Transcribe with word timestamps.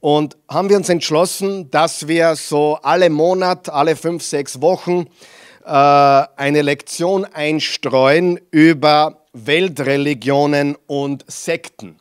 Und 0.00 0.36
haben 0.48 0.68
wir 0.68 0.76
uns 0.76 0.88
entschlossen, 0.88 1.70
dass 1.70 2.06
wir 2.06 2.36
so 2.36 2.78
alle 2.82 3.10
Monat, 3.10 3.68
alle 3.68 3.96
fünf, 3.96 4.22
sechs 4.22 4.60
Wochen 4.60 5.06
äh, 5.64 5.70
eine 5.70 6.62
Lektion 6.62 7.24
einstreuen 7.24 8.38
über 8.50 9.24
Weltreligionen 9.32 10.76
und 10.86 11.24
Sekten. 11.28 11.98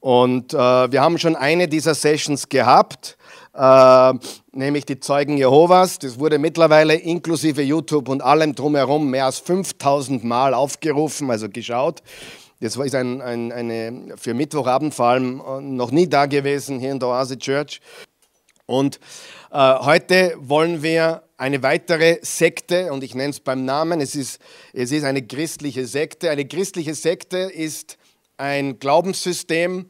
Und 0.00 0.54
äh, 0.54 0.56
wir 0.56 1.00
haben 1.02 1.18
schon 1.18 1.36
eine 1.36 1.68
dieser 1.68 1.94
Sessions 1.94 2.48
gehabt, 2.48 3.16
äh, 3.54 4.12
nämlich 4.52 4.86
die 4.86 4.98
Zeugen 4.98 5.36
Jehovas. 5.36 5.98
Das 5.98 6.18
wurde 6.18 6.38
mittlerweile 6.38 6.94
inklusive 6.94 7.62
YouTube 7.62 8.08
und 8.08 8.22
allem 8.22 8.54
drumherum 8.54 9.10
mehr 9.10 9.26
als 9.26 9.38
5000 9.38 10.24
Mal 10.24 10.54
aufgerufen, 10.54 11.30
also 11.30 11.48
geschaut. 11.48 12.02
Das 12.60 12.76
ist 12.76 12.94
ein, 12.94 13.22
ein, 13.22 13.52
eine, 13.52 14.16
für 14.18 14.34
Mittwochabend 14.34 14.94
vor 14.94 15.06
allem 15.06 15.40
äh, 15.40 15.60
noch 15.62 15.90
nie 15.90 16.06
da 16.06 16.26
gewesen 16.26 16.78
hier 16.78 16.92
in 16.92 16.98
der 16.98 17.08
Oase 17.08 17.38
Church. 17.38 17.80
Und 18.66 19.00
äh, 19.50 19.56
heute 19.56 20.34
wollen 20.38 20.82
wir 20.82 21.22
eine 21.38 21.62
weitere 21.62 22.18
Sekte, 22.20 22.92
und 22.92 23.02
ich 23.02 23.14
nenne 23.14 23.30
es 23.30 23.40
beim 23.40 23.64
Namen, 23.64 24.02
es 24.02 24.14
ist, 24.14 24.40
es 24.74 24.92
ist 24.92 25.04
eine 25.04 25.22
christliche 25.22 25.86
Sekte. 25.86 26.30
Eine 26.30 26.46
christliche 26.46 26.94
Sekte 26.94 27.38
ist 27.38 27.96
ein 28.36 28.78
Glaubenssystem, 28.78 29.86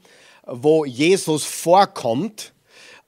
wo 0.46 0.84
Jesus 0.84 1.44
vorkommt, 1.44 2.52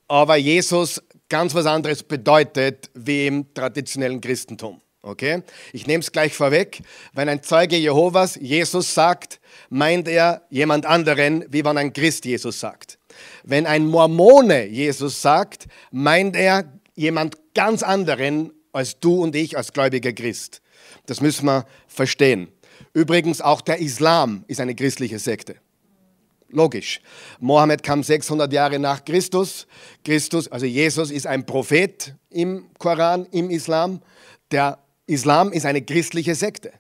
aber 0.08 0.36
Jesus 0.36 1.00
ganz 1.28 1.54
was 1.54 1.66
anderes 1.66 2.02
bedeutet 2.02 2.90
wie 2.94 3.28
im 3.28 3.54
traditionellen 3.54 4.20
Christentum. 4.20 4.80
Okay? 5.02 5.42
Ich 5.72 5.86
nehme 5.86 6.00
es 6.00 6.10
gleich 6.10 6.34
vorweg. 6.34 6.82
Wenn 7.12 7.28
ein 7.28 7.42
Zeuge 7.42 7.76
Jehovas 7.76 8.36
Jesus 8.40 8.92
sagt, 8.92 9.40
meint 9.70 10.08
er 10.08 10.42
jemand 10.50 10.86
anderen, 10.86 11.44
wie 11.48 11.64
wenn 11.64 11.78
ein 11.78 11.92
Christ 11.92 12.24
Jesus 12.24 12.60
sagt. 12.60 12.98
Wenn 13.44 13.66
ein 13.66 13.86
Mormone 13.86 14.66
Jesus 14.66 15.22
sagt, 15.22 15.66
meint 15.90 16.36
er 16.36 16.72
jemand 16.94 17.36
ganz 17.54 17.82
anderen 17.82 18.52
als 18.72 18.98
du 19.00 19.22
und 19.22 19.36
ich 19.36 19.56
als 19.56 19.72
gläubiger 19.72 20.12
Christ. 20.12 20.62
Das 21.06 21.20
müssen 21.20 21.46
wir 21.46 21.66
verstehen. 21.86 22.48
Übrigens 22.94 23.40
auch 23.40 23.60
der 23.60 23.78
Islam 23.78 24.44
ist 24.48 24.60
eine 24.60 24.74
christliche 24.74 25.18
Sekte. 25.18 25.56
Logisch. 26.48 27.00
Mohammed 27.40 27.82
kam 27.82 28.02
600 28.02 28.52
Jahre 28.52 28.78
nach 28.78 29.04
Christus. 29.04 29.66
Christus, 30.04 30.48
also 30.48 30.66
Jesus 30.66 31.10
ist 31.10 31.26
ein 31.26 31.46
Prophet 31.46 32.14
im 32.28 32.68
Koran, 32.78 33.26
im 33.30 33.50
Islam. 33.50 34.02
Der 34.50 34.78
Islam 35.06 35.52
ist 35.52 35.64
eine 35.64 35.82
christliche 35.82 36.34
Sekte. 36.34 36.72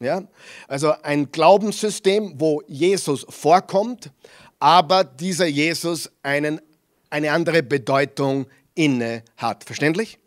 Ja? 0.00 0.22
Also 0.66 0.94
ein 1.02 1.30
Glaubenssystem, 1.30 2.34
wo 2.38 2.62
Jesus 2.66 3.26
vorkommt, 3.28 4.10
aber 4.58 5.04
dieser 5.04 5.46
Jesus 5.46 6.10
einen, 6.22 6.60
eine 7.10 7.32
andere 7.32 7.62
Bedeutung 7.62 8.46
inne 8.74 9.22
hat. 9.36 9.64
Verständlich? 9.64 10.18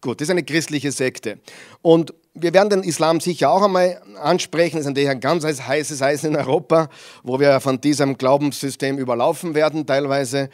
Gut, 0.00 0.20
das 0.20 0.28
ist 0.28 0.30
eine 0.30 0.44
christliche 0.44 0.92
Sekte. 0.92 1.38
Und 1.82 2.14
wir 2.32 2.54
werden 2.54 2.70
den 2.70 2.82
Islam 2.84 3.20
sicher 3.20 3.50
auch 3.50 3.62
einmal 3.62 4.00
ansprechen. 4.22 4.76
Das 4.76 4.82
ist 4.82 4.88
natürlich 4.88 5.10
ein 5.10 5.20
ganz 5.20 5.44
heißes 5.44 6.00
Eisen 6.00 6.30
in 6.30 6.36
Europa, 6.36 6.88
wo 7.22 7.38
wir 7.38 7.60
von 7.60 7.80
diesem 7.80 8.16
Glaubenssystem 8.16 8.96
überlaufen 8.96 9.54
werden 9.54 9.84
teilweise. 9.86 10.48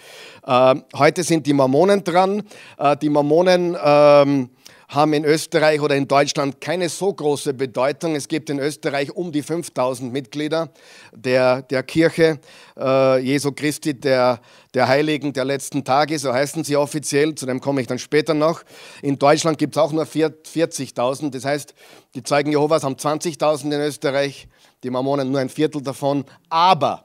Äh, 0.45 0.75
heute 0.97 1.23
sind 1.23 1.47
die 1.47 1.53
Mormonen 1.53 2.03
dran. 2.03 2.43
Äh, 2.77 2.97
die 2.97 3.09
Mormonen... 3.09 3.77
Ähm, 3.81 4.51
haben 4.89 5.13
in 5.13 5.25
Österreich 5.25 5.81
oder 5.81 5.97
in 5.97 6.09
Deutschland 6.09 6.61
keine 6.61 6.89
so 6.89 7.13
große 7.13 7.55
Bedeutung. 7.55 8.17
Es 8.17 8.29
gibt 8.29 8.51
in 8.51 8.59
Österreich 8.59 9.11
um 9.11 9.33
die 9.33 9.43
5000 9.43 10.13
Mitglieder 10.13 10.71
der, 11.13 11.63
der 11.63 11.83
Kirche 11.83 12.39
äh, 12.79 13.19
Jesu 13.21 13.53
Christi, 13.53 13.95
der, 13.95 14.41
der 14.75 14.89
Heiligen 14.89 15.33
der 15.33 15.45
letzten 15.45 15.85
Tage, 15.85 16.19
so 16.19 16.33
heißen 16.33 16.65
sie 16.65 16.77
offiziell, 16.77 17.35
zu 17.35 17.47
dem 17.47 17.61
komme 17.61 17.81
ich 17.81 17.87
dann 17.87 17.99
später 17.99 18.35
noch. 18.35 18.63
In 19.03 19.19
Deutschland 19.19 19.59
gibt 19.59 19.77
es 19.77 19.83
auch 19.83 19.93
nur 19.93 20.05
40.000, 20.05 21.31
das 21.31 21.45
heißt, 21.45 21.75
die 22.15 22.23
Zeugen 22.23 22.51
Jehovas 22.53 22.85
haben 22.85 22.97
20.000 22.97 23.65
in 23.67 23.81
Österreich, 23.81 24.49
die 24.83 24.91
Mormonen 24.91 25.31
nur 25.31 25.41
ein 25.41 25.49
Viertel 25.49 25.83
davon, 25.83 26.25
aber 26.49 27.04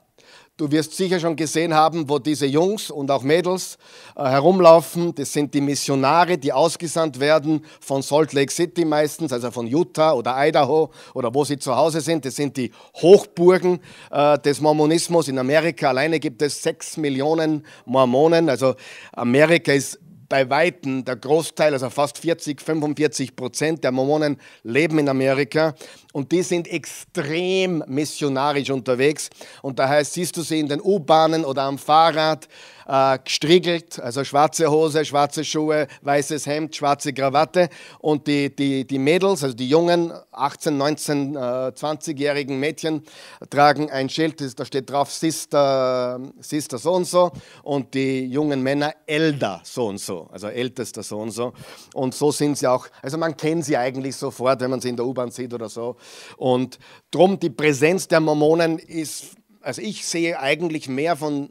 Du 0.59 0.69
wirst 0.69 0.93
sicher 0.93 1.21
schon 1.21 1.37
gesehen 1.37 1.73
haben, 1.73 2.09
wo 2.09 2.19
diese 2.19 2.45
Jungs 2.45 2.91
und 2.91 3.09
auch 3.11 3.23
Mädels 3.23 3.77
äh, 4.17 4.25
herumlaufen. 4.25 5.15
Das 5.15 5.31
sind 5.31 5.53
die 5.53 5.61
Missionare, 5.61 6.37
die 6.37 6.51
ausgesandt 6.51 7.21
werden 7.21 7.63
von 7.79 8.01
Salt 8.01 8.33
Lake 8.33 8.51
City 8.51 8.83
meistens, 8.83 9.31
also 9.31 9.51
von 9.51 9.67
Utah 9.67 10.11
oder 10.11 10.35
Idaho 10.37 10.91
oder 11.13 11.33
wo 11.33 11.45
sie 11.45 11.57
zu 11.57 11.73
Hause 11.73 12.01
sind. 12.01 12.25
Das 12.25 12.35
sind 12.35 12.57
die 12.57 12.71
Hochburgen 12.95 13.79
äh, 14.11 14.37
des 14.39 14.59
Mormonismus. 14.59 15.29
In 15.29 15.39
Amerika 15.39 15.87
alleine 15.87 16.19
gibt 16.19 16.41
es 16.41 16.61
sechs 16.61 16.97
Millionen 16.97 17.65
Mormonen. 17.85 18.49
Also 18.49 18.75
Amerika 19.13 19.71
ist 19.71 19.97
bei 20.29 20.49
Weitem 20.49 21.03
der 21.03 21.15
Großteil, 21.15 21.73
also 21.73 21.89
fast 21.89 22.19
40, 22.19 22.61
45 22.61 23.35
Prozent 23.35 23.83
der 23.83 23.91
Mormonen 23.91 24.37
leben 24.63 24.99
in 24.99 25.09
Amerika 25.09 25.73
und 26.13 26.31
die 26.31 26.43
sind 26.43 26.67
extrem 26.67 27.83
missionarisch 27.87 28.69
unterwegs. 28.69 29.29
Und 29.63 29.79
daher 29.79 30.05
siehst 30.05 30.37
du 30.37 30.41
sie 30.41 30.59
in 30.59 30.67
den 30.67 30.81
U-Bahnen 30.81 31.43
oder 31.43 31.63
am 31.63 31.77
Fahrrad 31.77 32.47
äh, 32.89 33.19
gestriegelt, 33.23 33.99
also 33.99 34.23
schwarze 34.23 34.71
Hose, 34.71 35.05
schwarze 35.05 35.45
Schuhe, 35.45 35.87
weißes 36.01 36.47
Hemd, 36.47 36.75
schwarze 36.75 37.13
Krawatte. 37.13 37.69
Und 37.99 38.25
die, 38.25 38.53
die, 38.53 38.85
die 38.85 38.97
Mädels, 38.97 39.43
also 39.43 39.55
die 39.55 39.69
jungen 39.69 40.11
18, 40.31 40.75
19, 40.75 41.35
äh, 41.35 41.39
20-jährigen 41.39 42.59
Mädchen 42.59 43.03
tragen 43.51 43.91
ein 43.91 44.09
Schild, 44.09 44.59
da 44.59 44.65
steht 44.65 44.89
drauf 44.89 45.11
Sister, 45.13 46.19
Sister 46.39 46.79
so 46.79 46.93
und 46.93 47.05
so. 47.05 47.31
Und 47.61 47.93
die 47.93 48.25
jungen 48.25 48.63
Männer 48.63 48.93
Elder 49.05 49.61
so 49.63 49.87
und 49.87 49.99
so, 49.99 50.27
also 50.31 50.47
ältester 50.47 51.03
so 51.03 51.19
und 51.19 51.31
so. 51.31 51.53
Und 51.93 52.15
so 52.15 52.31
sind 52.31 52.57
sie 52.57 52.65
auch, 52.65 52.87
also 53.03 53.19
man 53.19 53.37
kennt 53.37 53.65
sie 53.65 53.77
eigentlich 53.77 54.15
sofort, 54.15 54.61
wenn 54.61 54.71
man 54.71 54.81
sie 54.81 54.89
in 54.89 54.95
der 54.95 55.05
U-Bahn 55.05 55.29
sieht 55.29 55.53
oder 55.53 55.69
so. 55.69 55.97
Und 56.37 56.79
drum 57.11 57.39
die 57.39 57.51
Präsenz 57.51 58.07
der 58.07 58.19
Mormonen 58.19 58.79
ist, 58.79 59.35
also 59.61 59.81
ich 59.81 60.05
sehe 60.05 60.39
eigentlich 60.39 60.87
mehr 60.87 61.15
von 61.15 61.49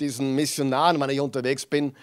diesen 0.00 0.34
Missionaren, 0.34 1.00
wenn 1.00 1.10
ich 1.10 1.20
unterwegs 1.20 1.66
bin, 1.66 1.94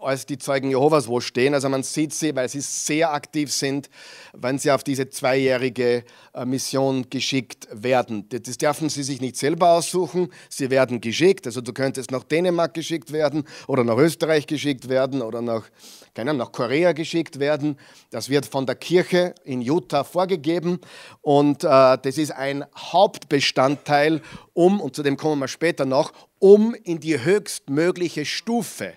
als 0.00 0.26
die 0.26 0.38
Zeugen 0.38 0.70
Jehovas 0.70 1.08
wo 1.08 1.20
stehen. 1.20 1.52
Also 1.54 1.68
man 1.68 1.82
sieht 1.82 2.14
sie, 2.14 2.34
weil 2.36 2.48
sie 2.48 2.60
sehr 2.60 3.12
aktiv 3.12 3.52
sind, 3.52 3.90
wenn 4.32 4.58
sie 4.58 4.70
auf 4.70 4.84
diese 4.84 5.08
zweijährige 5.10 6.04
äh, 6.32 6.44
Mission 6.44 7.10
geschickt 7.10 7.66
werden. 7.72 8.28
Das 8.28 8.56
dürfen 8.56 8.88
sie 8.88 9.02
sich 9.02 9.20
nicht 9.20 9.36
selber 9.36 9.70
aussuchen, 9.70 10.28
sie 10.48 10.70
werden 10.70 11.00
geschickt. 11.00 11.46
Also 11.46 11.60
du 11.60 11.72
könntest 11.72 12.12
nach 12.12 12.22
Dänemark 12.22 12.74
geschickt 12.74 13.12
werden 13.12 13.44
oder 13.66 13.82
nach 13.82 13.96
Österreich 13.96 14.46
geschickt 14.46 14.88
werden 14.88 15.22
oder 15.22 15.42
nach, 15.42 15.64
keine 16.14 16.30
Ahnung, 16.30 16.46
nach 16.46 16.52
Korea 16.52 16.92
geschickt 16.92 17.40
werden. 17.40 17.76
Das 18.10 18.28
wird 18.28 18.46
von 18.46 18.66
der 18.66 18.76
Kirche 18.76 19.34
in 19.44 19.60
Utah 19.60 20.04
vorgegeben 20.04 20.78
und 21.20 21.64
äh, 21.64 21.98
das 22.00 22.18
ist 22.18 22.30
ein 22.30 22.64
Hauptbestandteil, 22.76 24.22
um, 24.52 24.80
und 24.80 24.94
zu 24.94 25.02
dem 25.02 25.16
kommen 25.16 25.40
wir 25.40 25.48
später 25.48 25.84
noch, 25.84 26.12
um 26.38 26.74
in 26.74 27.00
die 27.00 27.20
höchstmögliche 27.24 28.24
Stufe 28.24 28.94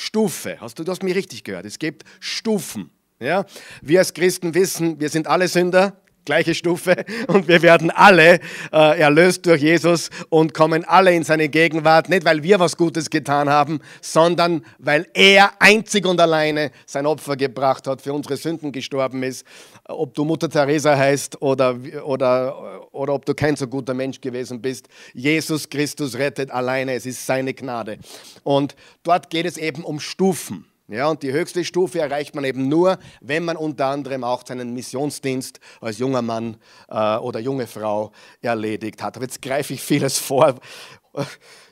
Stufe. 0.00 0.60
Hast 0.60 0.78
du 0.78 0.84
das 0.84 1.02
mir 1.02 1.16
richtig 1.16 1.42
gehört? 1.42 1.66
Es 1.66 1.80
gibt 1.80 2.04
Stufen. 2.20 2.90
Ja? 3.18 3.44
Wir 3.82 3.98
als 3.98 4.14
Christen 4.14 4.54
wissen, 4.54 5.00
wir 5.00 5.08
sind 5.08 5.26
alle 5.26 5.48
Sünder, 5.48 6.00
gleiche 6.28 6.54
Stufe 6.54 7.06
und 7.26 7.48
wir 7.48 7.62
werden 7.62 7.90
alle 7.90 8.38
äh, 8.70 9.00
erlöst 9.00 9.46
durch 9.46 9.62
Jesus 9.62 10.10
und 10.28 10.52
kommen 10.52 10.84
alle 10.84 11.14
in 11.14 11.24
seine 11.24 11.48
Gegenwart, 11.48 12.10
nicht 12.10 12.26
weil 12.26 12.42
wir 12.42 12.60
was 12.60 12.76
Gutes 12.76 13.08
getan 13.08 13.48
haben, 13.48 13.80
sondern 14.02 14.62
weil 14.78 15.06
er 15.14 15.52
einzig 15.58 16.04
und 16.06 16.20
alleine 16.20 16.70
sein 16.84 17.06
Opfer 17.06 17.34
gebracht 17.34 17.86
hat, 17.86 18.02
für 18.02 18.12
unsere 18.12 18.36
Sünden 18.36 18.72
gestorben 18.72 19.22
ist. 19.22 19.46
Ob 19.86 20.12
du 20.12 20.26
Mutter 20.26 20.50
Teresa 20.50 20.94
heißt 20.94 21.40
oder, 21.40 21.78
oder, 22.04 22.84
oder 22.92 23.14
ob 23.14 23.24
du 23.24 23.34
kein 23.34 23.56
so 23.56 23.66
guter 23.66 23.94
Mensch 23.94 24.20
gewesen 24.20 24.60
bist, 24.60 24.86
Jesus 25.14 25.66
Christus 25.70 26.14
rettet 26.18 26.50
alleine, 26.50 26.92
es 26.92 27.06
ist 27.06 27.24
seine 27.24 27.54
Gnade. 27.54 27.96
Und 28.44 28.76
dort 29.02 29.30
geht 29.30 29.46
es 29.46 29.56
eben 29.56 29.82
um 29.82 29.98
Stufen. 29.98 30.67
Ja, 30.90 31.08
und 31.08 31.22
die 31.22 31.32
höchste 31.32 31.64
Stufe 31.66 32.00
erreicht 32.00 32.34
man 32.34 32.44
eben 32.44 32.68
nur, 32.68 32.98
wenn 33.20 33.44
man 33.44 33.58
unter 33.58 33.86
anderem 33.88 34.24
auch 34.24 34.46
seinen 34.46 34.72
Missionsdienst 34.72 35.60
als 35.82 35.98
junger 35.98 36.22
Mann 36.22 36.56
äh, 36.88 37.16
oder 37.16 37.40
junge 37.40 37.66
Frau 37.66 38.10
erledigt 38.40 39.02
hat. 39.02 39.16
Aber 39.16 39.26
jetzt 39.26 39.42
greife 39.42 39.74
ich 39.74 39.82
vieles 39.82 40.16
vor. 40.16 40.54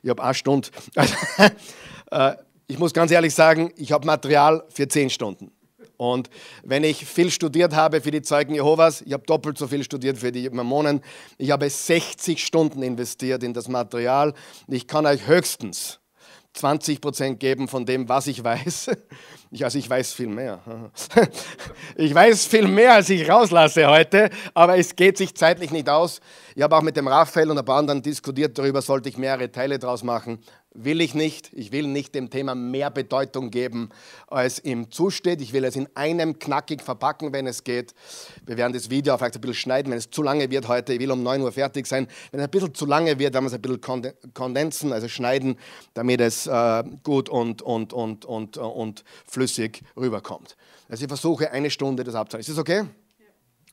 Ich 0.03 0.11
habe 0.11 0.23
eine 0.23 0.35
Stunde. 0.35 0.69
äh, 2.11 2.33
ich 2.67 2.79
muss 2.79 2.93
ganz 2.93 3.11
ehrlich 3.11 3.35
sagen, 3.35 3.73
ich 3.77 3.91
habe 3.91 4.07
Material 4.07 4.65
für 4.69 4.87
zehn 4.87 5.09
Stunden. 5.09 5.51
Und 5.97 6.29
wenn 6.63 6.85
ich 6.85 7.07
viel 7.07 7.31
studiert 7.31 7.75
habe 7.75 8.03
für 8.03 8.11
die 8.11 8.21
Zeugen 8.21 8.55
Jehovas, 8.55 9.01
ich 9.01 9.15
habe 9.15 9.25
doppelt 9.25 9.57
so 9.57 9.67
viel 9.67 9.83
studiert 9.83 10.19
für 10.19 10.31
die 10.31 10.51
Mormonen, 10.51 11.01
ich 11.39 11.51
habe 11.53 11.71
60 11.71 12.45
Stunden 12.45 12.83
investiert 12.83 13.43
in 13.43 13.55
das 13.55 13.69
Material. 13.69 14.35
Ich 14.69 14.87
kann 14.87 15.07
euch 15.07 15.27
höchstens 15.27 16.01
20 16.57 17.01
Prozent 17.01 17.41
geben 17.41 17.69
von 17.69 17.85
dem, 17.87 18.09
was 18.09 18.27
ich 18.27 18.43
weiß. 18.43 18.91
Ich, 19.53 19.63
also 19.63 19.79
ich 19.79 19.89
weiß 19.89 20.13
viel 20.13 20.27
mehr. 20.27 20.61
Ich 21.97 22.13
weiß 22.13 22.47
viel 22.47 22.67
mehr, 22.67 22.95
als 22.95 23.09
ich 23.11 23.31
rauslasse 23.31 23.87
heute, 23.87 24.29
aber 24.55 24.77
es 24.77 24.97
geht 24.97 25.17
sich 25.17 25.37
zeitlich 25.37 25.71
nicht 25.71 25.89
aus. 25.89 26.21
Ich 26.57 26.63
habe 26.63 26.77
auch 26.77 26.83
mit 26.83 26.97
dem 26.97 27.07
Raphael 27.07 27.51
und 27.53 27.57
ein 27.57 27.65
paar 27.65 27.79
anderen 27.79 28.03
diskutiert 28.03 28.59
darüber, 28.59 28.83
sollte 28.83 29.09
ich 29.09 29.17
mehrere 29.17 29.51
Teile 29.51 29.79
draus 29.79 30.03
machen. 30.03 30.41
Will 30.77 31.01
ich 31.01 31.15
nicht. 31.15 31.51
Ich 31.53 31.73
will 31.73 31.87
nicht 31.87 32.15
dem 32.15 32.31
Thema 32.31 32.55
mehr 32.55 32.91
Bedeutung 32.91 33.51
geben, 33.51 33.91
als 34.27 34.63
ihm 34.65 34.91
zusteht. 34.91 35.41
Ich 35.41 35.53
will 35.53 35.65
es 35.65 35.77
in 35.77 35.89
einem 35.95 36.39
knackig 36.39 36.83
verpacken, 36.83 37.33
wenn 37.33 37.47
es 37.47 37.65
geht. 37.65 37.95
Wir 38.45 38.57
werden 38.57 38.73
das 38.73 38.91
Video 38.91 39.17
vielleicht 39.17 39.35
ein 39.37 39.41
bisschen 39.41 39.55
schneiden, 39.55 39.91
wenn 39.91 39.99
es 39.99 40.11
zu 40.11 40.23
lange 40.23 40.51
wird 40.51 40.69
heute. 40.69 40.93
Ich 40.93 41.01
will 41.01 41.11
um 41.11 41.23
9 41.23 41.43
Uhr 41.43 41.53
fertig 41.53 41.87
sein. 41.87 42.07
Wenn 42.31 42.41
es 42.41 42.47
ein 42.47 42.51
bisschen 42.51 42.75
zu 42.75 42.87
lange 42.87 43.19
wird, 43.19 43.35
werden 43.35 43.45
wir 43.45 43.49
es 43.49 43.55
ein 43.55 43.63
bisschen 43.63 44.13
kondensen, 44.35 44.93
also 44.93 45.09
schneiden, 45.09 45.57
damit 45.95 46.21
es 46.21 46.47
äh, 46.47 46.85
gut 47.03 47.29
und, 47.29 47.63
und, 47.63 47.93
und, 47.93 48.25
und, 48.25 48.57
und 48.57 49.05
flüssig 49.27 49.83
rüberkommt. 49.97 50.57
Also 50.89 51.05
ich 51.05 51.09
versuche 51.09 51.51
eine 51.51 51.71
Stunde 51.71 52.05
das 52.05 52.15
abzuhalten. 52.15 52.49
Ist 52.49 52.57
das 52.57 52.59
okay? 52.59 52.85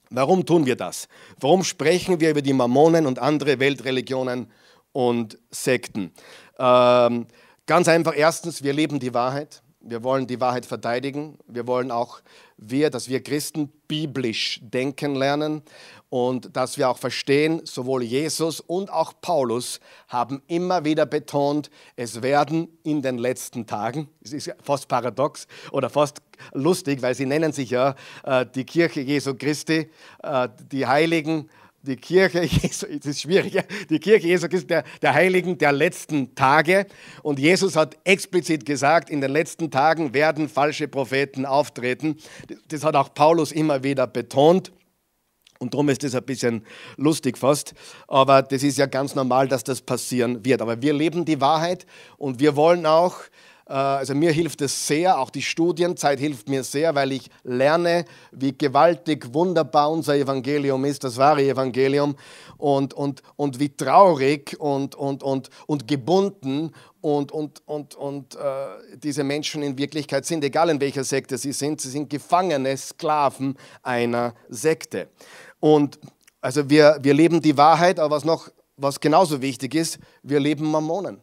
Warum 0.09 0.45
tun 0.45 0.65
wir 0.65 0.75
das? 0.75 1.07
Warum 1.39 1.63
sprechen 1.63 2.19
wir 2.19 2.29
über 2.29 2.43
die 2.43 2.53
Mormonen 2.53 3.07
und 3.07 3.17
andere 3.17 3.59
Weltreligionen 3.59 4.51
und 4.91 5.39
Sekten? 5.49 6.11
Ähm, 6.57 7.27
ganz 7.65 7.87
einfach, 7.87 8.13
erstens, 8.15 8.63
wir 8.63 8.73
leben 8.73 8.99
die 8.99 9.13
Wahrheit. 9.13 9.61
Wir 9.85 10.01
wollen 10.01 10.27
die 10.27 10.39
Wahrheit 10.39 10.65
verteidigen. 10.65 11.37
Wir 11.45 11.67
wollen 11.67 11.91
auch, 11.91 12.21
wir, 12.57 12.89
dass 12.89 13.09
wir 13.09 13.21
Christen 13.21 13.69
biblisch 13.89 14.61
denken 14.63 15.15
lernen 15.15 15.61
und 16.09 16.55
dass 16.55 16.77
wir 16.77 16.89
auch 16.89 16.99
verstehen, 16.99 17.61
sowohl 17.65 18.03
Jesus 18.03 18.61
und 18.61 18.93
auch 18.93 19.13
Paulus 19.19 19.79
haben 20.07 20.41
immer 20.47 20.85
wieder 20.85 21.05
betont, 21.05 21.69
es 21.95 22.21
werden 22.21 22.69
in 22.83 23.01
den 23.01 23.17
letzten 23.17 23.65
Tagen, 23.65 24.07
es 24.21 24.31
ist 24.31 24.55
fast 24.61 24.87
paradox 24.87 25.47
oder 25.71 25.89
fast 25.89 26.21
lustig, 26.53 27.01
weil 27.01 27.15
sie 27.15 27.25
nennen 27.25 27.51
sich 27.51 27.71
ja 27.71 27.95
äh, 28.23 28.45
die 28.45 28.63
Kirche 28.63 29.01
Jesu 29.01 29.33
Christi, 29.33 29.89
äh, 30.21 30.49
die 30.71 30.85
Heiligen, 30.85 31.49
die 31.83 31.97
Kirche 31.97 32.43
Jesu, 32.43 32.87
das 32.87 33.05
ist 33.05 33.21
schwierig, 33.21 33.57
die 33.89 33.99
Kirche 33.99 34.27
Jesu 34.27 34.47
Christi, 34.47 34.67
der, 34.67 34.83
der 35.01 35.13
Heiligen 35.13 35.57
der 35.57 35.71
letzten 35.71 36.33
Tage. 36.33 36.87
Und 37.21 37.39
Jesus 37.39 37.75
hat 37.75 37.97
explizit 38.05 38.65
gesagt, 38.65 39.09
in 39.09 39.21
den 39.21 39.31
letzten 39.31 39.69
Tagen 39.69 40.13
werden 40.13 40.49
falsche 40.49 40.87
Propheten 40.87 41.45
auftreten. 41.45 42.17
Das 42.69 42.83
hat 42.83 42.95
auch 42.95 43.13
Paulus 43.13 43.51
immer 43.51 43.83
wieder 43.83 44.07
betont. 44.07 44.71
Und 45.59 45.73
darum 45.73 45.87
ist 45.89 46.03
das 46.03 46.15
ein 46.15 46.23
bisschen 46.23 46.65
lustig 46.97 47.37
fast. 47.37 47.73
Aber 48.07 48.41
das 48.41 48.63
ist 48.63 48.77
ja 48.77 48.85
ganz 48.85 49.15
normal, 49.15 49.47
dass 49.47 49.63
das 49.63 49.81
passieren 49.81 50.43
wird. 50.43 50.61
Aber 50.61 50.81
wir 50.81 50.93
leben 50.93 51.25
die 51.25 51.39
Wahrheit 51.39 51.85
und 52.17 52.39
wir 52.39 52.55
wollen 52.55 52.85
auch 52.85 53.15
also 53.71 54.13
mir 54.13 54.31
hilft 54.31 54.61
es 54.61 54.87
sehr, 54.87 55.17
auch 55.19 55.29
die 55.29 55.41
Studienzeit 55.41 56.19
hilft 56.19 56.49
mir 56.49 56.63
sehr, 56.63 56.95
weil 56.95 57.13
ich 57.13 57.29
lerne, 57.43 58.05
wie 58.31 58.57
gewaltig 58.57 59.33
wunderbar 59.33 59.89
unser 59.89 60.15
Evangelium 60.15 60.83
ist, 60.85 61.03
das 61.03 61.17
wahre 61.17 61.43
Evangelium, 61.43 62.15
und, 62.57 62.93
und, 62.93 63.21
und 63.35 63.59
wie 63.59 63.69
traurig 63.69 64.55
und, 64.59 64.95
und, 64.95 65.23
und, 65.23 65.49
und 65.67 65.87
gebunden 65.87 66.71
und, 67.01 67.31
und, 67.31 67.61
und, 67.65 67.95
und 67.95 68.35
äh, 68.35 68.39
diese 68.95 69.23
Menschen 69.23 69.63
in 69.63 69.77
Wirklichkeit 69.77 70.25
sind, 70.25 70.43
egal 70.43 70.69
in 70.69 70.79
welcher 70.79 71.03
Sekte 71.03 71.37
sie 71.37 71.51
sind, 71.51 71.81
sie 71.81 71.89
sind 71.89 72.09
Gefangene, 72.09 72.77
Sklaven 72.77 73.57
einer 73.81 74.33
Sekte. 74.49 75.09
Und 75.59 75.99
also 76.41 76.69
wir, 76.69 76.97
wir 77.01 77.13
leben 77.13 77.41
die 77.41 77.57
Wahrheit, 77.57 77.99
aber 77.99 78.15
was 78.15 78.25
noch, 78.25 78.49
was 78.77 78.99
genauso 78.99 79.41
wichtig 79.41 79.75
ist, 79.75 79.99
wir 80.21 80.39
leben 80.39 80.65
Mormonen. 80.65 81.21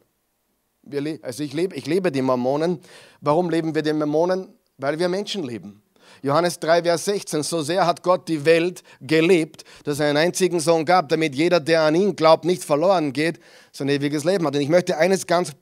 Wir, 0.82 1.19
also 1.23 1.43
ich 1.43 1.53
lebe, 1.53 1.75
ich 1.75 1.87
lebe 1.87 2.11
die 2.11 2.23
Mormonen. 2.23 2.81
Warum 3.21 3.50
leben 3.50 3.75
wir 3.75 3.82
die 3.82 3.93
Mormonen? 3.93 4.49
Weil 4.79 4.99
wir 4.99 5.09
Menschen 5.09 5.44
lieben. 5.44 5.82
Johannes 6.23 6.59
3, 6.59 6.82
Vers 6.82 7.05
16. 7.06 7.43
So 7.43 7.62
sehr 7.62 7.87
hat 7.87 8.03
Gott 8.03 8.29
die 8.29 8.44
Welt 8.44 8.82
geliebt, 9.00 9.65
dass 9.85 10.00
er 10.00 10.09
einen 10.09 10.19
einzigen 10.19 10.61
Sohn 10.61 10.85
gab, 10.85 11.09
damit 11.09 11.35
jeder, 11.35 11.61
der 11.61 11.82
an 11.82 11.94
ihn 11.94 12.17
glaubt, 12.17 12.44
nicht 12.44 12.65
verloren 12.65 13.12
geht, 13.12 13.41
sein 13.73 13.88
ewiges 13.88 14.25
Leben 14.25 14.47
hat. 14.47 14.55
Und 14.55 14.61
ich 14.61 14.69
möchte 14.69 14.97
eines 14.97 15.27
ganz 15.27 15.53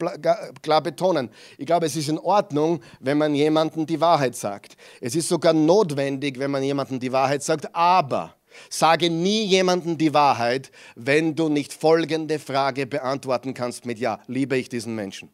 klar 0.63 0.83
betonen. 0.83 1.31
Ich 1.59 1.67
glaube, 1.67 1.87
es 1.87 1.97
ist 1.97 2.09
in 2.09 2.19
Ordnung, 2.19 2.81
wenn 3.01 3.19
man 3.19 3.35
jemandem 3.35 3.87
die 3.87 4.01
Wahrheit 4.01 4.35
sagt. 4.35 4.77
Es 5.01 5.15
ist 5.15 5.29
sogar 5.29 5.53
notwendig, 5.53 6.39
wenn 6.39 6.51
man 6.51 6.63
jemandem 6.63 6.99
die 6.99 7.13
Wahrheit 7.13 7.43
sagt, 7.43 7.75
aber 7.75 8.35
Sage 8.71 9.11
nie 9.11 9.45
jemandem 9.45 9.99
die 9.99 10.15
Wahrheit, 10.15 10.71
wenn 10.95 11.35
du 11.35 11.49
nicht 11.49 11.73
folgende 11.73 12.39
Frage 12.39 12.87
beantworten 12.87 13.55
kannst 13.55 13.87
mit 13.87 13.99
Ja, 13.99 14.21
liebe 14.27 14.57
ich 14.57 14.69
diesen 14.69 14.95
Menschen. 14.95 15.31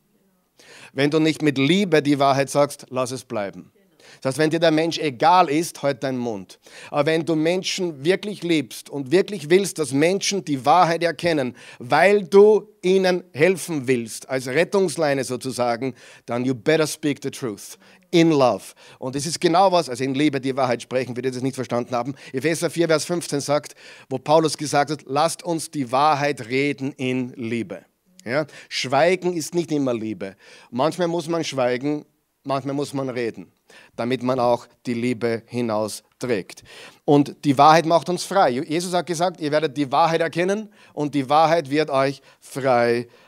Wenn 0.93 1.11
du 1.11 1.19
nicht 1.19 1.43
mit 1.43 1.59
Liebe 1.59 2.03
die 2.03 2.19
Wahrheit 2.19 2.51
sagst, 2.51 2.87
lass 2.91 3.11
es 3.11 3.25
bleiben. 3.25 3.73
Das 4.21 4.31
heißt, 4.31 4.39
wenn 4.39 4.51
dir 4.51 4.61
der 4.61 4.71
Mensch 4.71 4.99
egal 4.99 5.49
ist, 5.49 5.83
halt 5.83 6.03
deinen 6.03 6.19
Mund. 6.19 6.59
Aber 6.91 7.07
wenn 7.07 7.25
du 7.25 7.35
Menschen 7.35 8.05
wirklich 8.05 8.43
liebst 8.43 8.89
und 8.89 9.11
wirklich 9.11 9.51
willst, 9.51 9.79
dass 9.79 9.93
Menschen 9.93 10.45
die 10.45 10.65
Wahrheit 10.65 11.03
erkennen, 11.03 11.57
weil 11.79 12.23
du 12.25 12.69
ihnen 12.83 13.25
helfen 13.33 13.87
willst, 13.87 14.29
als 14.29 14.47
Rettungsleine 14.47 15.25
sozusagen, 15.25 15.95
dann 16.27 16.45
you 16.45 16.55
better 16.55 16.87
speak 16.87 17.21
the 17.23 17.31
truth 17.31 17.79
in 18.15 18.31
love. 18.31 18.63
Und 19.01 19.17
das 19.17 19.27
ist 19.27 19.41
genau 19.41 19.73
was, 19.73 19.89
also 19.89 20.05
in 20.05 20.15
Liebe 20.15 20.41
die 20.41 20.57
Wahrheit 20.57 20.81
sprechen, 20.81 21.17
für 21.17 21.23
die 21.23 21.33
das 21.33 21.43
nicht 21.43 21.57
verstanden 21.57 21.97
haben. 21.97 22.15
Epheser 22.33 22.71
4, 22.71 22.87
Vers 22.87 23.05
15 23.07 23.41
sagt, 23.41 23.75
wo 24.09 24.19
Paulus 24.19 24.57
gesagt 24.57 24.93
hat, 24.93 25.03
lasst 25.07 25.43
uns 25.43 25.73
die 25.73 25.91
Wahrheit 25.91 26.47
reden 26.47 26.93
in 26.93 27.33
Liebe. 27.35 27.85
Ja? 28.25 28.47
Schweigen 28.69 29.33
ist 29.35 29.53
nicht 29.53 29.73
immer 29.73 29.93
Liebe. 29.93 30.37
Manchmal 30.71 31.09
muss 31.09 31.27
man 31.27 31.43
schweigen, 31.43 32.05
manchmal 32.45 32.77
muss 32.77 32.95
man 32.95 33.09
reden, 33.09 33.51
damit 33.97 34.23
man 34.23 34.39
auch 34.39 34.69
die 34.87 34.95
Liebe 34.95 35.43
hinausträgt. 35.47 36.63
Und 37.05 37.45
die 37.45 37.59
Wahrheit 37.59 37.85
macht 37.85 38.09
uns 38.09 38.23
frei. 38.23 38.51
Jesus 38.51 38.95
hat 38.95 39.07
gesagt, 39.07 39.41
ihr 39.41 39.51
werdet 39.51 39.77
die 39.77 39.91
Wahrheit 39.91 40.21
erkennen 40.21 40.73
und 40.93 41.17
die 41.17 41.29
Wahrheit 41.29 41.69
wird 41.69 41.91
euch 41.91 42.23
frei 42.39 43.09
machen. 43.09 43.24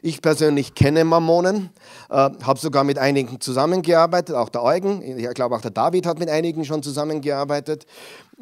Ich 0.00 0.22
persönlich 0.22 0.74
kenne 0.74 1.04
Mormonen, 1.04 1.70
äh, 2.08 2.14
habe 2.14 2.58
sogar 2.58 2.84
mit 2.84 2.98
einigen 2.98 3.40
zusammengearbeitet, 3.40 4.34
auch 4.34 4.48
der 4.48 4.62
Eugen, 4.62 5.02
ich 5.02 5.28
glaube 5.34 5.54
auch 5.54 5.60
der 5.60 5.70
David 5.70 6.06
hat 6.06 6.18
mit 6.18 6.30
einigen 6.30 6.64
schon 6.64 6.82
zusammengearbeitet. 6.82 7.86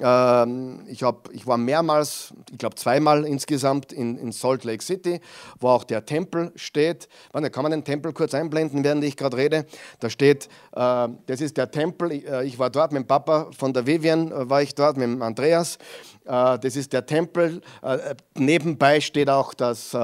Ähm, 0.02 0.84
ich, 0.88 1.02
hab, 1.02 1.30
ich 1.32 1.46
war 1.46 1.56
mehrmals, 1.56 2.32
ich 2.50 2.58
glaube 2.58 2.76
zweimal 2.76 3.24
insgesamt 3.24 3.92
in, 3.92 4.16
in 4.16 4.32
Salt 4.32 4.64
Lake 4.64 4.82
City, 4.82 5.20
wo 5.58 5.68
auch 5.68 5.84
der 5.84 6.04
Tempel 6.06 6.52
steht. 6.56 7.08
Warte, 7.32 7.50
kann 7.50 7.62
man 7.62 7.72
den 7.72 7.84
Tempel 7.84 8.12
kurz 8.12 8.34
einblenden, 8.34 8.84
während 8.84 9.04
ich 9.04 9.16
gerade 9.16 9.36
rede? 9.36 9.66
Da 10.00 10.10
steht, 10.10 10.48
äh, 10.72 11.08
das 11.26 11.40
ist 11.40 11.56
der 11.56 11.70
Tempel, 11.70 12.12
äh, 12.12 12.46
ich 12.46 12.58
war 12.58 12.70
dort 12.70 12.92
mit 12.92 13.02
dem 13.02 13.06
Papa 13.06 13.50
von 13.56 13.72
der 13.72 13.86
Vivian, 13.86 14.32
äh, 14.32 14.48
war 14.48 14.62
ich 14.62 14.74
dort 14.74 14.96
mit 14.96 15.04
dem 15.04 15.22
Andreas. 15.22 15.76
Äh, 16.24 16.58
das 16.58 16.76
ist 16.76 16.92
der 16.92 17.06
Tempel. 17.06 17.60
Äh, 17.82 18.14
nebenbei 18.36 19.00
steht 19.00 19.28
auch 19.28 19.54
das 19.54 19.96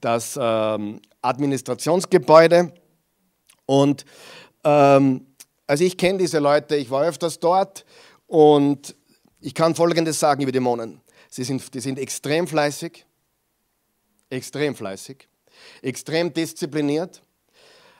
das 0.00 0.38
ähm, 0.40 1.00
Administrationsgebäude. 1.22 2.72
Und 3.66 4.04
ähm, 4.64 5.26
also 5.66 5.84
ich 5.84 5.96
kenne 5.96 6.18
diese 6.18 6.38
Leute, 6.38 6.76
ich 6.76 6.90
war 6.90 7.04
öfters 7.04 7.40
dort 7.40 7.84
und 8.32 8.96
ich 9.40 9.52
kann 9.52 9.74
Folgendes 9.74 10.18
sagen 10.18 10.40
über 10.40 10.52
Dämonen. 10.52 11.02
Sie 11.28 11.44
sind, 11.44 11.74
die 11.74 11.80
sind 11.80 11.98
extrem 11.98 12.46
fleißig, 12.46 13.04
extrem 14.30 14.74
fleißig, 14.74 15.28
extrem 15.82 16.32
diszipliniert. 16.32 17.20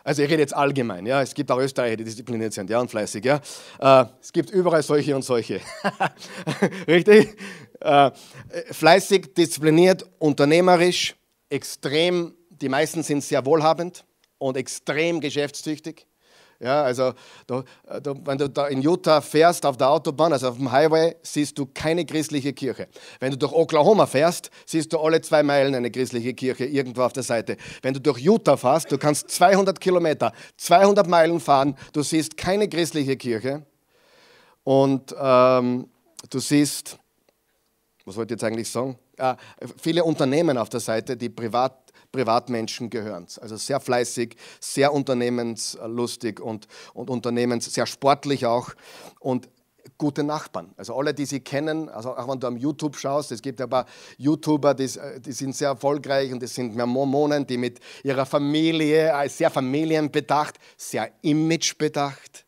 Also 0.03 0.23
ich 0.23 0.31
rede 0.31 0.41
jetzt 0.41 0.55
allgemein, 0.55 1.05
ja. 1.05 1.21
Es 1.21 1.35
gibt 1.35 1.51
auch 1.51 1.59
Österreicher, 1.59 1.99
die 1.99 2.05
diszipliniert 2.05 2.55
sind, 2.55 2.71
ja, 2.71 2.81
und 2.81 2.91
fleißig, 2.91 3.23
ja. 3.23 3.43
Äh, 3.79 4.07
es 4.23 4.33
gibt 4.33 4.49
überall 4.49 4.83
solche 4.83 5.15
und 5.15 5.23
solche. 5.23 5.61
Richtig? 6.89 7.37
Äh, 7.81 8.11
fleißig, 8.71 9.35
diszipliniert, 9.35 10.07
unternehmerisch, 10.19 11.15
extrem, 11.51 12.35
die 12.49 12.71
meisten 12.71 13.03
sind 13.03 13.23
sehr 13.23 13.45
wohlhabend 13.45 14.07
und 14.39 14.57
extrem 14.57 15.21
geschäftstüchtig. 15.21 16.07
Ja, 16.63 16.85
also 16.85 17.13
du, 17.49 17.65
du, 18.05 18.15
wenn 18.25 18.39
du 18.39 18.49
da 18.49 18.69
in 18.69 18.83
Utah 18.83 19.21
fährst 19.21 19.67
auf 19.67 19.77
der 19.77 19.91
Autobahn, 19.91 20.33
also 20.33 20.49
auf 20.49 20.59
dem 20.59 20.71
Highway, 20.71 21.17
siehst 21.23 21.59
du 21.59 21.67
keine 21.67 22.07
christliche 22.07 22.53
Kirche. 22.53 22.87
Wenn 23.19 23.33
du 23.33 23.37
durch 23.37 23.53
Oklahoma 23.53 24.07
fährst, 24.07 24.51
siehst 24.65 24.93
du 24.93 25.01
alle 25.01 25.21
zwei 25.23 25.43
Meilen 25.43 25.75
eine 25.75 25.91
christliche 25.91 26.35
Kirche 26.35 26.65
irgendwo 26.65 27.03
auf 27.03 27.13
der 27.13 27.25
Seite. 27.25 27.57
Wenn 27.83 27.95
du 27.95 28.01
durch 28.01 28.21
Utah 28.21 28.57
fährst, 28.57 28.93
du 28.93 28.97
kannst 28.97 29.29
200 29.33 29.81
Kilometer, 29.81 30.33
200 30.57 31.09
Meilen 31.09 31.41
fahren, 31.41 31.77
du 31.93 32.03
siehst 32.05 32.37
keine 32.37 32.69
christliche 32.69 33.17
Kirche 33.17 33.67
und 34.63 35.13
ähm, 35.21 35.89
du 36.31 36.39
siehst, 36.39 36.97
was 38.05 38.17
wollte 38.17 38.35
ich 38.35 38.41
jetzt 38.41 38.45
eigentlich 38.45 38.71
sagen? 38.71 38.97
äh, 39.23 39.37
viele 39.81 40.05
Unternehmen 40.05 40.59
auf 40.59 40.69
der 40.69 40.81
Seite, 40.81 41.17
die 41.17 41.29
Privat, 41.29 41.82
Privatmenschen 42.13 42.91
gehören. 42.91 43.27
Also 43.41 43.57
sehr 43.57 43.81
fleißig, 43.81 44.37
sehr 44.61 44.93
unternehmenslustig 44.93 46.41
und, 46.41 46.69
und 46.95 47.11
unternehmens, 47.11 47.73
sehr 47.73 47.87
sportlich 47.87 48.47
auch. 48.47 48.71
Und 49.19 49.49
gute 49.99 50.23
Nachbarn. 50.23 50.73
Also 50.77 50.97
alle, 50.97 51.15
die 51.15 51.27
sie 51.27 51.41
kennen, 51.41 51.89
also 51.89 52.17
auch 52.17 52.29
wenn 52.29 52.41
du 52.41 52.47
am 52.47 52.57
YouTube 52.57 52.97
schaust, 52.97 53.33
es 53.33 53.43
gibt 53.43 53.61
ein 53.61 53.71
paar 53.71 53.87
YouTuber, 54.19 54.75
die, 54.75 54.89
die 55.25 55.33
sind 55.33 55.55
sehr 55.55 55.69
erfolgreich 55.69 56.33
und 56.33 56.43
das 56.43 56.55
sind 56.55 56.75
Mormonen, 56.77 57.47
die 57.47 57.57
mit 57.57 57.81
ihrer 58.03 58.27
Familie, 58.27 59.13
äh, 59.13 59.29
sehr 59.29 59.51
familienbedacht, 59.51 60.59
sehr 60.77 61.11
imagebedacht, 61.23 62.42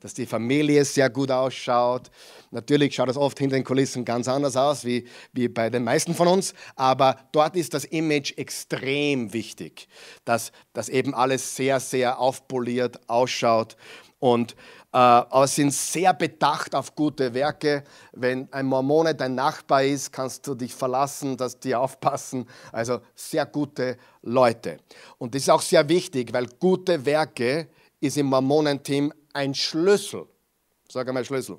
dass 0.00 0.14
die 0.14 0.26
Familie 0.26 0.84
sehr 0.84 1.10
gut 1.10 1.30
ausschaut. 1.30 2.10
Natürlich 2.50 2.94
schaut 2.94 3.08
es 3.08 3.16
oft 3.16 3.38
hinter 3.38 3.56
den 3.56 3.64
Kulissen 3.64 4.04
ganz 4.04 4.26
anders 4.28 4.56
aus 4.56 4.84
wie, 4.84 5.06
wie 5.32 5.48
bei 5.48 5.70
den 5.70 5.84
meisten 5.84 6.14
von 6.14 6.28
uns, 6.28 6.54
aber 6.74 7.16
dort 7.32 7.56
ist 7.56 7.74
das 7.74 7.84
Image 7.84 8.36
extrem 8.36 9.32
wichtig, 9.32 9.88
dass, 10.24 10.52
dass 10.72 10.88
eben 10.88 11.14
alles 11.14 11.54
sehr, 11.56 11.80
sehr 11.80 12.18
aufpoliert 12.18 12.98
ausschaut. 13.08 13.76
Und 14.18 14.54
äh, 14.92 14.98
aber 14.98 15.46
sind 15.46 15.72
sehr 15.72 16.12
bedacht 16.12 16.74
auf 16.74 16.94
gute 16.94 17.32
Werke. 17.32 17.84
Wenn 18.12 18.52
ein 18.52 18.66
Mormone 18.66 19.14
dein 19.14 19.34
Nachbar 19.34 19.84
ist, 19.84 20.12
kannst 20.12 20.46
du 20.46 20.54
dich 20.54 20.74
verlassen, 20.74 21.36
dass 21.36 21.58
die 21.58 21.74
aufpassen. 21.74 22.46
Also 22.72 23.00
sehr 23.14 23.46
gute 23.46 23.96
Leute. 24.22 24.78
Und 25.16 25.34
das 25.34 25.42
ist 25.42 25.48
auch 25.48 25.62
sehr 25.62 25.88
wichtig, 25.88 26.32
weil 26.32 26.48
gute 26.58 27.06
Werke 27.06 27.68
ist 28.00 28.18
im 28.18 28.26
Mormonenteam 28.26 29.12
ein 29.32 29.54
Schlüssel. 29.54 30.26
Sag 30.90 31.08
einmal 31.08 31.24
Schlüssel. 31.24 31.58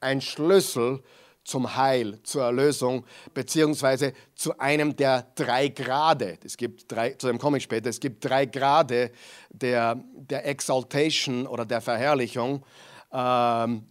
Ein 0.00 0.20
Schlüssel 0.20 1.02
zum 1.44 1.76
Heil, 1.76 2.22
zur 2.22 2.44
Erlösung, 2.44 3.04
beziehungsweise 3.34 4.12
zu 4.34 4.56
einem 4.58 4.94
der 4.94 5.26
drei 5.34 5.68
Grade. 5.68 6.38
Es 6.44 6.56
gibt 6.56 6.90
drei, 6.90 7.10
zu 7.14 7.26
dem 7.26 7.38
komme 7.38 7.58
ich 7.58 7.64
später, 7.64 7.90
es 7.90 7.98
gibt 7.98 8.24
drei 8.24 8.46
Grade 8.46 9.10
der, 9.50 10.02
der 10.14 10.46
Exaltation 10.46 11.46
oder 11.46 11.64
der 11.64 11.80
Verherrlichung. 11.80 12.64
Ähm, 13.12 13.86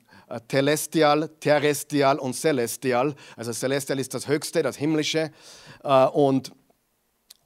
Telestial, 0.47 1.27
Terrestrial 1.41 2.17
und 2.17 2.33
Celestial. 2.33 3.13
Also 3.35 3.51
Celestial 3.51 3.99
ist 3.99 4.13
das 4.13 4.29
Höchste, 4.29 4.63
das 4.63 4.77
Himmlische. 4.77 5.31
Äh, 5.83 6.05
und, 6.05 6.53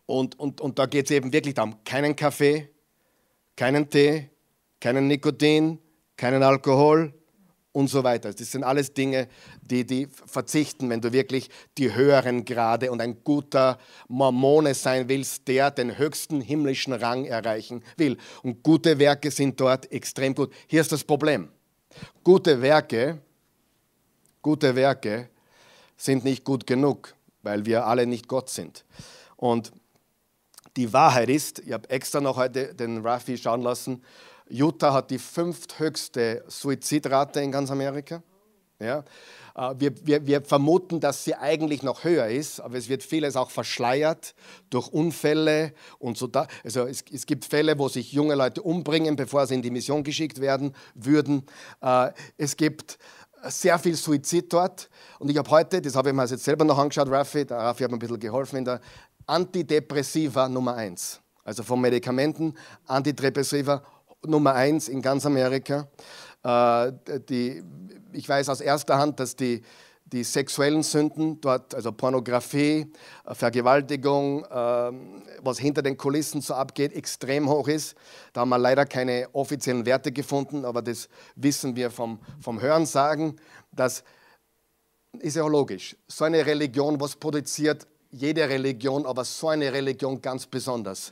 und, 0.05 0.39
und, 0.39 0.61
und 0.61 0.77
da 0.77 0.85
geht 0.85 1.05
es 1.05 1.11
eben 1.11 1.33
wirklich 1.33 1.55
darum, 1.55 1.83
keinen 1.83 2.15
Kaffee, 2.15 2.69
keinen 3.55 3.89
Tee, 3.89 4.29
keinen 4.85 5.07
Nikotin, 5.07 5.79
keinen 6.15 6.43
Alkohol, 6.43 7.11
und 7.71 7.89
so 7.89 8.03
weiter. 8.03 8.31
Das 8.31 8.51
sind 8.51 8.63
alles 8.63 8.93
Dinge, 8.93 9.27
die, 9.63 9.83
die 9.83 10.07
verzichten, 10.07 10.89
wenn 10.91 11.01
du 11.01 11.11
wirklich 11.11 11.49
die 11.77 11.93
höheren 11.93 12.45
Grade 12.45 12.91
und 12.91 13.01
ein 13.01 13.23
guter 13.23 13.79
Mormone 14.07 14.75
sein 14.75 15.09
willst, 15.09 15.47
der 15.47 15.71
den 15.71 15.97
höchsten 15.97 16.39
himmlischen 16.39 16.93
Rang 16.93 17.25
erreichen 17.25 17.83
will. 17.97 18.17
Und 18.43 18.61
gute 18.61 18.99
Werke 18.99 19.31
sind 19.31 19.59
dort 19.59 19.91
extrem 19.91 20.35
gut. 20.35 20.53
Hier 20.67 20.81
ist 20.81 20.91
das 20.91 21.03
Problem. 21.03 21.49
Gute 22.23 22.61
Werke, 22.61 23.17
gute 24.43 24.75
Werke 24.75 25.29
sind 25.97 26.23
nicht 26.23 26.43
gut 26.43 26.67
genug, 26.67 27.15
weil 27.41 27.65
wir 27.65 27.87
alle 27.87 28.05
nicht 28.05 28.27
Gott 28.27 28.49
sind. 28.49 28.85
Und 29.35 29.73
die 30.77 30.93
Wahrheit 30.93 31.29
ist, 31.29 31.59
ich 31.59 31.73
habe 31.73 31.89
extra 31.89 32.21
noch 32.21 32.37
heute 32.37 32.73
den 32.73 32.99
Raffi 32.99 33.37
schauen 33.37 33.63
lassen, 33.63 34.01
Utah 34.49 34.93
hat 34.93 35.11
die 35.11 35.19
fünfthöchste 35.19 36.43
Suizidrate 36.47 37.41
in 37.41 37.51
ganz 37.51 37.71
Amerika. 37.71 38.21
Ja. 38.79 39.03
Äh, 39.55 39.73
wir, 39.77 39.93
wir, 40.05 40.27
wir, 40.27 40.41
vermuten, 40.41 40.99
dass 40.99 41.23
sie 41.23 41.35
eigentlich 41.35 41.81
noch 41.81 42.03
höher 42.03 42.27
ist, 42.27 42.59
aber 42.59 42.77
es 42.77 42.89
wird 42.89 43.03
vieles 43.03 43.35
auch 43.35 43.49
verschleiert 43.49 44.35
durch 44.69 44.87
Unfälle 44.87 45.73
und 45.97 46.17
so. 46.17 46.27
Da, 46.27 46.47
also 46.63 46.85
es, 46.85 47.03
es, 47.11 47.25
gibt 47.25 47.45
Fälle, 47.45 47.79
wo 47.79 47.87
sich 47.87 48.11
junge 48.11 48.35
Leute 48.35 48.61
umbringen, 48.61 49.15
bevor 49.15 49.47
sie 49.47 49.55
in 49.55 49.61
die 49.61 49.71
Mission 49.71 50.03
geschickt 50.03 50.41
werden 50.41 50.75
würden. 50.93 51.43
Äh, 51.81 52.11
es 52.37 52.57
gibt 52.57 52.97
sehr 53.43 53.79
viel 53.79 53.95
Suizid 53.95 54.51
dort. 54.51 54.89
Und 55.19 55.29
ich 55.29 55.37
habe 55.37 55.49
heute, 55.51 55.81
das 55.81 55.95
habe 55.95 56.09
ich 56.09 56.15
mir 56.15 56.25
jetzt 56.25 56.43
selber 56.43 56.65
noch 56.65 56.77
angeschaut, 56.77 57.09
Raffi, 57.09 57.45
der 57.45 57.57
Raffi 57.57 57.83
hat 57.83 57.91
mir 57.91 57.97
ein 57.97 57.99
bisschen 57.99 58.19
geholfen 58.19 58.57
in 58.57 58.65
der 58.65 58.81
Antidepressiva 59.27 60.49
Nummer 60.49 60.75
1. 60.75 61.21
Also 61.43 61.63
von 61.63 61.79
Medikamenten, 61.79 62.55
Antidepressiva 62.87 63.83
Nummer 64.27 64.53
eins 64.53 64.87
in 64.87 65.01
ganz 65.01 65.25
Amerika. 65.25 65.87
Äh, 66.43 66.91
die, 67.29 67.63
ich 68.13 68.27
weiß 68.27 68.49
aus 68.49 68.61
erster 68.61 68.97
Hand, 68.97 69.19
dass 69.19 69.35
die, 69.35 69.63
die 70.05 70.23
sexuellen 70.23 70.83
Sünden 70.83 71.41
dort, 71.41 71.73
also 71.73 71.91
Pornografie, 71.91 72.91
äh, 73.25 73.33
Vergewaltigung, 73.33 74.45
ähm, 74.51 75.23
was 75.41 75.57
hinter 75.57 75.81
den 75.81 75.97
Kulissen 75.97 76.41
so 76.41 76.53
abgeht, 76.53 76.93
extrem 76.93 77.49
hoch 77.49 77.67
ist. 77.67 77.95
Da 78.33 78.41
haben 78.41 78.49
wir 78.49 78.59
leider 78.59 78.85
keine 78.85 79.27
offiziellen 79.33 79.85
Werte 79.85 80.11
gefunden, 80.11 80.65
aber 80.65 80.81
das 80.81 81.09
wissen 81.35 81.75
wir 81.75 81.89
vom, 81.89 82.19
vom 82.39 82.61
Hörensagen. 82.61 83.39
Das 83.71 84.03
ist 85.19 85.35
ja 85.35 85.47
logisch. 85.47 85.95
So 86.07 86.25
eine 86.25 86.45
Religion, 86.45 86.99
was 86.99 87.15
produziert 87.15 87.87
jede 88.11 88.47
Religion, 88.47 89.05
aber 89.05 89.25
so 89.25 89.49
eine 89.49 89.73
Religion 89.73 90.21
ganz 90.21 90.45
besonders? 90.45 91.11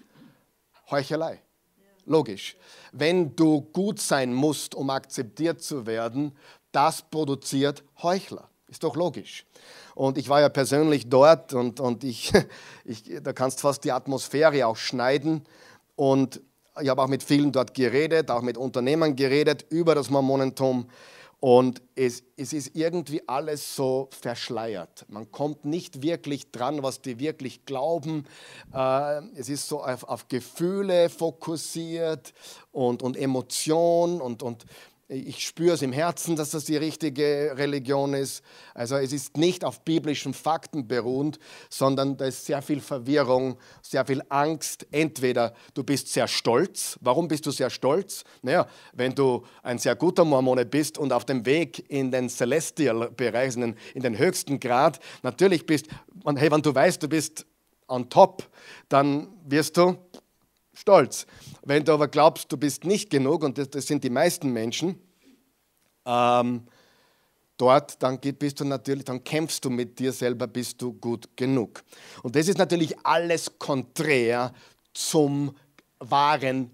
Heuchelei. 0.92 1.42
Logisch. 2.06 2.58
Wenn 2.92 3.36
du 3.36 3.62
gut 3.62 4.00
sein 4.00 4.34
musst, 4.34 4.76
um 4.76 4.90
akzeptiert 4.90 5.62
zu 5.62 5.86
werden, 5.86 6.34
das 6.72 7.02
produziert 7.02 7.84
Heuchler. 8.02 8.50
Ist 8.68 8.84
doch 8.84 8.96
logisch. 8.96 9.46
Und 9.96 10.18
ich 10.18 10.28
war 10.30 10.42
ja 10.42 10.50
persönlich 10.50 11.08
dort 11.08 11.54
und, 11.54 11.80
und 11.80 12.04
ich, 12.04 12.34
ich, 12.86 13.04
da 13.22 13.32
kannst 13.32 13.62
fast 13.62 13.84
die 13.84 13.92
Atmosphäre 13.92 14.66
auch 14.66 14.78
schneiden. 14.78 15.44
Und 15.96 16.42
ich 16.82 16.90
habe 16.90 17.02
auch 17.02 17.08
mit 17.08 17.24
vielen 17.24 17.52
dort 17.52 17.74
geredet, 17.76 18.32
auch 18.32 18.42
mit 18.42 18.58
Unternehmern 18.58 19.16
geredet 19.16 19.66
über 19.70 19.94
das 19.94 20.10
Mormonentum. 20.10 20.90
Und 21.44 21.82
es, 21.96 22.24
es, 22.38 22.54
ist 22.54 22.74
irgendwie 22.74 23.28
alles 23.28 23.76
so 23.76 24.08
verschleiert. 24.18 25.04
Man 25.10 25.30
kommt 25.30 25.66
nicht 25.66 26.02
wirklich 26.02 26.52
dran, 26.52 26.84
was 26.84 27.02
die 27.02 27.20
wirklich 27.20 27.66
glauben. 27.66 28.24
Äh, 28.74 29.18
es 29.36 29.50
ist 29.50 29.68
so 29.68 29.84
auf, 29.84 30.06
auf 30.06 30.30
Gefühle 30.30 31.10
fokussiert 31.10 32.34
und, 32.72 33.04
und 33.04 33.18
Emotion 33.18 34.22
und, 34.22 34.42
und 34.42 34.66
ich 35.14 35.46
spüre 35.46 35.74
es 35.74 35.82
im 35.82 35.92
Herzen, 35.92 36.36
dass 36.36 36.52
das 36.52 36.66
die 36.66 36.78
richtige 36.78 37.54
Religion 37.56 38.14
ist. 38.14 38.44
Also 38.74 38.96
es 38.96 39.14
ist 39.14 39.38
nicht 39.38 39.64
auf 39.64 39.82
biblischen 39.82 40.34
Fakten 40.34 40.88
beruhend, 40.88 41.40
sondern 41.70 42.18
da 42.18 42.26
ist 42.26 42.46
sehr 42.46 42.62
viel 42.62 42.82
Verwirrung, 42.82 43.58
sehr 43.82 44.06
viel 44.06 44.24
Angst. 44.30 44.88
Entweder 44.92 45.54
du 45.74 45.84
bist 45.84 46.12
sehr 46.12 46.28
stolz. 46.28 46.98
Warum 47.02 47.28
bist 47.28 47.46
du 47.46 47.52
sehr 47.52 47.70
stolz? 47.70 48.24
Naja, 48.42 48.68
wenn 48.94 49.14
du 49.14 49.46
ein 49.62 49.78
sehr 49.78 49.96
guter 49.96 50.26
Mormone 50.26 50.66
bist 50.66 50.98
und 50.98 51.14
auf 51.14 51.26
dem 51.26 51.46
Weg 51.46 51.90
in 51.90 52.12
den 52.12 52.30
Celestial-Bereich, 52.30 53.56
in, 53.56 53.62
den, 53.62 53.76
in 53.94 54.02
den 54.02 54.18
höchsten 54.18 54.60
Grad, 54.60 55.00
natürlich 55.22 55.66
bist, 55.66 55.88
hey, 56.26 56.52
wenn 56.52 56.62
du 56.62 56.74
weißt, 56.74 57.04
du 57.04 57.08
bist 57.08 57.46
on 57.88 58.10
top, 58.10 58.50
dann 58.90 59.28
wirst 59.46 59.78
du 59.78 59.96
stolz. 60.74 61.28
Wenn 61.66 61.86
du 61.86 61.94
aber 61.94 62.08
glaubst, 62.08 62.52
du 62.52 62.58
bist 62.58 62.84
nicht 62.84 63.10
genug, 63.10 63.44
und 63.44 63.58
das, 63.58 63.70
das 63.70 63.88
sind 63.88 64.04
die 64.04 64.10
meisten 64.10 64.52
Menschen, 64.52 65.00
ähm, 66.06 66.64
dort, 67.58 68.02
dann 68.04 68.20
bist 68.20 68.60
du 68.60 68.66
natürlich, 68.66 69.06
dann 69.06 69.24
kämpfst 69.24 69.64
du 69.64 69.70
mit 69.70 69.98
dir 70.00 70.12
selber, 70.12 70.48
bist 70.48 70.82
du 70.82 70.94
gut 70.94 71.30
genug. 71.36 71.84
Und 72.22 72.36
das 72.36 72.48
ist 72.48 72.58
natürlich 72.58 72.96
alles 73.04 73.58
konträr 73.58 74.54
zum 74.94 75.56
wahren 76.00 76.72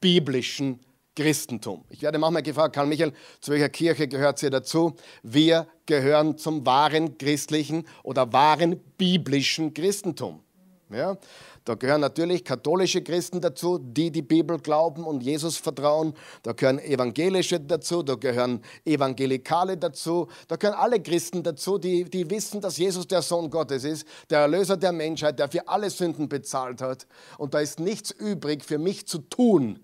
biblischen 0.00 0.80
Christentum. 1.14 1.84
Ich 1.90 2.02
werde 2.02 2.18
manchmal 2.18 2.42
gefragt, 2.42 2.74
Karl 2.74 2.86
Michael, 2.86 3.12
zu 3.40 3.52
welcher 3.52 3.68
Kirche 3.68 4.08
gehört 4.08 4.38
sie 4.38 4.48
dazu? 4.48 4.94
Wir 5.22 5.66
gehören 5.86 6.38
zum 6.38 6.64
wahren 6.64 7.18
christlichen 7.18 7.86
oder 8.02 8.32
wahren 8.32 8.80
biblischen 8.96 9.74
Christentum. 9.74 10.42
Ja? 10.90 11.18
Da 11.64 11.74
gehören 11.74 12.00
natürlich 12.00 12.44
katholische 12.44 13.02
Christen 13.02 13.40
dazu, 13.40 13.78
die 13.78 14.10
die 14.10 14.22
Bibel 14.22 14.58
glauben 14.58 15.04
und 15.04 15.22
Jesus 15.22 15.56
vertrauen. 15.56 16.14
Da 16.42 16.52
gehören 16.52 16.80
evangelische 16.80 17.60
dazu, 17.60 18.02
da 18.02 18.16
gehören 18.16 18.62
evangelikale 18.84 19.76
dazu. 19.76 20.26
Da 20.48 20.56
gehören 20.56 20.76
alle 20.76 21.00
Christen 21.00 21.44
dazu, 21.44 21.78
die, 21.78 22.04
die 22.04 22.28
wissen, 22.30 22.60
dass 22.60 22.78
Jesus 22.78 23.06
der 23.06 23.22
Sohn 23.22 23.48
Gottes 23.48 23.84
ist, 23.84 24.06
der 24.28 24.40
Erlöser 24.40 24.76
der 24.76 24.92
Menschheit, 24.92 25.38
der 25.38 25.48
für 25.48 25.68
alle 25.68 25.90
Sünden 25.90 26.28
bezahlt 26.28 26.82
hat. 26.82 27.06
Und 27.38 27.54
da 27.54 27.60
ist 27.60 27.78
nichts 27.78 28.10
übrig 28.10 28.64
für 28.64 28.78
mich 28.78 29.06
zu 29.06 29.18
tun, 29.18 29.78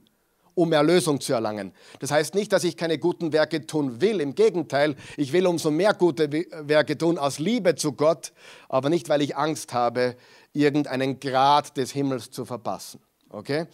um 0.59 0.73
Erlösung 0.73 1.21
zu 1.21 1.33
erlangen. 1.33 1.73
Das 2.01 2.11
heißt 2.11 2.35
nicht, 2.35 2.53
dass 2.53 2.65
ich 2.65 2.77
keine 2.77 2.99
guten 2.99 3.33
Werke 3.33 3.65
tun 3.65 4.01
will. 4.01 4.21
Im 4.21 4.35
Gegenteil, 4.35 4.97
ich 5.17 5.33
will 5.33 5.47
umso 5.47 5.71
mehr 5.71 5.95
gute 5.95 6.29
Werke 6.33 6.99
tun 6.99 7.17
aus 7.17 7.39
Liebe 7.39 7.77
zu 7.77 7.93
Gott, 7.93 8.33
aber 8.69 8.91
nicht, 8.91 9.09
weil 9.09 9.23
ich 9.23 9.37
Angst 9.37 9.73
habe, 9.73 10.17
irgendeinen 10.53 11.21
Grad 11.21 11.77
des 11.77 11.93
Himmels 11.93 12.31
zu 12.31 12.45
verpassen. 12.45 13.01
Okay? 13.31 13.67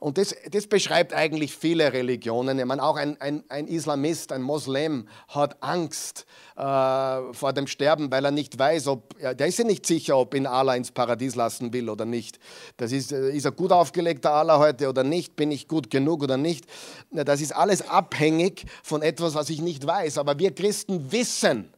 Und 0.00 0.16
das, 0.16 0.32
das, 0.52 0.68
beschreibt 0.68 1.12
eigentlich 1.12 1.56
viele 1.56 1.92
Religionen. 1.92 2.56
Ich 2.60 2.64
meine, 2.64 2.84
auch 2.84 2.96
ein, 2.96 3.20
ein, 3.20 3.42
ein 3.48 3.66
Islamist, 3.66 4.30
ein 4.30 4.42
Moslem 4.42 5.08
hat 5.26 5.60
Angst 5.60 6.24
äh, 6.56 6.60
vor 7.32 7.52
dem 7.52 7.66
Sterben, 7.66 8.08
weil 8.08 8.24
er 8.24 8.30
nicht 8.30 8.56
weiß, 8.56 8.86
ob, 8.86 9.18
der 9.18 9.44
ist 9.44 9.58
ja 9.58 9.64
nicht 9.64 9.84
sicher, 9.86 10.16
ob 10.16 10.34
ihn 10.34 10.46
Allah 10.46 10.76
ins 10.76 10.92
Paradies 10.92 11.34
lassen 11.34 11.72
will 11.72 11.90
oder 11.90 12.04
nicht. 12.04 12.38
Das 12.76 12.92
ist, 12.92 13.10
äh, 13.10 13.30
ist 13.30 13.44
er 13.44 13.50
gut 13.50 13.72
aufgelegter 13.72 14.32
Allah 14.32 14.60
heute 14.60 14.88
oder 14.88 15.02
nicht? 15.02 15.34
Bin 15.34 15.50
ich 15.50 15.66
gut 15.66 15.90
genug 15.90 16.22
oder 16.22 16.36
nicht? 16.36 16.66
Das 17.10 17.40
ist 17.40 17.50
alles 17.50 17.88
abhängig 17.88 18.66
von 18.84 19.02
etwas, 19.02 19.34
was 19.34 19.50
ich 19.50 19.60
nicht 19.60 19.84
weiß. 19.84 20.18
Aber 20.18 20.38
wir 20.38 20.54
Christen 20.54 21.10
wissen, 21.10 21.72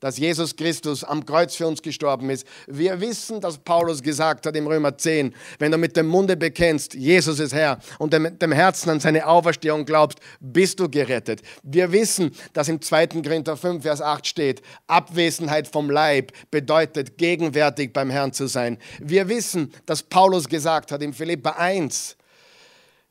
dass 0.00 0.18
Jesus 0.18 0.56
Christus 0.56 1.04
am 1.04 1.24
Kreuz 1.24 1.54
für 1.54 1.66
uns 1.66 1.82
gestorben 1.82 2.30
ist. 2.30 2.46
Wir 2.66 3.00
wissen, 3.00 3.40
dass 3.40 3.58
Paulus 3.58 4.02
gesagt 4.02 4.46
hat 4.46 4.56
im 4.56 4.66
Römer 4.66 4.96
10, 4.96 5.34
wenn 5.58 5.70
du 5.70 5.78
mit 5.78 5.96
dem 5.96 6.06
Munde 6.06 6.36
bekennst, 6.36 6.94
Jesus 6.94 7.38
ist 7.38 7.52
Herr, 7.52 7.78
und 7.98 8.18
mit 8.18 8.42
dem 8.42 8.52
Herzen 8.52 8.90
an 8.90 9.00
seine 9.00 9.26
Auferstehung 9.26 9.84
glaubst, 9.84 10.18
bist 10.40 10.80
du 10.80 10.88
gerettet. 10.88 11.42
Wir 11.62 11.92
wissen, 11.92 12.32
dass 12.52 12.68
im 12.68 12.80
2. 12.80 13.06
Korinther 13.08 13.56
5, 13.56 13.82
Vers 13.82 14.00
8 14.00 14.26
steht, 14.26 14.62
Abwesenheit 14.86 15.68
vom 15.68 15.90
Leib 15.90 16.32
bedeutet, 16.50 17.18
gegenwärtig 17.18 17.92
beim 17.92 18.10
Herrn 18.10 18.32
zu 18.32 18.46
sein. 18.46 18.78
Wir 18.98 19.28
wissen, 19.28 19.72
dass 19.86 20.02
Paulus 20.02 20.48
gesagt 20.48 20.92
hat 20.92 21.02
im 21.02 21.12
Philippa 21.12 21.50
1, 21.50 22.16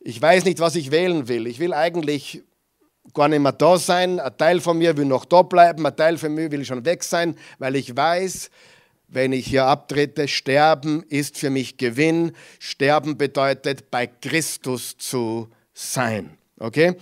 ich 0.01 0.22
weiß 0.22 0.46
nicht, 0.46 0.60
was 0.60 0.75
ich 0.75 0.91
wählen 0.91 1.27
will. 1.27 1.46
Ich 1.46 1.60
will 1.60 1.74
eigentlich 1.74 2.41
gar 3.13 3.27
nicht 3.27 3.39
mehr 3.39 3.51
da 3.51 3.77
sein. 3.77 4.19
Ein 4.19 4.37
Teil 4.37 4.61
von 4.61 4.77
mir 4.77 4.95
will 4.97 5.05
noch 5.05 5.25
da 5.25 5.41
bleiben, 5.41 5.85
ein 5.85 5.95
Teil 5.95 6.17
von 6.17 6.33
mir 6.33 6.51
will 6.51 6.65
schon 6.65 6.85
weg 6.85 7.03
sein, 7.03 7.35
weil 7.57 7.75
ich 7.75 7.95
weiß, 7.95 8.49
wenn 9.07 9.33
ich 9.33 9.47
hier 9.47 9.65
abtrete, 9.65 10.27
sterben 10.27 11.03
ist 11.09 11.37
für 11.37 11.49
mich 11.49 11.77
Gewinn. 11.77 12.33
Sterben 12.59 13.17
bedeutet, 13.17 13.89
bei 13.89 14.07
Christus 14.07 14.97
zu 14.97 15.49
sein. 15.73 16.37
Okay? 16.59 16.95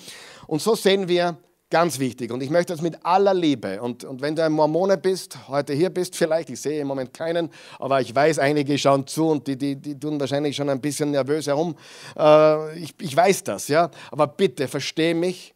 Und 0.47 0.61
so 0.61 0.75
sehen 0.75 1.07
wir, 1.09 1.37
ganz 1.69 1.99
wichtig. 1.99 2.31
Und 2.31 2.41
ich 2.41 2.49
möchte 2.49 2.73
das 2.73 2.81
mit 2.81 3.05
aller 3.05 3.33
Liebe. 3.33 3.81
Und, 3.81 4.03
und 4.03 4.21
wenn 4.21 4.35
du 4.35 4.43
ein 4.43 4.53
Mormone 4.53 4.97
bist, 4.97 5.37
heute 5.49 5.73
hier 5.73 5.89
bist 5.89 6.15
vielleicht, 6.15 6.49
ich 6.49 6.61
sehe 6.61 6.79
im 6.79 6.87
Moment 6.87 7.13
keinen, 7.13 7.49
aber 7.79 7.99
ich 8.01 8.13
weiß, 8.15 8.39
einige 8.39 8.77
schauen 8.77 9.05
zu 9.05 9.27
und 9.27 9.47
die, 9.47 9.57
die, 9.57 9.75
die 9.75 9.99
tun 9.99 10.19
wahrscheinlich 10.19 10.55
schon 10.55 10.69
ein 10.69 10.79
bisschen 10.79 11.11
nervös 11.11 11.47
herum. 11.47 11.75
Äh, 12.17 12.79
ich, 12.79 12.93
ich 13.01 13.15
weiß 13.15 13.43
das, 13.43 13.67
ja. 13.67 13.91
Aber 14.11 14.27
bitte, 14.27 14.67
versteh 14.67 15.13
mich. 15.13 15.53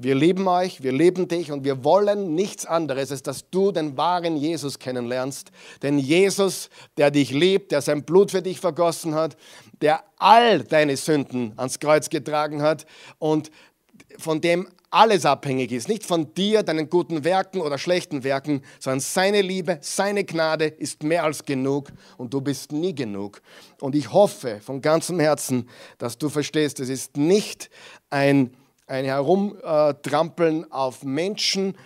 Wir 0.00 0.14
lieben 0.14 0.46
euch, 0.46 0.80
wir 0.80 0.92
lieben 0.92 1.26
dich 1.26 1.50
und 1.50 1.64
wir 1.64 1.82
wollen 1.82 2.36
nichts 2.36 2.64
anderes, 2.66 3.10
als 3.10 3.24
dass 3.24 3.50
du 3.50 3.72
den 3.72 3.96
wahren 3.96 4.36
Jesus 4.36 4.78
kennenlernst. 4.78 5.50
Den 5.82 5.98
Jesus, 5.98 6.70
der 6.96 7.10
dich 7.10 7.32
liebt, 7.32 7.72
der 7.72 7.82
sein 7.82 8.04
Blut 8.04 8.30
für 8.30 8.40
dich 8.40 8.60
vergossen 8.60 9.16
hat, 9.16 9.36
der 9.80 10.04
all 10.16 10.62
deine 10.62 10.96
Sünden 10.96 11.52
ans 11.56 11.80
Kreuz 11.80 12.10
getragen 12.10 12.62
hat 12.62 12.86
und 13.18 13.50
von 14.18 14.40
dem 14.40 14.68
alles 14.90 15.26
abhängig 15.26 15.72
ist. 15.72 15.88
Nicht 15.88 16.04
von 16.04 16.32
dir, 16.32 16.62
deinen 16.62 16.88
guten 16.88 17.24
Werken 17.24 17.60
oder 17.60 17.76
schlechten 17.76 18.24
Werken, 18.24 18.62
sondern 18.78 19.00
seine 19.00 19.42
Liebe, 19.42 19.78
seine 19.82 20.24
Gnade 20.24 20.66
ist 20.66 21.02
mehr 21.02 21.24
als 21.24 21.44
genug 21.44 21.90
und 22.16 22.32
du 22.32 22.40
bist 22.40 22.70
nie 22.70 22.94
genug. 22.94 23.42
Und 23.80 23.94
ich 23.94 24.12
hoffe 24.12 24.60
von 24.62 24.80
ganzem 24.80 25.18
Herzen, 25.20 25.68
dass 25.98 26.18
du 26.18 26.28
verstehst, 26.28 26.80
es 26.80 26.88
ist 26.88 27.16
nicht 27.16 27.68
ein 28.10 28.56
ein 28.88 29.04
Herumtrampeln 29.04 30.70
auf 30.72 31.04
Menschen. 31.04 31.76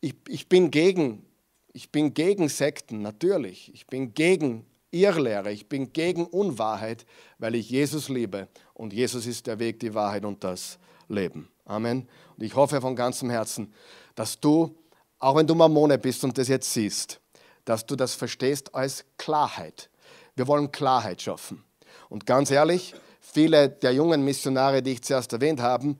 Ich, 0.00 0.14
ich, 0.28 0.48
bin 0.48 0.70
gegen, 0.70 1.26
ich 1.72 1.90
bin 1.90 2.14
gegen 2.14 2.48
Sekten, 2.48 3.02
natürlich. 3.02 3.72
Ich 3.74 3.86
bin 3.86 4.14
gegen 4.14 4.64
Irrlehre, 4.90 5.52
ich 5.52 5.68
bin 5.68 5.92
gegen 5.92 6.26
Unwahrheit, 6.26 7.06
weil 7.38 7.54
ich 7.54 7.70
Jesus 7.70 8.08
liebe. 8.08 8.48
Und 8.74 8.92
Jesus 8.92 9.26
ist 9.26 9.46
der 9.46 9.58
Weg, 9.58 9.80
die 9.80 9.94
Wahrheit 9.94 10.24
und 10.24 10.44
das 10.44 10.78
Leben. 11.08 11.48
Amen. 11.64 12.08
Und 12.36 12.44
ich 12.44 12.54
hoffe 12.54 12.80
von 12.80 12.94
ganzem 12.94 13.30
Herzen, 13.30 13.72
dass 14.14 14.38
du, 14.38 14.76
auch 15.18 15.36
wenn 15.36 15.46
du 15.46 15.54
Mormone 15.54 15.98
bist 15.98 16.22
und 16.24 16.36
das 16.36 16.48
jetzt 16.48 16.72
siehst, 16.72 17.20
dass 17.64 17.86
du 17.86 17.96
das 17.96 18.14
verstehst 18.14 18.74
als 18.74 19.04
Klarheit. 19.16 19.88
Wir 20.34 20.46
wollen 20.46 20.72
Klarheit 20.72 21.22
schaffen. 21.22 21.64
Und 22.08 22.26
ganz 22.26 22.50
ehrlich, 22.50 22.94
viele 23.20 23.68
der 23.68 23.92
jungen 23.92 24.24
Missionare, 24.24 24.82
die 24.82 24.92
ich 24.92 25.02
zuerst 25.02 25.32
erwähnt 25.32 25.60
habe, 25.60 25.96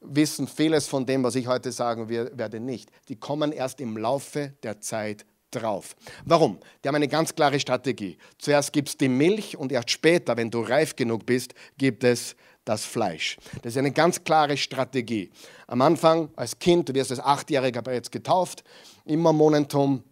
wissen 0.00 0.48
vieles 0.48 0.88
von 0.88 1.06
dem, 1.06 1.22
was 1.22 1.34
ich 1.34 1.46
heute 1.46 1.72
sagen 1.72 2.08
werde, 2.08 2.60
nicht. 2.60 2.90
Die 3.08 3.16
kommen 3.16 3.52
erst 3.52 3.80
im 3.80 3.96
Laufe 3.96 4.54
der 4.62 4.80
Zeit 4.80 5.26
drauf. 5.50 5.96
Warum? 6.24 6.58
Die 6.82 6.88
haben 6.88 6.94
eine 6.94 7.08
ganz 7.08 7.34
klare 7.34 7.60
Strategie. 7.60 8.16
Zuerst 8.38 8.72
gibt 8.72 8.88
es 8.88 8.96
die 8.96 9.08
Milch 9.08 9.56
und 9.56 9.72
erst 9.72 9.90
später, 9.90 10.36
wenn 10.36 10.50
du 10.50 10.60
reif 10.60 10.96
genug 10.96 11.26
bist, 11.26 11.54
gibt 11.76 12.04
es 12.04 12.36
das 12.64 12.84
Fleisch. 12.84 13.36
Das 13.62 13.72
ist 13.72 13.78
eine 13.78 13.90
ganz 13.90 14.22
klare 14.22 14.56
Strategie. 14.56 15.30
Am 15.66 15.80
Anfang 15.82 16.30
als 16.36 16.58
Kind, 16.58 16.88
du 16.88 16.94
wirst 16.94 17.10
als 17.10 17.20
Achtjähriger 17.20 17.82
bereits 17.82 18.10
getauft, 18.10 18.64
im 19.04 19.20
Mormonentum 19.20 20.04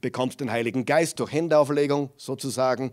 bekommst 0.00 0.40
den 0.40 0.50
Heiligen 0.50 0.84
Geist 0.84 1.18
durch 1.18 1.32
Händeauflegung 1.32 2.10
sozusagen. 2.16 2.92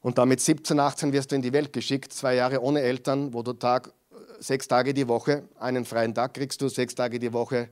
Und 0.00 0.18
dann 0.18 0.28
mit 0.28 0.40
17, 0.40 0.80
18 0.80 1.12
wirst 1.12 1.30
du 1.30 1.36
in 1.36 1.42
die 1.42 1.52
Welt 1.52 1.72
geschickt, 1.72 2.12
zwei 2.12 2.34
Jahre 2.34 2.60
ohne 2.62 2.80
Eltern, 2.80 3.34
wo 3.34 3.42
du 3.42 3.52
Tag 3.52 3.92
sechs 4.42 4.66
Tage 4.66 4.92
die 4.92 5.08
Woche, 5.08 5.44
einen 5.58 5.84
freien 5.84 6.14
Tag 6.14 6.34
kriegst 6.34 6.60
du, 6.60 6.68
sechs 6.68 6.94
Tage 6.94 7.18
die 7.18 7.32
Woche, 7.32 7.68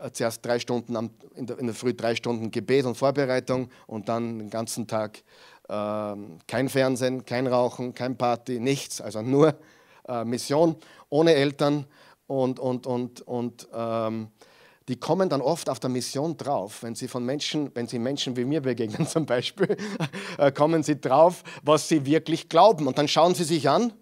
äh, 0.00 0.10
zuerst 0.12 0.44
drei 0.44 0.58
Stunden 0.58 0.96
am, 0.96 1.10
in, 1.34 1.46
der, 1.46 1.58
in, 1.58 1.66
der, 1.66 1.74
Früh, 1.74 1.94
drei 1.94 2.14
Stunden 2.14 2.50
Gebet 2.50 2.84
und 2.84 2.96
Vorbereitung 2.96 3.68
und 3.86 4.08
dann 4.08 4.38
den 4.38 4.50
ganzen 4.50 4.86
Tag 4.86 5.18
äh, 5.68 6.14
kein 6.46 6.68
Fernsehen, 6.68 7.24
kein 7.24 7.46
Rauchen, 7.46 7.92
kein 7.92 8.16
Party, 8.16 8.60
nichts, 8.60 9.00
also 9.00 9.20
nur 9.22 9.58
äh, 10.08 10.24
Mission, 10.24 10.76
ohne 11.08 11.34
Eltern 11.34 11.86
und, 12.28 12.60
und, 12.60 12.86
und, 12.86 13.22
und 13.22 13.68
ähm, 13.74 14.28
die 14.88 15.00
kommen 15.00 15.28
dann 15.28 15.40
oft 15.40 15.68
auf 15.68 15.80
der 15.80 15.90
Mission 15.90 16.36
drauf, 16.36 16.84
wenn 16.84 16.94
sie 16.94 17.08
von 17.08 17.24
Menschen, 17.24 17.72
wenn 17.74 17.88
sie 17.88 17.98
Menschen 17.98 18.36
wie 18.36 18.44
mir 18.44 18.60
begegnen 18.60 19.06
zum 19.08 19.26
Beispiel, 19.26 19.76
äh, 20.38 20.52
kommen 20.52 20.84
sie 20.84 21.00
drauf, 21.00 21.42
was 21.64 21.88
sie 21.88 22.06
wirklich 22.06 22.48
glauben. 22.48 22.86
Und 22.86 22.96
dann 22.96 23.08
schauen 23.08 23.34
sie 23.34 23.42
sich 23.42 23.68
an 23.68 23.92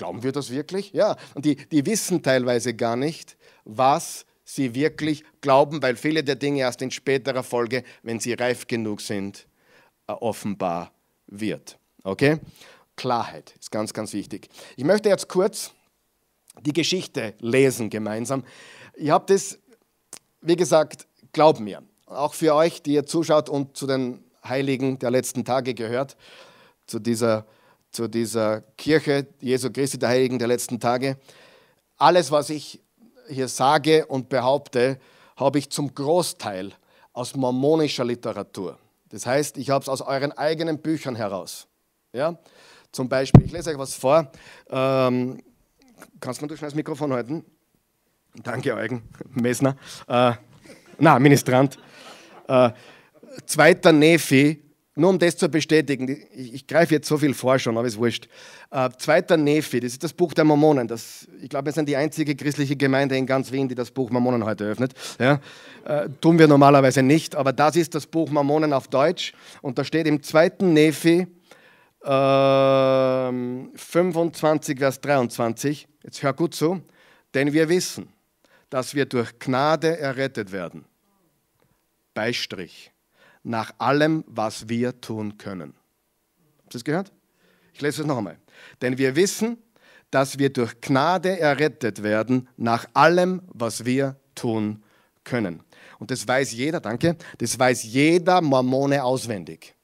Glauben 0.00 0.22
wir 0.22 0.32
das 0.32 0.48
wirklich? 0.48 0.94
Ja. 0.94 1.14
Und 1.34 1.44
die, 1.44 1.56
die 1.56 1.84
wissen 1.84 2.22
teilweise 2.22 2.72
gar 2.72 2.96
nicht, 2.96 3.36
was 3.66 4.24
sie 4.44 4.74
wirklich 4.74 5.24
glauben, 5.42 5.82
weil 5.82 5.94
viele 5.94 6.24
der 6.24 6.36
Dinge 6.36 6.60
erst 6.60 6.80
in 6.80 6.90
späterer 6.90 7.42
Folge, 7.42 7.84
wenn 8.02 8.18
sie 8.18 8.32
reif 8.32 8.66
genug 8.66 9.02
sind, 9.02 9.46
äh, 10.06 10.12
offenbar 10.12 10.90
wird. 11.26 11.78
Okay? 12.02 12.38
Klarheit 12.96 13.52
ist 13.60 13.70
ganz, 13.70 13.92
ganz 13.92 14.14
wichtig. 14.14 14.48
Ich 14.74 14.84
möchte 14.84 15.10
jetzt 15.10 15.28
kurz 15.28 15.72
die 16.62 16.72
Geschichte 16.72 17.34
lesen 17.40 17.90
gemeinsam. 17.90 18.42
Ihr 18.96 19.12
habt 19.12 19.30
es, 19.30 19.58
wie 20.40 20.56
gesagt, 20.56 21.06
glaubt 21.34 21.60
mir, 21.60 21.82
auch 22.06 22.32
für 22.32 22.54
euch, 22.54 22.80
die 22.80 22.94
ihr 22.94 23.04
zuschaut 23.04 23.50
und 23.50 23.76
zu 23.76 23.86
den 23.86 24.24
Heiligen 24.42 24.98
der 24.98 25.10
letzten 25.10 25.44
Tage 25.44 25.74
gehört, 25.74 26.16
zu 26.86 27.00
dieser 27.00 27.44
zu 27.90 28.08
dieser 28.08 28.62
Kirche 28.76 29.26
Jesu 29.40 29.70
Christi 29.70 29.98
der 29.98 30.10
Heiligen 30.10 30.38
der 30.38 30.48
letzten 30.48 30.78
Tage. 30.78 31.16
Alles, 31.96 32.30
was 32.30 32.50
ich 32.50 32.80
hier 33.28 33.48
sage 33.48 34.06
und 34.06 34.28
behaupte, 34.28 34.98
habe 35.36 35.58
ich 35.58 35.70
zum 35.70 35.94
Großteil 35.94 36.72
aus 37.12 37.34
mormonischer 37.34 38.04
Literatur. 38.04 38.78
Das 39.08 39.26
heißt, 39.26 39.58
ich 39.58 39.70
habe 39.70 39.82
es 39.82 39.88
aus 39.88 40.00
euren 40.00 40.32
eigenen 40.32 40.78
Büchern 40.78 41.16
heraus. 41.16 41.66
Ja? 42.12 42.38
Zum 42.92 43.08
Beispiel, 43.08 43.44
ich 43.44 43.52
lese 43.52 43.70
euch 43.70 43.78
was 43.78 43.94
vor. 43.94 44.30
Ähm, 44.68 45.42
kannst 46.20 46.40
du 46.40 46.46
mir 46.46 46.56
das 46.56 46.74
Mikrofon 46.74 47.12
halten? 47.12 47.44
Danke, 48.42 48.74
Eugen 48.74 49.02
Messner. 49.30 49.76
Äh, 50.06 50.32
na, 50.98 51.18
Ministrant. 51.18 51.78
Äh, 52.46 52.70
zweiter 53.46 53.92
Nephi 53.92 54.69
nur 54.96 55.10
um 55.10 55.18
das 55.18 55.36
zu 55.36 55.48
bestätigen, 55.48 56.26
ich, 56.32 56.54
ich 56.54 56.66
greife 56.66 56.94
jetzt 56.94 57.06
so 57.06 57.16
viel 57.16 57.32
vor 57.32 57.58
schon, 57.58 57.78
aber 57.78 57.86
ist 57.86 57.96
wurscht. 57.96 58.28
Äh, 58.70 58.90
zweiter 58.98 59.36
Nephi, 59.36 59.78
das 59.78 59.92
ist 59.92 60.02
das 60.02 60.12
Buch 60.12 60.34
der 60.34 60.44
Mormonen. 60.44 60.88
Das, 60.88 61.28
ich 61.40 61.48
glaube, 61.48 61.66
wir 61.66 61.72
sind 61.72 61.88
die 61.88 61.96
einzige 61.96 62.34
christliche 62.34 62.74
Gemeinde 62.76 63.16
in 63.16 63.24
ganz 63.24 63.52
Wien, 63.52 63.68
die 63.68 63.76
das 63.76 63.92
Buch 63.92 64.10
Mormonen 64.10 64.44
heute 64.44 64.64
öffnet. 64.64 64.94
Ja? 65.20 65.40
Äh, 65.84 66.08
tun 66.20 66.38
wir 66.38 66.48
normalerweise 66.48 67.02
nicht, 67.02 67.36
aber 67.36 67.52
das 67.52 67.76
ist 67.76 67.94
das 67.94 68.06
Buch 68.06 68.30
Mormonen 68.30 68.72
auf 68.72 68.88
Deutsch. 68.88 69.32
Und 69.62 69.78
da 69.78 69.84
steht 69.84 70.08
im 70.08 70.24
zweiten 70.24 70.72
Nephi 70.72 71.28
äh, 72.02 73.32
25, 73.76 74.78
Vers 74.78 75.00
23, 75.00 75.86
jetzt 76.02 76.22
hör 76.22 76.32
gut 76.32 76.54
zu, 76.54 76.82
denn 77.34 77.52
wir 77.52 77.68
wissen, 77.68 78.08
dass 78.70 78.94
wir 78.96 79.06
durch 79.06 79.38
Gnade 79.38 79.98
errettet 79.98 80.50
werden. 80.50 80.84
Beistrich 82.12 82.89
nach 83.42 83.72
allem, 83.78 84.24
was 84.26 84.68
wir 84.68 85.00
tun 85.00 85.38
können. 85.38 85.74
Habt 86.58 86.74
ihr 86.74 86.78
das 86.78 86.84
gehört? 86.84 87.12
Ich 87.74 87.80
lese 87.80 88.02
es 88.02 88.06
noch 88.06 88.18
einmal. 88.18 88.38
Denn 88.82 88.98
wir 88.98 89.16
wissen, 89.16 89.58
dass 90.10 90.38
wir 90.38 90.52
durch 90.52 90.80
Gnade 90.80 91.38
errettet 91.38 92.02
werden 92.02 92.48
nach 92.56 92.86
allem, 92.94 93.42
was 93.52 93.84
wir 93.84 94.16
tun 94.34 94.82
können. 95.24 95.62
Und 95.98 96.10
das 96.10 96.26
weiß 96.26 96.52
jeder, 96.52 96.80
danke, 96.80 97.16
das 97.38 97.58
weiß 97.58 97.84
jeder 97.84 98.40
Mormone 98.40 99.04
auswendig. 99.04 99.74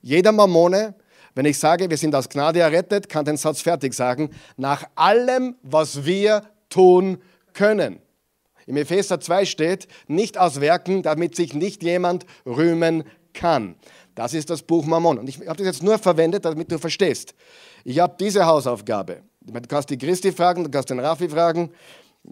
Jeder 0.00 0.32
Mormone, 0.32 0.94
wenn 1.34 1.46
ich 1.46 1.58
sage, 1.58 1.88
wir 1.88 1.96
sind 1.96 2.14
aus 2.14 2.28
Gnade 2.28 2.60
errettet, 2.60 3.08
kann 3.08 3.24
den 3.24 3.36
Satz 3.36 3.62
fertig 3.62 3.94
sagen, 3.94 4.30
nach 4.56 4.84
allem, 4.94 5.56
was 5.62 6.04
wir 6.04 6.42
tun 6.68 7.18
können. 7.52 8.00
Im 8.66 8.76
Epheser 8.76 9.20
2 9.20 9.44
steht, 9.44 9.88
nicht 10.06 10.38
aus 10.38 10.60
Werken, 10.60 11.02
damit 11.02 11.36
sich 11.36 11.54
nicht 11.54 11.82
jemand 11.82 12.26
rühmen 12.46 13.04
kann. 13.32 13.74
Das 14.14 14.32
ist 14.32 14.50
das 14.50 14.62
Buch 14.62 14.84
Mammon. 14.84 15.18
Und 15.18 15.28
ich 15.28 15.40
habe 15.40 15.56
das 15.56 15.66
jetzt 15.66 15.82
nur 15.82 15.98
verwendet, 15.98 16.44
damit 16.44 16.70
du 16.70 16.78
verstehst. 16.78 17.34
Ich 17.84 17.98
habe 17.98 18.14
diese 18.18 18.46
Hausaufgabe. 18.46 19.22
Du 19.40 19.60
kannst 19.68 19.90
die 19.90 19.98
Christi 19.98 20.32
fragen, 20.32 20.64
du 20.64 20.70
kannst 20.70 20.90
den 20.90 21.00
Raffi 21.00 21.28
fragen. 21.28 21.70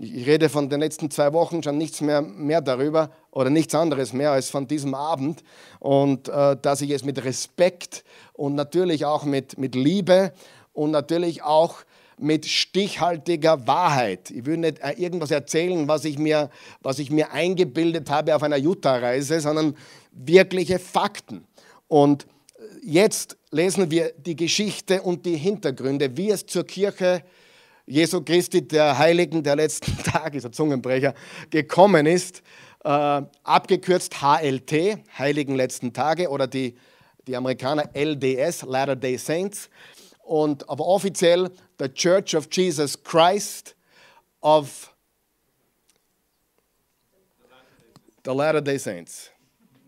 Ich 0.01 0.27
rede 0.27 0.49
von 0.49 0.71
den 0.71 0.81
letzten 0.81 1.11
zwei 1.11 1.35
Wochen 1.35 1.63
schon 1.63 1.77
nichts 1.77 2.01
mehr, 2.01 2.23
mehr 2.23 2.63
darüber 2.63 3.11
oder 3.31 3.51
nichts 3.51 3.75
anderes 3.75 4.15
mehr 4.15 4.33
als 4.33 4.49
von 4.49 4.67
diesem 4.67 4.95
Abend 4.95 5.43
und 5.81 6.31
äh, 6.31 6.57
dass 6.57 6.81
ich 6.81 6.91
es 6.91 7.05
mit 7.05 7.23
Respekt 7.23 8.03
und 8.33 8.55
natürlich 8.55 9.05
auch 9.05 9.25
mit, 9.25 9.59
mit 9.59 9.75
Liebe 9.75 10.33
und 10.73 10.93
natürlich 10.93 11.43
auch 11.43 11.81
mit 12.19 12.47
stichhaltiger 12.47 13.67
Wahrheit. 13.67 14.31
Ich 14.31 14.47
will 14.47 14.59
nicht 14.59 14.81
äh, 14.81 14.93
irgendwas 14.93 15.31
erzählen, 15.31 15.89
was 15.89 16.05
ich 16.05 16.19
mir, 16.19 16.51
was 16.81 16.99
ich 16.99 17.11
mir 17.11 17.33
eingebildet 17.33 18.11
habe 18.11 18.35
auf 18.35 18.43
einer 18.43 18.59
Utah-Reise, 18.59 19.41
sondern 19.41 19.77
wirkliche 20.13 20.79
Fakten. 20.79 21.45
Und 21.89 22.27
jetzt 22.83 23.37
lesen 23.51 23.91
wir 23.91 24.13
die 24.17 24.37
Geschichte 24.37 25.03
und 25.03 25.27
die 25.27 25.37
Hintergründe, 25.37 26.17
wie 26.17 26.31
es 26.31 26.47
zur 26.47 26.65
Kirche 26.65 27.23
Jesu 27.87 28.23
Christi, 28.23 28.67
der 28.67 28.97
Heiligen 28.97 29.43
der 29.43 29.57
letzten 29.57 29.97
Tage, 30.05 30.33
dieser 30.33 30.53
Zungenbrecher, 30.53 31.15
gekommen 31.51 32.07
ist. 32.07 32.43
Äh, 32.85 33.23
abgekürzt 33.45 34.21
HLT, 34.23 34.99
Heiligen 35.19 35.55
letzten 35.55 35.93
Tage, 35.93 36.29
oder 36.29 36.47
die, 36.47 36.75
die 37.27 37.37
Amerikaner 37.37 37.91
LDS, 37.95 38.63
Latter 38.63 38.97
Day 38.97 39.17
Saints. 39.19 39.69
Und, 40.23 40.69
aber 40.69 40.87
offiziell 40.87 41.51
the 41.79 41.89
Church 41.89 42.35
of 42.35 42.49
Jesus 42.51 43.03
Christ 43.03 43.75
of 44.41 44.95
the 48.25 48.31
Latter 48.31 48.61
Day 48.61 48.79
Saints. 48.79 49.31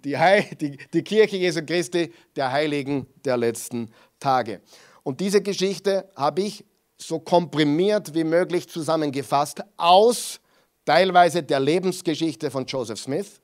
Die, 0.04 0.16
die, 0.60 0.76
die 0.92 1.02
Kirche 1.02 1.36
Jesu 1.36 1.64
Christi 1.64 2.12
der 2.36 2.52
Heiligen 2.52 3.06
der 3.24 3.36
letzten 3.36 3.90
Tage. 4.20 4.60
Und 5.02 5.20
diese 5.20 5.40
Geschichte 5.40 6.10
habe 6.16 6.42
ich 6.42 6.64
so 6.98 7.18
komprimiert 7.18 8.14
wie 8.14 8.24
möglich 8.24 8.68
zusammengefasst 8.68 9.62
aus 9.76 10.40
teilweise 10.84 11.42
der 11.42 11.60
Lebensgeschichte 11.60 12.50
von 12.50 12.66
Joseph 12.66 13.00
Smith, 13.00 13.40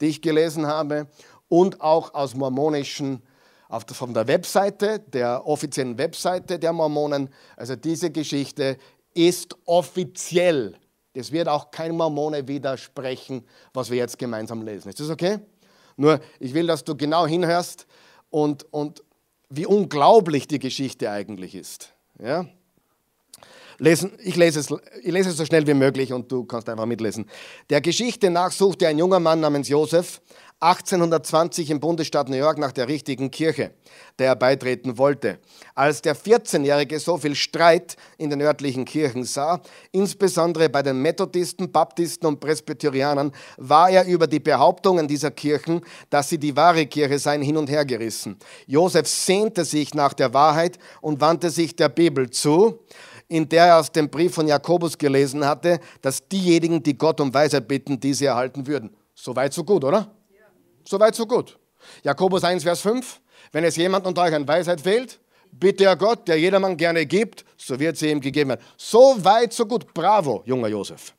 die 0.00 0.06
ich 0.06 0.22
gelesen 0.22 0.66
habe, 0.66 1.08
und 1.48 1.80
auch 1.80 2.14
aus 2.14 2.34
mormonischen, 2.34 3.22
von 3.68 4.14
der 4.14 4.26
Webseite, 4.28 5.00
der 5.00 5.46
offiziellen 5.46 5.98
Webseite 5.98 6.58
der 6.58 6.72
Mormonen. 6.72 7.30
Also 7.56 7.76
diese 7.76 8.10
Geschichte 8.10 8.78
ist 9.14 9.56
offiziell. 9.64 10.76
Es 11.14 11.30
wird 11.30 11.48
auch 11.48 11.70
kein 11.70 11.96
Mormone 11.96 12.46
widersprechen, 12.48 13.44
was 13.72 13.90
wir 13.90 13.98
jetzt 13.98 14.18
gemeinsam 14.18 14.62
lesen. 14.62 14.88
Ist 14.88 15.00
das 15.00 15.10
okay? 15.10 15.38
Nur, 15.96 16.20
ich 16.40 16.52
will, 16.54 16.66
dass 16.66 16.82
du 16.82 16.96
genau 16.96 17.26
hinhörst 17.26 17.86
und, 18.30 18.64
und 18.72 19.02
wie 19.48 19.66
unglaublich 19.66 20.48
die 20.48 20.58
Geschichte 20.58 21.10
eigentlich 21.10 21.54
ist. 21.54 21.92
Ja? 22.18 22.46
Lesen, 23.78 24.12
ich, 24.22 24.36
lese 24.36 24.60
es, 24.60 24.74
ich 25.02 25.12
lese 25.12 25.30
es 25.30 25.36
so 25.36 25.44
schnell 25.44 25.66
wie 25.66 25.74
möglich 25.74 26.12
und 26.12 26.30
du 26.30 26.44
kannst 26.44 26.68
einfach 26.68 26.86
mitlesen. 26.86 27.28
Der 27.70 27.80
Geschichte 27.80 28.30
nach 28.30 28.52
suchte 28.52 28.86
ein 28.86 28.98
junger 28.98 29.20
Mann 29.20 29.40
namens 29.40 29.68
Josef 29.68 30.20
1820 30.64 31.68
im 31.68 31.78
Bundesstaat 31.78 32.30
New 32.30 32.38
York 32.38 32.56
nach 32.56 32.72
der 32.72 32.88
richtigen 32.88 33.30
Kirche, 33.30 33.72
der 34.18 34.28
er 34.28 34.36
beitreten 34.36 34.96
wollte. 34.96 35.38
Als 35.74 36.00
der 36.00 36.16
14-Jährige 36.16 36.98
so 36.98 37.18
viel 37.18 37.34
Streit 37.34 37.96
in 38.16 38.30
den 38.30 38.40
örtlichen 38.40 38.86
Kirchen 38.86 39.24
sah, 39.24 39.60
insbesondere 39.92 40.70
bei 40.70 40.82
den 40.82 41.02
Methodisten, 41.02 41.70
Baptisten 41.70 42.26
und 42.26 42.40
Presbyterianern, 42.40 43.32
war 43.58 43.90
er 43.90 44.06
über 44.06 44.26
die 44.26 44.40
Behauptungen 44.40 45.06
dieser 45.06 45.30
Kirchen, 45.30 45.82
dass 46.08 46.30
sie 46.30 46.38
die 46.38 46.56
wahre 46.56 46.86
Kirche 46.86 47.18
seien, 47.18 47.42
hin 47.42 47.58
und 47.58 47.68
her 47.68 47.84
gerissen. 47.84 48.38
Josef 48.66 49.06
sehnte 49.06 49.66
sich 49.66 49.92
nach 49.92 50.14
der 50.14 50.32
Wahrheit 50.32 50.78
und 51.02 51.20
wandte 51.20 51.50
sich 51.50 51.76
der 51.76 51.90
Bibel 51.90 52.30
zu 52.30 52.80
in 53.26 53.48
der 53.48 53.64
er 53.64 53.78
aus 53.80 53.90
dem 53.90 54.10
Brief 54.10 54.34
von 54.34 54.46
Jakobus 54.46 54.98
gelesen 54.98 55.46
hatte, 55.46 55.80
dass 56.02 56.28
diejenigen, 56.28 56.82
die 56.82 56.96
Gott 56.96 57.20
um 57.22 57.32
Weisheit 57.32 57.66
bitten, 57.66 57.98
diese 57.98 58.26
erhalten 58.26 58.66
würden. 58.66 58.94
Soweit, 59.14 59.54
so 59.54 59.64
gut, 59.64 59.82
oder? 59.82 60.14
Soweit, 60.86 61.14
so 61.14 61.26
gut. 61.26 61.58
Jakobus 62.02 62.44
1, 62.44 62.62
Vers 62.62 62.80
5. 62.80 63.20
Wenn 63.52 63.64
es 63.64 63.76
jemand 63.76 64.06
unter 64.06 64.22
euch 64.22 64.34
an 64.34 64.46
Weisheit 64.46 64.80
fehlt, 64.80 65.20
bitte 65.50 65.84
er 65.84 65.96
Gott, 65.96 66.26
der 66.28 66.38
jedermann 66.38 66.76
gerne 66.76 67.06
gibt, 67.06 67.44
so 67.56 67.78
wird 67.78 67.96
sie 67.96 68.10
ihm 68.10 68.20
gegeben 68.20 68.50
werden. 68.50 68.64
So 68.76 69.16
weit, 69.24 69.52
so 69.52 69.66
gut. 69.66 69.92
Bravo, 69.94 70.42
junger 70.44 70.68
Josef. 70.68 71.14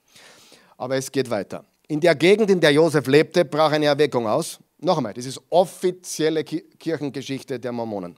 Aber 0.77 0.95
es 0.95 1.11
geht 1.11 1.29
weiter. 1.29 1.63
In 1.87 1.99
der 1.99 2.15
Gegend, 2.15 2.49
in 2.49 2.59
der 2.59 2.71
Josef 2.71 3.07
lebte, 3.07 3.45
brach 3.45 3.71
eine 3.71 3.85
Erweckung 3.85 4.27
aus. 4.27 4.59
Noch 4.79 4.97
einmal, 4.97 5.13
das 5.13 5.25
ist 5.25 5.41
offizielle 5.49 6.43
Kirchengeschichte 6.43 7.59
der 7.59 7.71
Mormonen. 7.71 8.17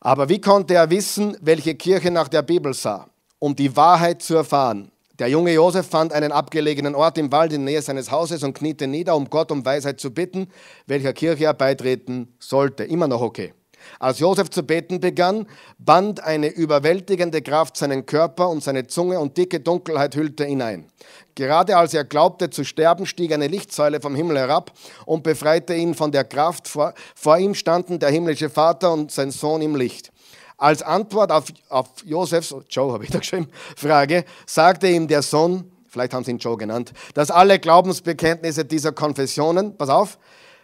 Aber 0.00 0.28
wie 0.28 0.40
konnte 0.40 0.74
er 0.74 0.88
wissen, 0.88 1.36
welche 1.40 1.74
Kirche 1.74 2.10
nach 2.10 2.28
der 2.28 2.42
Bibel 2.42 2.72
sah, 2.72 3.08
um 3.38 3.54
die 3.54 3.74
Wahrheit 3.76 4.22
zu 4.22 4.36
erfahren? 4.36 4.90
Der 5.18 5.28
junge 5.28 5.52
Josef 5.52 5.88
fand 5.88 6.12
einen 6.12 6.30
abgelegenen 6.30 6.94
Ort 6.94 7.16
im 7.16 7.32
Wald 7.32 7.50
in 7.52 7.64
Nähe 7.64 7.80
seines 7.80 8.10
Hauses 8.10 8.42
und 8.42 8.52
kniete 8.52 8.86
nieder, 8.86 9.16
um 9.16 9.30
Gott 9.30 9.50
um 9.50 9.64
Weisheit 9.64 9.98
zu 9.98 10.12
bitten, 10.12 10.48
welcher 10.86 11.14
Kirche 11.14 11.44
er 11.44 11.54
beitreten 11.54 12.34
sollte. 12.38 12.84
Immer 12.84 13.08
noch 13.08 13.22
okay. 13.22 13.54
Als 13.98 14.18
Josef 14.18 14.50
zu 14.50 14.62
beten 14.62 15.00
begann, 15.00 15.46
band 15.78 16.22
eine 16.22 16.48
überwältigende 16.48 17.40
Kraft 17.40 17.76
seinen 17.76 18.04
Körper 18.04 18.48
und 18.50 18.62
seine 18.62 18.88
Zunge 18.88 19.18
und 19.18 19.38
dicke 19.38 19.60
Dunkelheit 19.60 20.16
hüllte 20.16 20.44
ihn 20.44 20.60
ein. 20.60 20.86
Gerade 21.34 21.76
als 21.76 21.94
er 21.94 22.04
glaubte 22.04 22.50
zu 22.50 22.64
sterben, 22.64 23.06
stieg 23.06 23.32
eine 23.32 23.46
Lichtsäule 23.46 24.00
vom 24.00 24.14
Himmel 24.14 24.38
herab 24.38 24.72
und 25.06 25.22
befreite 25.22 25.74
ihn 25.74 25.94
von 25.94 26.12
der 26.12 26.24
Kraft. 26.24 26.68
Vor, 26.68 26.94
vor 27.14 27.38
ihm 27.38 27.54
standen 27.54 27.98
der 27.98 28.10
himmlische 28.10 28.50
Vater 28.50 28.92
und 28.92 29.12
sein 29.12 29.30
Sohn 29.30 29.62
im 29.62 29.76
Licht. 29.76 30.12
Als 30.58 30.82
Antwort 30.82 31.30
auf, 31.32 31.44
auf 31.68 31.88
Josefs, 32.04 32.54
Joe 32.70 32.92
habe 32.92 33.04
ich 33.04 33.10
da 33.10 33.18
geschrieben, 33.18 33.48
Frage, 33.76 34.24
sagte 34.46 34.88
ihm 34.88 35.06
der 35.06 35.22
Sohn, 35.22 35.70
vielleicht 35.86 36.14
haben 36.14 36.24
sie 36.24 36.30
ihn 36.30 36.38
Joe 36.38 36.56
genannt, 36.56 36.92
dass 37.14 37.30
alle 37.30 37.58
Glaubensbekenntnisse 37.58 38.64
dieser 38.64 38.92
Konfessionen, 38.92 39.76
pass 39.76 39.90
auf, 39.90 40.18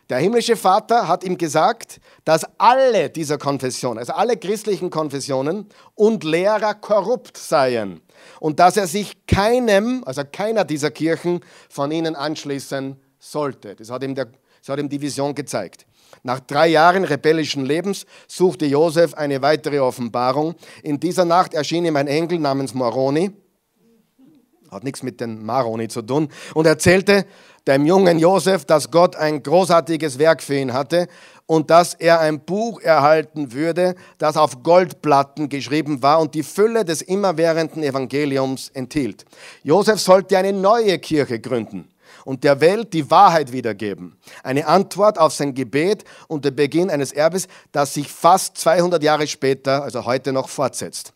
der 0.08 0.18
himmlische 0.18 0.56
Vater 0.56 1.08
hat 1.08 1.24
ihm 1.24 1.38
gesagt, 1.38 2.00
dass 2.24 2.44
alle 2.58 3.08
dieser 3.08 3.38
Konfessionen, 3.38 3.98
also 3.98 4.12
alle 4.12 4.36
christlichen 4.36 4.90
Konfessionen 4.90 5.66
und 5.94 6.24
Lehrer 6.24 6.74
korrupt 6.74 7.36
seien 7.36 8.00
und 8.40 8.60
dass 8.60 8.76
er 8.76 8.86
sich 8.86 9.26
keinem, 9.26 10.02
also 10.04 10.22
keiner 10.30 10.64
dieser 10.64 10.90
Kirchen 10.90 11.40
von 11.68 11.90
ihnen 11.92 12.16
anschließen 12.16 13.00
sollte. 13.22 13.76
Das 13.76 13.88
hat 13.90 14.02
ihm, 14.02 14.14
der, 14.14 14.26
das 14.60 14.68
hat 14.68 14.78
ihm 14.78 14.88
die 14.88 15.00
Vision 15.00 15.34
gezeigt. 15.34 15.86
Nach 16.24 16.40
drei 16.40 16.68
Jahren 16.68 17.04
rebellischen 17.04 17.64
Lebens 17.64 18.04
suchte 18.26 18.66
Josef 18.66 19.14
eine 19.14 19.40
weitere 19.40 19.78
Offenbarung. 19.78 20.54
In 20.82 21.00
dieser 21.00 21.24
Nacht 21.24 21.54
erschien 21.54 21.84
ihm 21.84 21.96
ein 21.96 22.08
Engel 22.08 22.38
namens 22.38 22.74
Moroni, 22.74 23.30
hat 24.70 24.84
nichts 24.84 25.02
mit 25.02 25.20
den 25.20 25.44
Maroni 25.44 25.88
zu 25.88 26.02
tun, 26.02 26.28
und 26.54 26.66
erzählte, 26.66 27.26
dem 27.66 27.86
jungen 27.86 28.18
Josef, 28.18 28.64
dass 28.64 28.90
Gott 28.90 29.14
ein 29.14 29.42
großartiges 29.42 30.18
Werk 30.18 30.42
für 30.42 30.56
ihn 30.56 30.72
hatte 30.72 31.06
und 31.46 31.70
dass 31.70 31.94
er 31.94 32.18
ein 32.18 32.40
Buch 32.40 32.80
erhalten 32.80 33.52
würde, 33.52 33.94
das 34.18 34.36
auf 34.36 34.64
Goldplatten 34.64 35.48
geschrieben 35.48 36.02
war 36.02 36.18
und 36.20 36.34
die 36.34 36.42
Fülle 36.42 36.84
des 36.84 37.02
immerwährenden 37.02 37.84
Evangeliums 37.84 38.70
enthielt. 38.70 39.24
Josef 39.62 40.00
sollte 40.00 40.36
eine 40.36 40.52
neue 40.52 40.98
Kirche 40.98 41.38
gründen 41.38 41.91
und 42.24 42.44
der 42.44 42.60
Welt 42.60 42.92
die 42.92 43.10
Wahrheit 43.10 43.52
wiedergeben. 43.52 44.16
Eine 44.42 44.66
Antwort 44.66 45.18
auf 45.18 45.32
sein 45.32 45.54
Gebet 45.54 46.04
und 46.28 46.44
der 46.44 46.50
Beginn 46.50 46.90
eines 46.90 47.12
Erbes, 47.12 47.48
das 47.72 47.94
sich 47.94 48.08
fast 48.08 48.56
200 48.58 49.02
Jahre 49.02 49.26
später, 49.26 49.82
also 49.82 50.04
heute 50.04 50.32
noch 50.32 50.48
fortsetzt. 50.48 51.12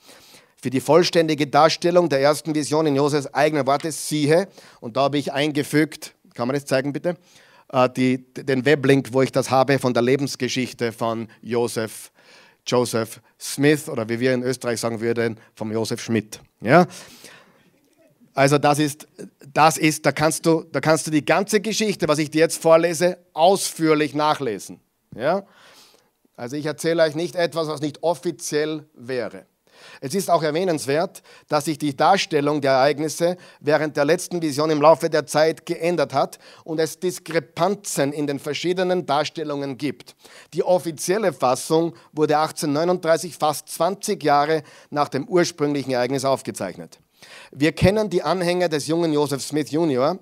Für 0.61 0.71
die 0.71 0.81
vollständige 0.81 1.47
Darstellung 1.47 2.09
der 2.09 2.21
ersten 2.21 2.55
Vision 2.55 2.87
in 2.87 2.97
Josefs 2.97 3.27
eigenen 3.29 3.67
Worte 3.67 3.93
siehe, 3.93 4.49
und 4.81 4.97
da 4.97 5.03
habe 5.03 5.19
ich 5.19 5.33
eingefügt, 5.33 6.15
kann 6.35 6.49
man 6.49 6.55
das 6.55 6.67
zeigen 6.67 6.93
bitte? 6.93 7.17
Äh, 7.73 7.89
die, 7.91 8.33
den 8.35 8.65
Weblink, 8.65 9.13
wo 9.13 9.23
ich 9.23 9.33
das 9.33 9.51
habe 9.51 9.79
von 9.79 9.95
der 9.95 10.03
Lebensgeschichte 10.03 10.93
von 10.93 11.29
Joseph, 11.43 12.11
Joseph 12.67 13.21
Smith 13.39 13.89
oder 13.89 14.09
wie 14.09 14.21
wir 14.21 14.35
in 14.35 14.43
Österreich 14.43 14.81
sagen 14.81 15.01
würden, 15.01 15.39
vom 15.55 15.73
Joseph 15.73 16.01
Schmidt. 16.01 16.41
Ja? 16.61 16.87
Also 18.37 18.59
das 18.59 18.79
ist, 18.79 19.09
das 19.55 19.79
ist 19.79 20.05
da, 20.05 20.13
kannst 20.13 20.45
du, 20.45 20.63
da 20.71 20.81
kannst 20.81 21.07
du 21.07 21.11
die 21.11 21.25
ganze 21.25 21.63
Geschichte, 21.63 22.07
was 22.07 22.19
ich 22.19 22.31
dir 22.31 22.41
jetzt 22.41 22.61
vorlese, 22.61 23.17
ausführlich 23.33 24.15
nachlesen. 24.15 24.79
Ja? 25.17 25.47
Also 26.37 26.57
ich 26.57 26.67
erzähle 26.67 27.03
euch 27.03 27.15
nicht 27.15 27.35
etwas, 27.35 27.67
was 27.67 27.81
nicht 27.81 28.03
offiziell 28.03 28.85
wäre. 28.93 29.47
Es 30.03 30.15
ist 30.15 30.31
auch 30.31 30.43
erwähnenswert, 30.43 31.23
dass 31.49 31.65
sich 31.65 31.79
die 31.79 31.97
Darstellung 31.97 32.61
der 32.61 32.73
Ereignisse 32.73 33.39
während 33.61 33.97
der 33.97 34.05
letzten 34.05 34.43
Vision 34.43 34.69
im 34.69 34.83
Laufe 34.83 35.09
der 35.09 35.25
Zeit 35.25 35.65
geändert 35.65 36.13
hat 36.13 36.39
und 36.65 36.79
es 36.79 37.01
Diskrepanzen 37.01 38.13
in 38.13 38.27
den 38.27 38.39
verschiedenen 38.39 39.07
Darstellungen 39.07 39.79
gibt. 39.79 40.15
Die 40.53 40.63
offizielle 40.63 41.33
Fassung 41.33 41.95
wurde 42.13 42.37
1839, 42.37 43.35
fast 43.35 43.71
20 43.71 44.23
Jahre 44.23 44.63
nach 44.91 45.09
dem 45.09 45.27
ursprünglichen 45.27 45.93
Ereignis 45.93 46.27
aufgezeichnet. 46.27 46.99
Wir 47.51 47.73
kennen 47.73 48.11
die 48.11 48.23
Anhänger 48.23 48.69
des 48.69 48.87
jungen 48.87 49.13
Joseph 49.13 49.43
Smith 49.43 49.71
Jr. 49.71 50.19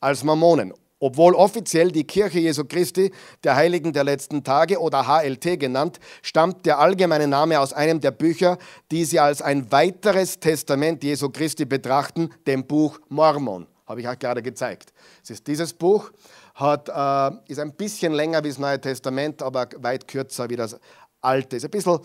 als 0.00 0.24
Mormonen 0.24 0.72
Obwohl 0.98 1.34
offiziell 1.34 1.90
die 1.90 2.04
Kirche 2.04 2.38
Jesu 2.38 2.64
Christi, 2.64 3.10
der 3.42 3.56
Heiligen 3.56 3.92
der 3.92 4.04
letzten 4.04 4.44
Tage 4.44 4.78
oder 4.78 5.08
HLT 5.08 5.58
genannt, 5.58 5.98
stammt 6.22 6.64
der 6.64 6.78
allgemeine 6.78 7.26
Name 7.26 7.58
aus 7.58 7.72
einem 7.72 8.00
der 8.00 8.12
Bücher, 8.12 8.56
die 8.92 9.04
sie 9.04 9.18
als 9.18 9.42
ein 9.42 9.72
weiteres 9.72 10.38
Testament 10.38 11.02
Jesu 11.02 11.30
Christi 11.30 11.64
betrachten, 11.64 12.30
dem 12.46 12.66
Buch 12.66 13.00
Mormon. 13.08 13.66
Habe 13.86 14.00
ich 14.00 14.08
euch 14.08 14.18
gerade 14.20 14.42
gezeigt. 14.42 14.92
Es 15.24 15.30
ist 15.30 15.46
dieses 15.48 15.72
Buch, 15.72 16.12
hat, 16.54 16.88
äh, 16.88 17.36
ist 17.50 17.58
ein 17.58 17.72
bisschen 17.72 18.12
länger 18.12 18.44
wie 18.44 18.48
das 18.48 18.58
Neue 18.58 18.80
Testament, 18.80 19.42
aber 19.42 19.68
weit 19.78 20.06
kürzer 20.06 20.48
wie 20.50 20.56
das 20.56 20.78
Alte. 21.20 21.56
Ist 21.56 21.64
ein 21.64 21.70
bisschen 21.70 21.98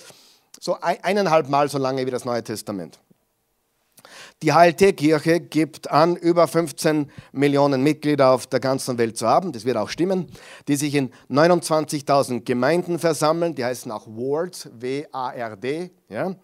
so 0.59 0.75
eineinhalb 0.81 1.49
Mal 1.49 1.69
so 1.69 1.77
lange 1.77 2.05
wie 2.05 2.11
das 2.11 2.25
Neue 2.25 2.43
Testament. 2.43 2.99
Die 4.43 4.53
HLT-Kirche 4.53 5.39
gibt 5.39 5.89
an, 5.89 6.15
über 6.15 6.47
15 6.47 7.09
Millionen 7.31 7.81
Mitglieder 7.81 8.29
auf 8.29 8.45
der 8.45 8.59
ganzen 8.59 8.99
Welt 8.99 9.17
zu 9.17 9.27
haben, 9.27 9.51
das 9.51 9.65
wird 9.65 9.77
auch 9.77 9.89
stimmen, 9.89 10.27
die 10.67 10.75
sich 10.75 10.93
in 10.93 11.09
29.000 11.31 12.43
Gemeinden 12.43 12.99
versammeln, 12.99 13.55
die 13.55 13.65
heißen 13.65 13.91
auch 13.91 14.05
Wards, 14.05 14.69
W-A-R-D, 14.73 15.89
ja. 16.09 16.35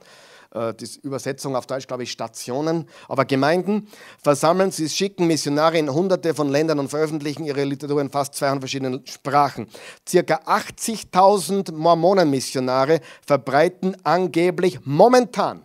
Äh, 0.55 0.73
die 0.73 0.87
Übersetzung 1.03 1.55
auf 1.55 1.67
Deutsch, 1.67 1.85
glaube 1.85 2.01
ich, 2.01 2.11
Stationen, 2.11 2.87
aber 3.07 3.25
Gemeinden 3.25 3.87
versammeln, 4.19 4.71
sie 4.71 4.89
schicken 4.89 5.27
Missionare 5.27 5.77
in 5.77 5.93
hunderte 5.93 6.33
von 6.33 6.49
Ländern 6.49 6.79
und 6.79 6.89
veröffentlichen 6.89 7.45
ihre 7.45 7.63
Literatur 7.63 8.01
in 8.01 8.09
fast 8.09 8.33
200 8.33 8.59
verschiedenen 8.59 9.05
Sprachen. 9.05 9.67
Circa 10.09 10.37
80.000 10.47 11.71
Mormonenmissionare 11.73 13.01
verbreiten 13.23 13.95
angeblich 14.03 14.79
momentan 14.83 15.63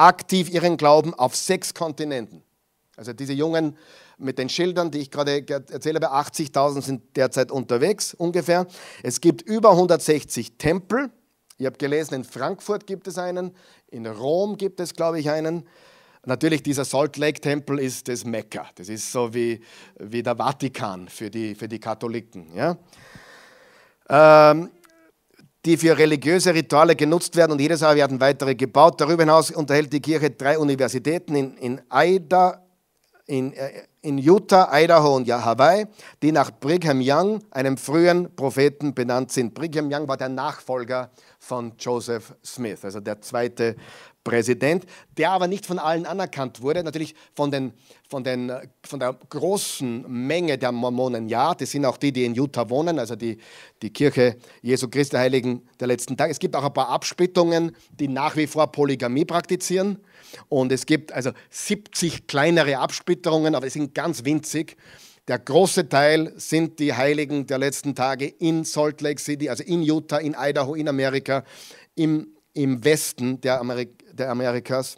aktiv 0.00 0.50
ihren 0.50 0.76
Glauben 0.76 1.14
auf 1.14 1.36
sechs 1.36 1.74
Kontinenten. 1.74 2.42
Also 2.96 3.12
diese 3.12 3.32
Jungen 3.32 3.76
mit 4.18 4.38
den 4.38 4.48
Schildern, 4.48 4.90
die 4.90 4.98
ich 4.98 5.10
gerade 5.10 5.46
erzähle, 5.48 6.00
bei 6.00 6.08
80.000 6.08 6.82
sind 6.82 7.16
derzeit 7.16 7.50
unterwegs 7.50 8.14
ungefähr. 8.14 8.66
Es 9.02 9.20
gibt 9.20 9.42
über 9.42 9.70
160 9.70 10.58
Tempel. 10.58 11.10
Ich 11.56 11.66
habe 11.66 11.78
gelesen, 11.78 12.14
in 12.14 12.24
Frankfurt 12.24 12.86
gibt 12.86 13.06
es 13.08 13.18
einen, 13.18 13.54
in 13.88 14.06
Rom 14.06 14.56
gibt 14.56 14.80
es, 14.80 14.94
glaube 14.94 15.20
ich, 15.20 15.30
einen. 15.30 15.66
Natürlich, 16.26 16.62
dieser 16.62 16.84
Salt 16.84 17.16
Lake 17.16 17.40
Tempel 17.40 17.78
ist 17.78 18.08
das 18.08 18.24
Mekka. 18.24 18.68
Das 18.74 18.90
ist 18.90 19.10
so 19.10 19.32
wie, 19.32 19.60
wie 19.98 20.22
der 20.22 20.36
Vatikan 20.36 21.08
für 21.08 21.30
die, 21.30 21.54
für 21.54 21.68
die 21.68 21.78
Katholiken. 21.78 22.54
Ja? 22.54 22.76
Ähm, 24.10 24.70
die 25.64 25.76
für 25.76 25.96
religiöse 25.96 26.54
Rituale 26.54 26.96
genutzt 26.96 27.36
werden 27.36 27.52
und 27.52 27.60
jedes 27.60 27.80
Jahr 27.80 27.94
werden 27.94 28.20
weitere 28.20 28.54
gebaut. 28.54 29.00
Darüber 29.00 29.22
hinaus 29.22 29.50
unterhält 29.50 29.92
die 29.92 30.00
Kirche 30.00 30.30
drei 30.30 30.58
Universitäten 30.58 31.34
in, 31.34 31.56
in, 31.58 31.80
Ida, 31.92 32.62
in, 33.26 33.52
äh, 33.52 33.82
in 34.02 34.16
Utah, 34.16 34.70
Idaho 34.72 35.16
und 35.16 35.28
Hawaii, 35.28 35.86
die 36.22 36.32
nach 36.32 36.50
Brigham 36.58 37.00
Young, 37.02 37.42
einem 37.50 37.76
frühen 37.76 38.34
Propheten, 38.34 38.94
benannt 38.94 39.32
sind. 39.32 39.52
Brigham 39.52 39.90
Young 39.92 40.08
war 40.08 40.16
der 40.16 40.30
Nachfolger 40.30 41.10
von 41.38 41.74
Joseph 41.78 42.34
Smith, 42.42 42.82
also 42.84 43.00
der 43.00 43.20
zweite 43.20 43.76
Präsident, 44.22 44.84
der 45.16 45.30
aber 45.30 45.46
nicht 45.46 45.64
von 45.64 45.78
allen 45.78 46.04
anerkannt 46.04 46.60
wurde, 46.60 46.84
natürlich 46.84 47.14
von, 47.34 47.50
den, 47.50 47.72
von, 48.08 48.22
den, 48.22 48.52
von 48.84 49.00
der 49.00 49.18
großen 49.28 50.04
Menge 50.08 50.58
der 50.58 50.72
Mormonen, 50.72 51.28
ja, 51.28 51.54
das 51.54 51.70
sind 51.70 51.86
auch 51.86 51.96
die, 51.96 52.12
die 52.12 52.24
in 52.24 52.34
Utah 52.34 52.68
wohnen, 52.68 52.98
also 52.98 53.16
die, 53.16 53.38
die 53.80 53.90
Kirche 53.90 54.36
Jesu 54.60 54.88
Christi 54.88 55.16
Heiligen 55.16 55.68
der 55.78 55.88
letzten 55.88 56.16
Tage. 56.16 56.32
Es 56.32 56.38
gibt 56.38 56.54
auch 56.54 56.64
ein 56.64 56.72
paar 56.74 56.90
Absplittungen, 56.90 57.74
die 57.98 58.08
nach 58.08 58.36
wie 58.36 58.46
vor 58.46 58.70
Polygamie 58.70 59.24
praktizieren 59.24 59.98
und 60.48 60.70
es 60.70 60.84
gibt 60.84 61.12
also 61.12 61.30
70 61.48 62.26
kleinere 62.26 62.78
Absplitterungen, 62.78 63.54
aber 63.54 63.66
die 63.66 63.72
sind 63.72 63.94
ganz 63.94 64.24
winzig. 64.24 64.76
Der 65.28 65.38
große 65.38 65.88
Teil 65.88 66.32
sind 66.36 66.78
die 66.78 66.92
Heiligen 66.92 67.46
der 67.46 67.58
letzten 67.58 67.94
Tage 67.94 68.26
in 68.26 68.64
Salt 68.64 69.00
Lake 69.00 69.20
City, 69.20 69.48
also 69.48 69.62
in 69.62 69.82
Utah, 69.82 70.18
in 70.18 70.34
Idaho, 70.36 70.74
in 70.74 70.88
Amerika, 70.88 71.44
im, 71.94 72.34
im 72.52 72.84
Westen 72.84 73.40
der 73.40 73.60
Amerik 73.60 74.04
der 74.12 74.30
Amerikas. 74.30 74.96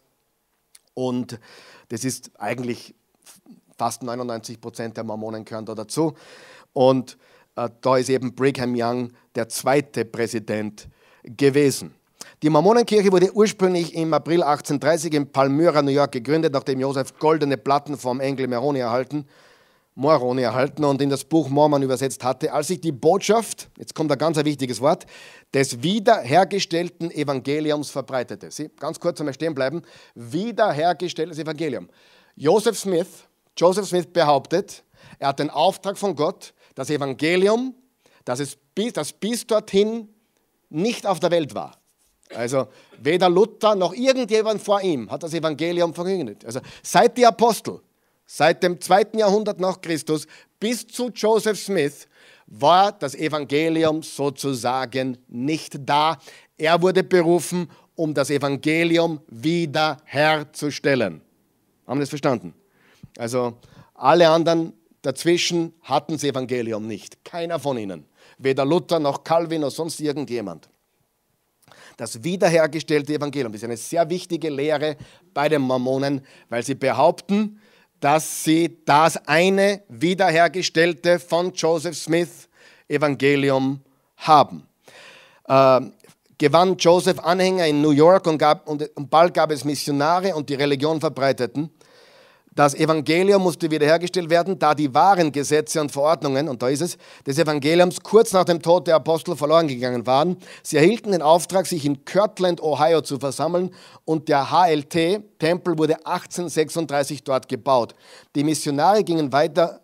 Und 0.95 1.39
das 1.89 2.05
ist 2.05 2.31
eigentlich 2.39 2.95
fast 3.79 4.03
99 4.03 4.61
Prozent 4.61 4.97
der 4.97 5.05
Mormonen 5.05 5.45
gehören 5.45 5.67
da 5.67 5.75
dazu. 5.75 6.15
Und 6.73 7.19
äh, 7.57 7.69
da 7.81 7.97
ist 7.97 8.09
eben 8.09 8.35
Brigham 8.35 8.75
Young 8.77 9.13
der 9.35 9.49
zweite 9.49 10.05
Präsident 10.05 10.89
gewesen. 11.23 11.95
Die 12.43 12.51
Mormonenkirche 12.51 13.13
wurde 13.13 13.33
ursprünglich 13.33 13.95
im 13.95 14.13
April 14.15 14.43
1830 14.43 15.15
in 15.15 15.31
Palmyra, 15.31 15.83
New 15.83 15.93
York 15.93 16.13
gegründet, 16.13 16.53
nachdem 16.53 16.81
Josef 16.81 17.19
goldene 17.19 17.57
Platten 17.57 17.97
vom 17.97 18.21
Engel 18.21 18.49
Moroni 18.49 18.81
erhalten, 18.81 19.27
Moroni 19.95 20.43
erhalten 20.43 20.85
und 20.85 21.03
in 21.03 21.11
das 21.11 21.25
Buch 21.25 21.49
Mormon 21.51 21.83
übersetzt 21.83 22.25
hatte, 22.25 22.53
als 22.53 22.69
sich 22.69 22.81
die 22.81 22.93
Botschaft, 22.93 23.69
jetzt 23.79 23.95
kommt 23.95 24.11
ein 24.11 24.19
ganz 24.19 24.43
wichtiges 24.43 24.81
Wort, 24.81 25.05
des 25.53 25.83
wiederhergestellten 25.83 27.11
Evangeliums 27.11 27.91
verbreitete. 27.91 28.51
Sie, 28.51 28.71
ganz 28.81 28.99
kurz 28.99 29.21
einmal 29.21 29.35
stehen 29.35 29.55
bleiben. 29.55 29.83
Wiederhergestelltes 30.15 31.39
Evangelium. 31.39 31.91
Joseph 32.37 32.79
Smith, 32.79 33.25
Joseph 33.57 33.87
Smith 33.87 34.07
behauptet, 34.11 34.83
er 35.19 35.29
hat 35.29 35.39
den 35.39 35.51
Auftrag 35.51 35.99
von 35.99 36.17
Gott, 36.17 36.55
das 36.75 36.89
Evangelium, 36.89 37.75
das, 38.25 38.41
es 38.41 38.57
bis, 38.75 38.95
das 38.95 39.13
bis 39.13 39.47
dorthin 39.47 40.09
nicht 40.71 41.07
auf 41.07 41.21
der 41.21 41.31
Welt 41.31 41.55
war. 41.55 41.77
Also 42.35 42.69
weder 42.99 43.29
Luther 43.29 43.75
noch 43.75 43.93
irgendjemand 43.93 44.63
vor 44.63 44.81
ihm 44.81 45.11
hat 45.11 45.23
das 45.23 45.35
Evangelium 45.35 45.93
verkündet. 45.93 46.47
Also 46.47 46.61
seit 46.83 47.19
die 47.19 47.27
Apostel, 47.27 47.81
seit 48.35 48.63
dem 48.63 48.81
zweiten 48.81 49.19
Jahrhundert 49.19 49.61
nach 49.61 49.83
Christus 49.83 50.27
bis 50.59 50.87
zu 50.87 51.11
Joseph 51.11 51.59
Smith 51.59 52.09
war 52.47 52.91
das 52.93 53.15
Evangelium 53.15 54.03
sozusagen 54.03 55.19
nicht 55.29 55.77
da. 55.81 56.17
Er 56.57 56.81
wurde 56.81 57.05
berufen, 57.05 57.69
um 57.95 58.15
das 58.15 58.31
Evangelium 58.31 59.21
wiederherzustellen. 59.29 61.21
Haben 61.87 61.99
Sie 61.99 62.05
das 62.05 62.09
verstanden? 62.09 62.55
Also 63.19 63.59
alle 63.95 64.31
anderen 64.31 64.73
dazwischen 65.03 65.75
hatten 65.83 66.13
das 66.15 66.25
Evangelium 66.25 66.87
nicht. 66.87 67.23
Keiner 67.25 67.59
von 67.59 67.77
ihnen. 67.77 68.07
Weder 68.39 68.65
Luther 68.65 68.99
noch 68.99 69.25
Calvin 69.25 69.61
noch 69.61 69.71
sonst 69.71 70.01
irgendjemand. 70.01 70.71
Das 71.99 72.25
wiederhergestellte 72.25 73.13
Evangelium 73.15 73.53
ist 73.53 73.65
eine 73.65 73.77
sehr 73.77 74.09
wichtige 74.09 74.49
Lehre 74.49 74.97
bei 75.35 75.51
den 75.51 75.61
Mormonen, 75.61 76.23
weil 76.49 76.63
sie 76.63 76.75
behaupten, 76.75 77.61
dass 78.03 78.43
sie 78.43 78.79
das 78.85 79.17
eine 79.29 79.83
wiederhergestellte 79.89 81.21
von 81.21 81.53
Joseph 81.53 81.97
Smith 81.97 82.49
Evangelium 82.89 83.81
haben. 84.17 84.67
Äh, 85.47 85.83
gewann 86.37 86.77
Joseph 86.79 87.21
Anhänger 87.21 87.69
in 87.69 87.81
New 87.81 87.93
York 87.93 88.27
und, 88.27 88.39
gab, 88.39 88.69
und, 88.69 88.91
und 88.97 89.09
bald 89.09 89.33
gab 89.33 89.53
es 89.53 89.65
Missionare 89.65 90.35
und 90.35 90.49
die 90.49 90.55
Religion 90.55 90.99
verbreiteten. 90.99 91.71
Das 92.55 92.75
Evangelium 92.75 93.43
musste 93.43 93.71
wiederhergestellt 93.71 94.29
werden, 94.29 94.59
da 94.59 94.75
die 94.75 94.93
wahren 94.93 95.33
Gesetze 95.33 95.81
und 95.81 95.91
Verordnungen, 95.91 96.51
und 96.51 96.63
da 96.63 96.69
ist 96.69 96.83
es, 96.83 96.99
des 97.27 97.39
Evangeliums 97.39 98.01
kurz 98.03 98.33
nach 98.35 98.45
dem 98.45 98.61
Tod 98.61 98.87
der 98.87 98.97
Apostel 98.97 99.37
verloren 99.37 99.69
gegangen 99.69 100.07
waren. 100.07 100.37
Sie 100.63 100.77
erhielten 100.77 101.13
den 101.13 101.23
Auftrag, 101.23 101.67
sich 101.67 101.87
in 101.87 102.05
Kirtland, 102.05 102.63
Ohio 102.63 103.01
zu 103.01 103.19
versammeln 103.19 103.71
und 104.05 104.29
der 104.29 104.51
HLT-Tempel 104.51 105.79
wurde 105.79 105.95
1836 106.05 107.25
dort 107.25 107.49
gebaut. 107.49 107.95
Die 108.35 108.45
Missionare 108.45 109.03
gingen 109.03 109.33
weiter 109.33 109.81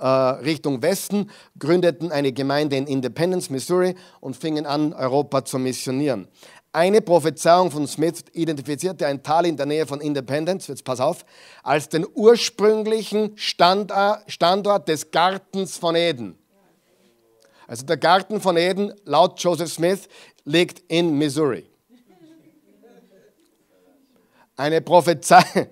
äh, 0.00 0.06
Richtung 0.06 0.82
Westen, 0.82 1.30
gründeten 1.58 2.10
eine 2.10 2.32
Gemeinde 2.32 2.76
in 2.76 2.86
Independence, 2.86 3.50
Missouri 3.50 3.94
und 4.20 4.36
fingen 4.36 4.66
an, 4.66 4.92
Europa 4.92 5.44
zu 5.44 5.58
missionieren. 5.58 6.28
Eine 6.72 7.00
Prophezeiung 7.00 7.70
von 7.70 7.86
Smith 7.86 8.24
identifizierte 8.32 9.06
ein 9.06 9.22
Tal 9.22 9.46
in 9.46 9.56
der 9.56 9.64
Nähe 9.64 9.86
von 9.86 10.02
Independence, 10.02 10.66
jetzt 10.66 10.84
pass 10.84 11.00
auf, 11.00 11.24
als 11.62 11.88
den 11.88 12.06
ursprünglichen 12.14 13.36
Standort 13.38 14.86
des 14.86 15.10
Gartens 15.10 15.78
von 15.78 15.96
Eden. 15.96 16.38
Also 17.66 17.86
der 17.86 17.96
Garten 17.96 18.40
von 18.40 18.58
Eden, 18.58 18.92
laut 19.04 19.40
Joseph 19.42 19.72
Smith, 19.72 20.08
liegt 20.44 20.82
in 20.88 21.16
Missouri. 21.16 21.70
Eine, 24.56 24.82
Prophezei 24.82 25.42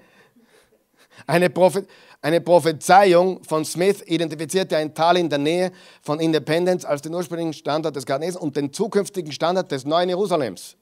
eine, 1.27 1.51
Prophe 1.51 1.87
eine 2.23 2.41
Prophezeiung 2.41 3.45
von 3.45 3.67
Smith 3.67 4.03
identifizierte 4.07 4.79
ein 4.79 4.95
Tal 4.95 5.19
in 5.19 5.29
der 5.29 5.39
Nähe 5.39 5.73
von 6.01 6.21
Independence 6.21 6.87
als 6.87 7.03
den 7.03 7.13
ursprünglichen 7.13 7.53
Standort 7.53 7.97
des 7.97 8.07
Gartens 8.07 8.37
und 8.37 8.57
den 8.57 8.73
zukünftigen 8.73 9.33
Standort 9.33 9.71
des 9.71 9.85
neuen 9.85 10.09
Jerusalems 10.09 10.77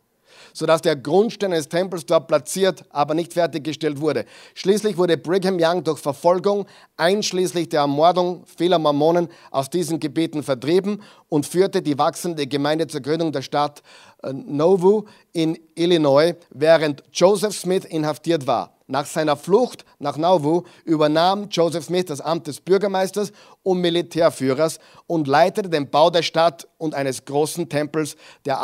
sodass 0.54 0.80
der 0.80 0.96
Grundstein 0.96 1.50
des 1.50 1.68
Tempels 1.68 2.06
dort 2.06 2.28
platziert, 2.28 2.84
aber 2.88 3.12
nicht 3.12 3.34
fertiggestellt 3.34 4.00
wurde. 4.00 4.24
Schließlich 4.54 4.96
wurde 4.96 5.18
Brigham 5.18 5.58
Young 5.60 5.84
durch 5.84 5.98
Verfolgung, 5.98 6.64
einschließlich 6.96 7.68
der 7.68 7.80
Ermordung 7.80 8.44
vieler 8.56 8.78
Mormonen, 8.78 9.28
aus 9.50 9.68
diesen 9.68 10.00
Gebieten 10.00 10.42
vertrieben 10.42 11.02
und 11.28 11.44
führte 11.44 11.82
die 11.82 11.98
wachsende 11.98 12.46
Gemeinde 12.46 12.86
zur 12.86 13.02
Gründung 13.02 13.32
der 13.32 13.42
Stadt 13.42 13.82
äh, 14.22 14.32
Nauvoo 14.32 15.04
in 15.32 15.58
Illinois, 15.74 16.34
während 16.50 17.02
Joseph 17.12 17.54
Smith 17.54 17.84
inhaftiert 17.84 18.46
war. 18.46 18.70
nach 18.86 19.06
seiner 19.06 19.36
Flucht 19.36 19.84
nach 19.98 20.16
Nauvoo 20.16 20.64
übernahm 20.84 21.48
Joseph 21.50 21.86
Smith 21.86 22.06
das 22.06 22.20
Amt 22.20 22.46
des 22.46 22.60
Bürgermeisters 22.60 23.32
und 23.62 23.80
Militärführers 23.80 24.78
und 25.06 25.26
leitete 25.26 25.70
den 25.70 25.90
Bau 25.90 26.10
der 26.10 26.22
Stadt 26.22 26.68
und 26.76 26.94
eines 26.94 27.24
großen 27.24 27.68
Tempels, 27.68 28.16
der 28.44 28.60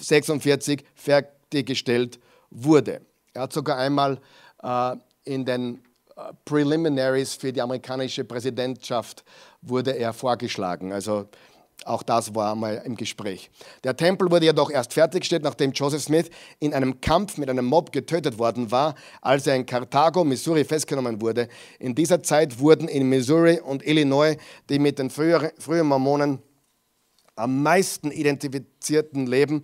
1846 0.00 0.84
fertiggestellt 0.94 2.18
wurde. 2.50 3.00
Er 3.32 3.42
hat 3.42 3.52
sogar 3.52 3.78
einmal 3.78 4.20
äh, 4.62 4.96
in 5.24 5.44
den 5.44 5.82
äh, 6.16 6.32
Preliminaries 6.44 7.34
für 7.34 7.52
die 7.52 7.60
amerikanische 7.60 8.24
Präsidentschaft 8.24 9.24
wurde 9.62 9.92
er 9.92 10.12
vorgeschlagen. 10.12 10.92
Also 10.92 11.28
auch 11.84 12.02
das 12.02 12.34
war 12.34 12.54
mal 12.54 12.82
im 12.84 12.94
Gespräch. 12.94 13.50
Der 13.84 13.96
Tempel 13.96 14.30
wurde 14.30 14.46
jedoch 14.46 14.70
erst 14.70 14.92
fertiggestellt, 14.92 15.42
nachdem 15.42 15.72
Joseph 15.72 16.02
Smith 16.02 16.28
in 16.58 16.74
einem 16.74 17.00
Kampf 17.00 17.38
mit 17.38 17.48
einem 17.48 17.64
Mob 17.64 17.90
getötet 17.90 18.38
worden 18.38 18.70
war, 18.70 18.94
als 19.22 19.46
er 19.46 19.56
in 19.56 19.64
Carthago, 19.64 20.22
Missouri, 20.24 20.64
festgenommen 20.64 21.20
wurde. 21.20 21.48
In 21.78 21.94
dieser 21.94 22.22
Zeit 22.22 22.58
wurden 22.58 22.86
in 22.86 23.08
Missouri 23.08 23.60
und 23.60 23.86
Illinois 23.86 24.36
die 24.68 24.78
mit 24.78 24.98
den 24.98 25.08
früheren, 25.08 25.50
frühen 25.58 25.86
Mormonen 25.86 26.40
am 27.34 27.62
meisten 27.62 28.10
identifizierten 28.10 29.26
Leben, 29.26 29.62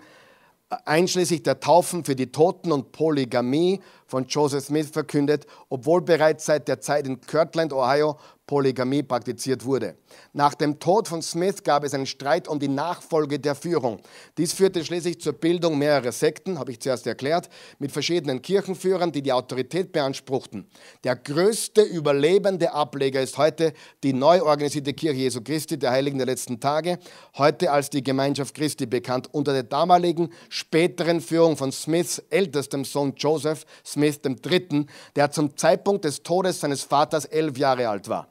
einschließlich 0.69 1.43
der 1.43 1.61
Taufen 1.61 2.05
für 2.05 2.17
die 2.17 2.33
Toten 2.33 2.73
und 2.73 2.93
Polygamie 2.93 3.81
von 4.07 4.27
Joseph 4.27 4.65
Smith 4.65 4.91
verkündet, 4.91 5.47
obwohl 5.69 6.03
bereits 6.03 6.47
seit 6.47 6.69
der 6.69 6.81
Zeit 6.81 7.07
in 7.07 7.21
Kirtland, 7.21 7.73
Ohio, 7.73 8.17
Polygamie 8.47 9.03
praktiziert 9.03 9.65
wurde. 9.65 9.97
Nach 10.33 10.55
dem 10.55 10.79
Tod 10.79 11.09
von 11.09 11.21
Smith 11.21 11.65
gab 11.65 11.83
es 11.83 11.95
einen 11.95 12.07
Streit 12.07 12.47
um 12.47 12.61
die 12.61 12.69
Nachfolge 12.69 13.41
der 13.41 13.57
Führung. 13.57 14.01
Dies 14.39 14.53
führte 14.53 14.85
schließlich 14.85 15.21
zur 15.21 15.33
Bildung 15.33 15.79
mehrerer 15.79 16.13
Sekten, 16.13 16.59
habe 16.59 16.71
ich 16.71 16.81
zuerst 16.81 17.07
erklärt, 17.09 17.49
mit 17.81 17.91
verschiedenen 17.91 18.43
Kirchenführern, 18.43 19.11
die 19.11 19.23
die 19.23 19.33
Autorität 19.33 19.91
beanspruchten. 19.91 20.69
Der 21.03 21.17
größte 21.17 21.83
überlebende 21.83 22.73
Ableger 22.73 23.21
ist 23.21 23.37
heute 23.37 23.73
die 24.05 24.13
neu 24.13 24.43
organisierte 24.43 24.95
Kirche 24.95 25.23
Jesu 25.23 25.41
Christi 25.43 25.77
der 25.77 25.91
Heiligen 25.91 26.19
der 26.19 26.27
letzten 26.27 26.61
Tage, 26.61 27.01
heute 27.37 27.73
als 27.73 27.91
die 27.91 28.05
Gemeinschaft 28.05 28.55
Christi 28.55 28.87
bekannt, 28.87 29.29
unter 29.33 29.53
der 29.53 29.65
damaligen 29.65 30.31
späteren 30.51 31.21
Führung 31.21 31.57
von 31.57 31.73
Smiths 31.73 32.23
ältestem 32.31 32.85
Sohn 32.85 33.15
Joseph 33.17 33.67
Smith 33.97 34.21
III., 34.25 34.87
der 35.17 35.31
zum 35.31 35.57
Zeitpunkt 35.57 36.05
des 36.05 36.23
Todes 36.23 36.61
seines 36.61 36.83
Vaters 36.83 37.25
elf 37.25 37.57
Jahre 37.57 37.89
alt 37.89 38.09
war. 38.09 38.29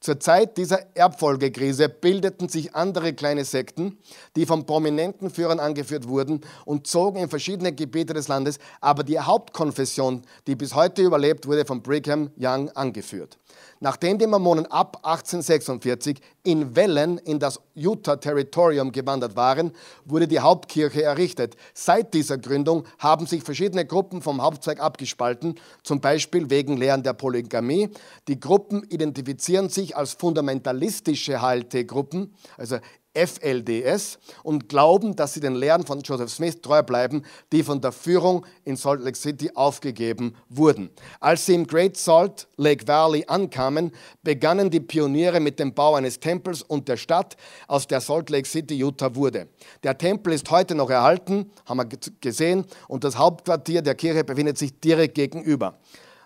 Zur 0.00 0.20
Zeit 0.20 0.58
dieser 0.58 0.94
Erbfolgekrise 0.94 1.88
bildeten 1.88 2.50
sich 2.50 2.74
andere 2.74 3.14
kleine 3.14 3.46
Sekten, 3.46 3.96
die 4.36 4.44
von 4.44 4.66
prominenten 4.66 5.30
Führern 5.30 5.60
angeführt 5.60 6.08
wurden 6.08 6.42
und 6.66 6.86
zogen 6.86 7.20
in 7.20 7.30
verschiedene 7.30 7.72
Gebiete 7.72 8.12
des 8.12 8.28
Landes, 8.28 8.58
aber 8.82 9.02
die 9.02 9.18
Hauptkonfession, 9.18 10.20
die 10.46 10.56
bis 10.56 10.74
heute 10.74 11.00
überlebt, 11.00 11.46
wurde 11.46 11.64
von 11.64 11.80
Brigham 11.80 12.30
Young 12.38 12.68
angeführt. 12.72 13.38
Nachdem 13.84 14.18
die 14.18 14.26
Mormonen 14.26 14.64
ab 14.64 15.00
1846 15.02 16.18
in 16.42 16.74
Wellen 16.74 17.18
in 17.18 17.38
das 17.38 17.60
Utah-Territorium 17.74 18.92
gewandert 18.92 19.36
waren, 19.36 19.72
wurde 20.06 20.26
die 20.26 20.40
Hauptkirche 20.40 21.02
errichtet. 21.02 21.54
Seit 21.74 22.14
dieser 22.14 22.38
Gründung 22.38 22.84
haben 22.98 23.26
sich 23.26 23.42
verschiedene 23.42 23.84
Gruppen 23.84 24.22
vom 24.22 24.40
Hauptzweig 24.40 24.80
abgespalten, 24.80 25.56
zum 25.82 26.00
Beispiel 26.00 26.48
wegen 26.48 26.78
Lehren 26.78 27.02
der 27.02 27.12
Polygamie. 27.12 27.90
Die 28.26 28.40
Gruppen 28.40 28.84
identifizieren 28.84 29.68
sich 29.68 29.94
als 29.94 30.14
fundamentalistische 30.14 31.42
Haltegruppen, 31.42 32.32
also 32.56 32.78
FLDS 33.14 34.18
und 34.42 34.68
glauben, 34.68 35.16
dass 35.16 35.34
sie 35.34 35.40
den 35.40 35.54
Lehren 35.54 35.86
von 35.86 36.00
Joseph 36.00 36.30
Smith 36.30 36.60
treu 36.60 36.82
bleiben, 36.82 37.22
die 37.52 37.62
von 37.62 37.80
der 37.80 37.92
Führung 37.92 38.44
in 38.64 38.76
Salt 38.76 39.02
Lake 39.02 39.16
City 39.16 39.50
aufgegeben 39.54 40.34
wurden. 40.48 40.90
Als 41.20 41.46
sie 41.46 41.54
im 41.54 41.66
Great 41.66 41.96
Salt 41.96 42.48
Lake 42.56 42.86
Valley 42.86 43.24
ankamen, 43.26 43.92
begannen 44.22 44.70
die 44.70 44.80
Pioniere 44.80 45.40
mit 45.40 45.58
dem 45.58 45.72
Bau 45.72 45.94
eines 45.94 46.18
Tempels 46.20 46.62
und 46.62 46.88
der 46.88 46.96
Stadt, 46.96 47.36
aus 47.68 47.86
der 47.86 48.00
Salt 48.00 48.30
Lake 48.30 48.48
City, 48.48 48.82
Utah 48.82 49.14
wurde. 49.14 49.48
Der 49.82 49.96
Tempel 49.96 50.32
ist 50.32 50.50
heute 50.50 50.74
noch 50.74 50.90
erhalten, 50.90 51.50
haben 51.66 51.78
wir 51.78 51.88
gesehen, 52.20 52.64
und 52.88 53.04
das 53.04 53.16
Hauptquartier 53.16 53.82
der 53.82 53.94
Kirche 53.94 54.24
befindet 54.24 54.58
sich 54.58 54.78
direkt 54.80 55.14
gegenüber. 55.14 55.78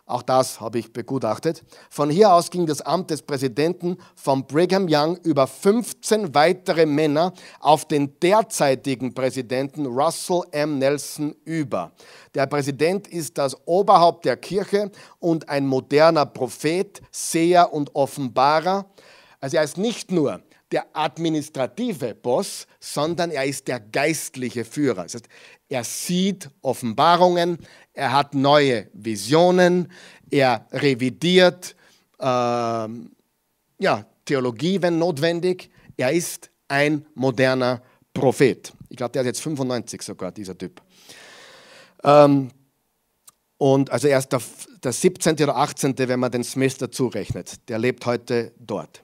Auch 0.08 0.22
das 0.22 0.58
habe 0.58 0.78
ich 0.78 0.90
begutachtet. 0.90 1.62
Von 1.90 2.08
hier 2.08 2.32
aus 2.32 2.50
ging 2.50 2.64
das 2.64 2.80
Amt 2.80 3.10
des 3.10 3.20
Präsidenten 3.20 3.98
von 4.16 4.46
Brigham 4.46 4.86
Young 4.88 5.18
über 5.18 5.46
15 5.46 6.34
weitere 6.34 6.86
Männer 6.86 7.34
auf 7.60 7.86
den 7.86 8.18
derzeitigen 8.18 9.12
Präsidenten 9.12 9.84
Russell 9.84 10.44
M. 10.52 10.78
Nelson 10.78 11.36
über. 11.44 11.92
Der 12.34 12.46
Präsident 12.46 13.06
ist 13.06 13.36
das 13.36 13.54
Oberhaupt 13.66 14.24
der 14.24 14.38
Kirche 14.38 14.90
und 15.18 15.50
ein 15.50 15.66
moderner 15.66 16.24
Prophet, 16.24 17.02
Seher 17.10 17.70
und 17.74 17.94
Offenbarer. 17.94 18.86
Also 19.40 19.58
er 19.58 19.64
ist 19.64 19.76
nicht 19.76 20.10
nur 20.10 20.40
der 20.72 20.86
administrative 20.94 22.14
Boss, 22.14 22.66
sondern 22.80 23.30
er 23.30 23.44
ist 23.44 23.68
der 23.68 23.80
geistliche 23.80 24.64
Führer. 24.64 25.04
Das 25.04 25.14
heißt, 25.14 25.28
er 25.70 25.84
sieht 25.84 26.50
Offenbarungen, 26.62 27.58
er 27.98 28.12
hat 28.12 28.32
neue 28.32 28.86
Visionen, 28.92 29.90
er 30.30 30.66
revidiert 30.70 31.74
äh, 32.20 32.24
ja, 32.24 34.06
Theologie, 34.24 34.80
wenn 34.80 34.98
notwendig. 34.98 35.70
Er 35.96 36.12
ist 36.12 36.50
ein 36.68 37.04
moderner 37.14 37.82
Prophet. 38.14 38.72
Ich 38.88 38.96
glaube, 38.96 39.12
der 39.12 39.22
ist 39.22 39.26
jetzt 39.26 39.40
95 39.40 40.02
sogar, 40.02 40.30
dieser 40.30 40.56
Typ. 40.56 40.80
Ähm, 42.04 42.50
und 43.56 43.90
also 43.90 44.06
er 44.06 44.18
ist 44.18 44.28
der, 44.28 44.40
der 44.84 44.92
17. 44.92 45.34
oder 45.34 45.56
18., 45.56 45.98
wenn 45.98 46.20
man 46.20 46.30
den 46.30 46.44
Smith 46.44 46.78
dazu 46.78 47.08
rechnet. 47.08 47.68
Der 47.68 47.78
lebt 47.78 48.06
heute 48.06 48.52
dort. 48.58 49.02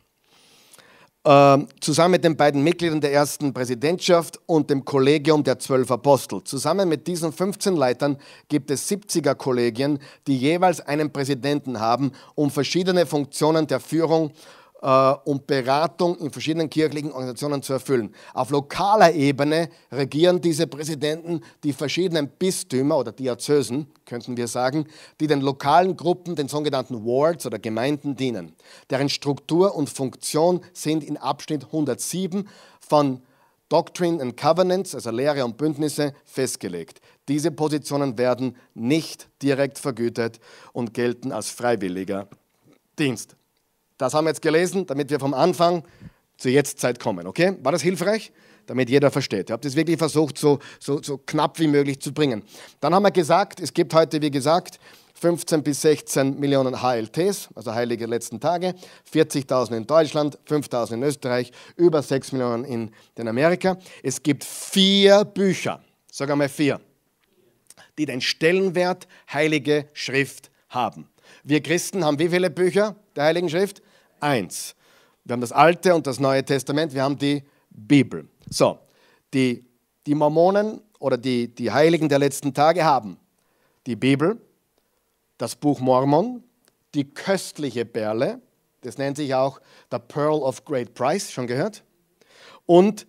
Ähm, 1.27 1.69
zusammen 1.81 2.13
mit 2.13 2.25
den 2.25 2.37
beiden 2.37 2.63
Mitgliedern 2.63 3.01
der 3.01 3.11
ersten 3.11 3.55
Präsidentschaft 3.55 4.39
und 4.45 4.69
dem 4.69 4.85
Kollegium 4.85 5.43
der 5.43 5.59
zwölf 5.59 5.91
Apostel. 5.91 6.45
Zusammen 6.45 6.87
mit 6.87 7.07
diesen 7.07 7.33
15 7.33 7.77
Leitern 7.77 8.19
gibt 8.51 8.71
es 8.71 8.91
70er 8.91 9.35
Kollegien, 9.35 10.01
die 10.27 10.37
jeweils 10.37 10.83
einen 10.83 11.11
Präsidenten 11.11 11.81
haben, 11.81 12.13
um 12.35 12.51
verschiedene 12.51 13.07
Funktionen 13.07 13.67
der 13.67 13.81
Führung 13.81 14.33
äh, 14.33 14.33
und 15.25 15.47
Beratung 15.47 16.19
in 16.19 16.31
verschiedenen 16.31 16.69
kirchlichen 16.69 17.11
Organisationen 17.11 17.63
zu 17.63 17.73
erfüllen. 17.73 18.15
Auf 18.35 18.51
lokaler 18.51 19.15
Ebene 19.15 19.71
regieren 19.91 20.43
diese 20.43 20.67
Präsidenten 20.67 21.41
die 21.63 21.73
verschiedenen 21.73 22.29
Bistümer 22.29 22.99
oder 22.99 23.11
Diözesen, 23.11 23.87
könnten 24.05 24.37
wir 24.37 24.47
sagen, 24.47 24.87
die 25.21 25.27
den 25.27 25.41
lokalen 25.41 25.97
Gruppen, 25.97 26.37
den 26.37 26.49
sogenannten 26.49 27.03
Wards 27.07 27.47
oder 27.47 27.59
Gemeinden 27.59 28.15
dienen. 28.15 28.53
Deren 28.91 29.09
Struktur 29.09 29.75
und 29.75 29.89
Funktion 29.89 30.61
sind 30.75 31.03
in 31.03 31.17
Abschnitt 31.17 31.65
107 31.65 32.47
von 32.81 33.23
Doctrine 33.71 34.21
and 34.21 34.37
Covenants, 34.37 34.95
also 34.95 35.11
Lehre 35.11 35.47
und 35.47 35.57
Bündnisse, 35.57 36.13
festgelegt. 36.27 37.01
Diese 37.29 37.51
Positionen 37.51 38.19
werden 38.19 38.59
nicht 38.75 39.29
direkt 39.41 39.79
vergütet 39.79 40.41
und 40.75 40.93
gelten 40.93 41.33
als 41.33 41.49
freiwilliger 41.49 42.29
Dienst. 42.99 43.35
Das 43.99 44.15
haben 44.15 44.25
wir 44.25 44.31
jetzt 44.31 44.43
gelesen, 44.43 44.87
damit 44.87 45.11
wir 45.11 45.21
vom 45.21 45.35
Anfang 45.35 45.85
zur 46.37 46.51
Jetztzeit 46.51 46.99
kommen. 46.99 47.27
Okay? 47.27 47.57
War 47.63 47.73
das 47.73 47.83
hilfreich? 47.83 48.33
Damit 48.67 48.89
jeder 48.89 49.11
versteht. 49.11 49.51
Ich 49.51 49.53
habe 49.53 49.63
das 49.63 49.77
wirklich 49.77 49.99
versucht, 49.99 50.39
so, 50.39 50.59
so, 50.81 51.03
so 51.03 51.19
knapp 51.19 51.59
wie 51.59 51.69
möglich 51.69 52.01
zu 52.01 52.13
bringen. 52.13 52.43
Dann 52.81 52.95
haben 52.95 53.03
wir 53.03 53.11
gesagt, 53.11 53.61
es 53.61 53.73
gibt 53.73 53.93
heute, 53.93 54.23
wie 54.23 54.31
gesagt, 54.31 54.79
15 55.15 55.63
bis 55.63 55.83
16 55.83 56.39
Millionen 56.41 56.83
HLTs, 56.83 57.49
also 57.55 57.73
Heilige 57.73 58.07
letzten 58.07 58.41
Tage, 58.41 58.75
40.000 59.13 59.77
in 59.77 59.87
Deutschland, 59.87 60.39
5.000 60.49 60.95
in 60.95 61.03
Österreich, 61.03 61.53
über 61.77 62.03
6 62.03 62.33
Millionen 62.33 62.65
in 62.65 62.91
den 63.17 63.29
Amerika. 63.29 63.79
Es 64.03 64.23
gibt 64.23 64.45
vier 64.45 65.25
Bücher, 65.25 65.81
sag 66.11 66.31
einmal 66.31 66.49
vier, 66.49 66.81
die 67.97 68.07
den 68.07 68.21
Stellenwert 68.21 69.07
Heilige 69.33 69.89
Schrift 69.93 70.51
haben. 70.69 71.09
Wir 71.47 71.63
Christen 71.63 72.05
haben 72.05 72.19
wie 72.19 72.31
viele 72.31 72.49
Bücher 72.49 72.97
der 73.15 73.25
Heiligen 73.25 73.51
Schrift? 73.51 73.83
Eins. 74.19 74.75
Wir 75.25 75.35
haben 75.35 75.43
das 75.43 75.53
Alte 75.53 75.95
und 75.95 76.07
das 76.07 76.19
Neue 76.19 76.43
Testament, 76.43 76.95
wir 76.95 77.03
haben 77.03 77.19
die 77.19 77.43
Bibel. 77.69 78.27
So, 78.49 78.79
die, 79.35 79.67
die 80.07 80.15
Mormonen 80.15 80.81
oder 80.99 81.19
die, 81.19 81.55
die 81.55 81.71
Heiligen 81.71 82.09
der 82.09 82.19
letzten 82.19 82.55
Tage 82.55 82.85
haben 82.85 83.19
die 83.87 83.97
Bibel, 83.97 84.41
das 85.37 85.55
Buch 85.55 85.81
Mormon, 85.81 86.43
die 86.95 87.05
köstliche 87.05 87.85
Perle, 87.85 88.41
das 88.81 88.97
nennt 88.97 89.19
sich 89.19 89.35
auch 89.35 89.61
The 89.91 89.99
Pearl 89.99 90.43
of 90.43 90.65
Great 90.65 90.95
Price, 90.95 91.31
schon 91.31 91.47
gehört? 91.47 91.85
Und 92.65 93.07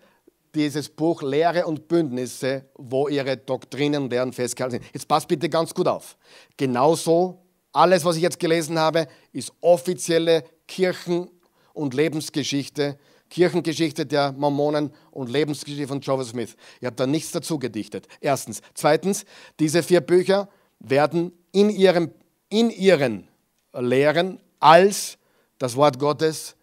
dieses 0.55 0.89
Buch 0.89 1.21
Lehre 1.21 1.65
und 1.65 1.87
Bündnisse, 1.87 2.65
wo 2.75 3.07
ihre 3.07 3.37
Doktrinen 3.37 4.03
und 4.03 4.09
Lehren 4.09 4.33
festgehalten 4.33 4.81
sind. 4.81 4.93
Jetzt 4.93 5.07
passt 5.07 5.27
bitte 5.27 5.47
ganz 5.49 5.73
gut 5.73 5.87
auf. 5.87 6.17
Genauso 6.57 7.44
alles, 7.75 8.05
was 8.05 8.15
ich 8.15 8.21
jetzt 8.21 8.39
gelesen 8.39 8.79
habe, 8.79 9.07
ist 9.33 9.51
offizielle 9.61 10.43
Kirchen- 10.67 11.29
und 11.73 11.93
Lebensgeschichte, 11.93 12.97
Kirchengeschichte 13.29 14.05
der 14.05 14.31
Mormonen 14.31 14.93
und 15.11 15.29
Lebensgeschichte 15.29 15.87
von 15.87 15.99
Joseph 15.99 16.29
Smith. 16.29 16.55
Ich 16.79 16.85
habe 16.85 16.95
da 16.95 17.05
nichts 17.05 17.31
dazu 17.31 17.59
gedichtet. 17.59 18.07
Erstens. 18.21 18.61
Zweitens, 18.73 19.25
diese 19.59 19.83
vier 19.83 20.01
Bücher 20.01 20.47
werden 20.79 21.33
in 21.51 21.69
ihrem 21.69 22.11
in 22.49 22.69
ihren 22.69 23.27
Lehren 23.73 24.39
als 24.59 25.17
das 25.57 25.75
Wort 25.75 25.99
Gottes 25.99 26.55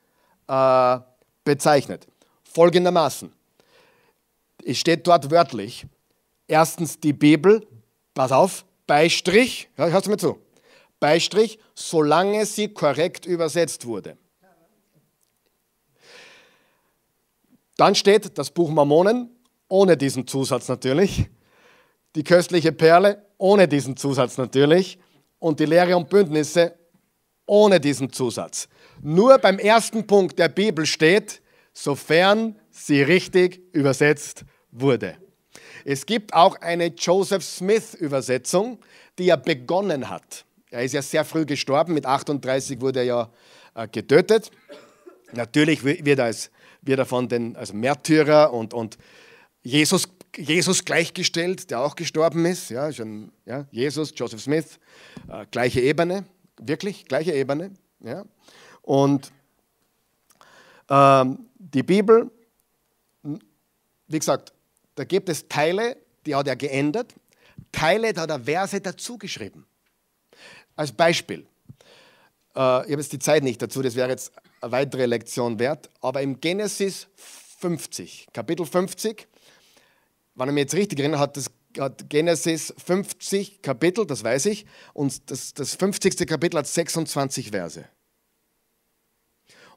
äh, 0.47 0.99
bezeichnet. 1.45 2.07
Folgendermaßen. 2.45 3.33
Es 4.65 4.79
steht 4.79 5.07
dort 5.07 5.31
wörtlich, 5.31 5.87
erstens 6.47 7.01
die 7.01 7.13
Bibel, 7.13 7.67
pass 8.15 8.33
auf, 8.33 8.65
Beistrich, 8.87 9.69
hörst 9.77 10.07
du 10.07 10.11
mir 10.11 10.17
zu, 10.17 10.39
Beistrich, 11.03 11.59
solange 11.75 12.47
sie 12.47 12.69
korrekt 12.69 13.27
übersetzt 13.27 13.87
wurde. 13.87 14.17
Dann 17.77 17.97
steht 17.97 18.39
das 18.39 18.53
Buch 18.53 18.71
Mormonen, 18.71 19.29
ohne 19.67 19.97
diesen 19.97 20.29
Zusatz 20.29 20.69
natürlich, 20.69 21.27
die 22.15 22.23
köstliche 22.23 22.71
Perle, 22.71 23.27
ohne 23.37 23.67
diesen 23.67 23.97
Zusatz 23.97 24.39
natürlich, 24.39 25.01
und 25.41 25.59
die 25.59 25.65
Lehre 25.65 25.97
und 25.97 26.09
Bündnisse, 26.09 26.79
ohne 27.47 27.81
diesen 27.81 28.13
Zusatz. 28.13 28.69
Nur 29.01 29.39
beim 29.39 29.59
ersten 29.59 30.07
Punkt 30.07 30.39
der 30.39 30.51
Bibel 30.51 30.87
steht, 30.87 31.43
sofern 31.73 32.57
sie 32.71 33.03
richtig 33.03 33.61
übersetzt 33.73 34.45
wurde. 34.71 35.17
Es 35.85 36.07
gibt 36.07 36.33
auch 36.33 36.61
eine 36.61 36.95
Joseph 36.95 37.43
Smith-Übersetzung, 37.43 38.79
die 39.19 39.31
er 39.31 39.37
begonnen 39.37 40.09
hat. 40.09 40.45
Er 40.73 40.85
ist 40.85 40.93
ja 40.93 41.03
sehr 41.03 41.27
früh 41.27 41.45
gestorben, 41.45 41.93
mit 41.93 42.07
38 42.07 42.81
wurde 42.81 43.01
er 43.01 43.05
ja 43.05 43.31
äh, 43.75 43.87
getötet. 43.87 44.51
Natürlich 45.33 45.85
wird 45.85 46.19
er, 46.19 46.25
als, 46.25 46.51
wird 46.81 46.99
er 46.99 47.05
von 47.05 47.29
den 47.29 47.57
als 47.57 47.75
Märtyrer 47.75 48.55
und, 48.55 48.73
und 48.73 48.97
Jesus, 49.63 50.09
Jesus 50.35 50.83
gleichgestellt, 50.87 51.71
der 51.71 51.81
auch 51.81 51.95
gestorben 51.95 52.47
ist. 52.47 52.71
Ja, 52.71 52.91
schon, 52.91 53.33
ja, 53.45 53.67
Jesus, 53.71 54.15
Joseph 54.17 54.41
Smith, 54.41 54.79
äh, 55.29 55.45
gleiche 55.51 55.83
Ebene, 55.83 56.25
wirklich 56.59 57.05
gleiche 57.05 57.33
Ebene. 57.33 57.73
Ja. 58.01 58.25
Und 58.81 59.31
ähm, 60.89 61.51
die 61.59 61.83
Bibel, 61.83 62.31
wie 63.23 64.19
gesagt, 64.19 64.55
da 64.95 65.05
gibt 65.05 65.29
es 65.29 65.47
Teile, 65.49 65.99
die 66.25 66.35
hat 66.35 66.49
er 66.49 66.57
geändert, 66.57 67.15
Teile, 67.73 68.15
da 68.15 68.23
hat 68.23 68.31
er 68.31 68.41
Verse 68.41 68.81
dazugeschrieben. 68.81 69.67
Als 70.77 70.93
Beispiel, 70.93 71.41
äh, 71.41 71.43
ich 72.55 72.57
habe 72.57 72.93
jetzt 72.93 73.13
die 73.13 73.19
Zeit 73.19 73.43
nicht 73.43 73.61
dazu, 73.61 73.83
das 73.83 73.95
wäre 73.95 74.09
jetzt 74.09 74.33
eine 74.61 74.73
weitere 74.73 75.07
Lektion 75.07 75.59
wert, 75.59 75.91
aber 76.01 76.23
im 76.23 76.41
Genesis 76.41 77.09
50, 77.59 78.29
Kapitel 78.33 78.67
50, 78.67 79.29
wenn 80.35 80.49
ich 80.49 80.55
mich 80.55 80.63
jetzt 80.63 80.75
richtig 80.75 80.99
erinnere, 80.99 81.21
hat 81.21 81.37
das 81.37 81.51
hat 81.79 82.09
Genesis 82.11 82.75
50 82.85 83.63
Kapitel, 83.63 84.07
das 84.07 84.23
weiß 84.25 84.47
ich, 84.47 84.67
und 84.93 85.31
das, 85.31 85.55
das 85.55 85.75
50. 85.75 86.27
Kapitel 86.27 86.59
hat 86.59 86.67
26 86.67 87.51
Verse. 87.51 87.85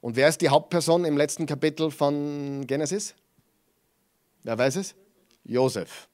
Und 0.01 0.15
wer 0.15 0.27
ist 0.27 0.41
die 0.41 0.49
Hauptperson 0.49 1.05
im 1.05 1.17
letzten 1.17 1.45
Kapitel 1.45 1.89
von 1.91 2.65
Genesis? 2.67 3.15
Wer 4.43 4.57
weiß 4.57 4.75
es? 4.77 4.95
Josef. 5.43 6.07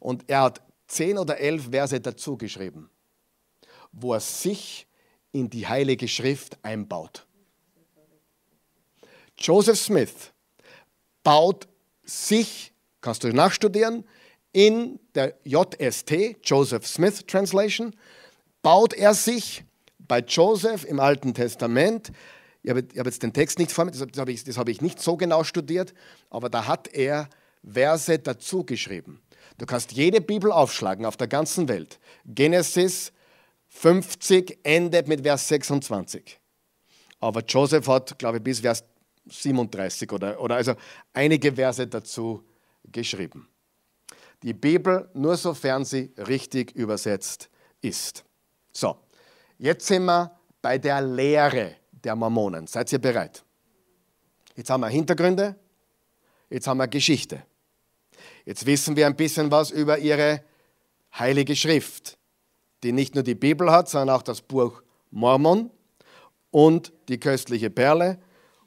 Und 0.00 0.24
er 0.28 0.42
hat 0.42 0.62
zehn 0.86 1.18
oder 1.18 1.38
elf 1.38 1.70
Verse 1.70 2.00
dazu 2.00 2.36
geschrieben, 2.36 2.90
wo 3.94 4.14
er 4.14 4.20
sich 4.20 4.86
in 5.32 5.50
die 5.50 5.66
Heilige 5.66 6.08
Schrift 6.08 6.58
einbaut. 6.62 7.26
Joseph 9.38 9.80
Smith 9.80 10.32
baut 11.22 11.66
sich, 12.04 12.72
kannst 13.00 13.24
du 13.24 13.32
nachstudieren, 13.32 14.04
in 14.52 15.00
der 15.14 15.34
JST, 15.44 16.36
Joseph 16.44 16.86
Smith 16.86 17.24
Translation, 17.26 17.94
baut 18.62 18.94
er 18.94 19.14
sich 19.14 19.64
bei 19.98 20.20
Joseph 20.20 20.84
im 20.84 21.00
Alten 21.00 21.34
Testament, 21.34 22.12
ich 22.62 22.70
habe, 22.70 22.86
jetzt 22.94 23.22
den 23.22 23.32
Text 23.32 23.58
nicht 23.58 23.72
vor 23.72 23.84
mir, 23.84 23.90
das 23.90 24.00
habe 24.16 24.32
ich, 24.32 24.44
das 24.44 24.56
ich 24.68 24.80
nicht 24.80 25.00
so 25.00 25.16
genau 25.16 25.44
studiert, 25.44 25.92
aber 26.30 26.48
da 26.48 26.66
hat 26.66 26.88
er 26.88 27.28
Verse 27.62 28.18
dazu 28.18 28.64
geschrieben. 28.64 29.20
Du 29.58 29.66
kannst 29.66 29.92
jede 29.92 30.20
Bibel 30.20 30.50
aufschlagen 30.50 31.04
auf 31.04 31.16
der 31.16 31.28
ganzen 31.28 31.68
Welt. 31.68 31.98
Genesis 32.24 33.12
50 33.74 34.60
endet 34.62 35.08
mit 35.08 35.22
Vers 35.22 35.48
26. 35.48 36.38
Aber 37.20 37.42
Joseph 37.42 37.86
hat, 37.88 38.18
glaube 38.18 38.38
ich, 38.38 38.42
bis 38.42 38.60
Vers 38.60 38.84
37 39.28 40.10
oder, 40.12 40.40
oder 40.40 40.56
also 40.56 40.74
einige 41.12 41.52
Verse 41.52 41.86
dazu 41.86 42.42
geschrieben. 42.84 43.48
Die 44.42 44.54
Bibel 44.54 45.10
nur 45.14 45.36
sofern 45.36 45.84
sie 45.84 46.12
richtig 46.16 46.72
übersetzt 46.72 47.50
ist. 47.80 48.24
So, 48.72 48.96
jetzt 49.58 49.86
sind 49.86 50.04
wir 50.04 50.38
bei 50.62 50.78
der 50.78 51.02
Lehre 51.02 51.76
der 51.90 52.14
Mormonen. 52.14 52.66
Seid 52.66 52.92
ihr 52.92 52.98
bereit? 53.00 53.44
Jetzt 54.54 54.70
haben 54.70 54.82
wir 54.82 54.88
Hintergründe, 54.88 55.56
jetzt 56.48 56.66
haben 56.66 56.78
wir 56.78 56.88
Geschichte. 56.88 57.42
Jetzt 58.44 58.64
wissen 58.66 58.94
wir 58.94 59.06
ein 59.06 59.16
bisschen 59.16 59.50
was 59.50 59.70
über 59.70 59.98
ihre 59.98 60.44
heilige 61.18 61.56
Schrift, 61.56 62.18
die 62.84 62.92
nicht 62.92 63.14
nur 63.14 63.24
die 63.24 63.34
Bibel 63.34 63.72
hat, 63.72 63.88
sondern 63.88 64.14
auch 64.14 64.22
das 64.22 64.42
Buch 64.42 64.82
Mormon 65.10 65.70
und 66.50 66.92
die 67.08 67.18
köstliche 67.18 67.70
Perle 67.70 68.18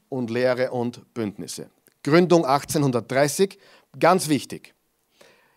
und 0.09 0.29
Lehre 0.29 0.71
und 0.71 1.13
Bündnisse. 1.13 1.69
Gründung 2.03 2.45
1830, 2.45 3.59
ganz 3.99 4.27
wichtig. 4.27 4.73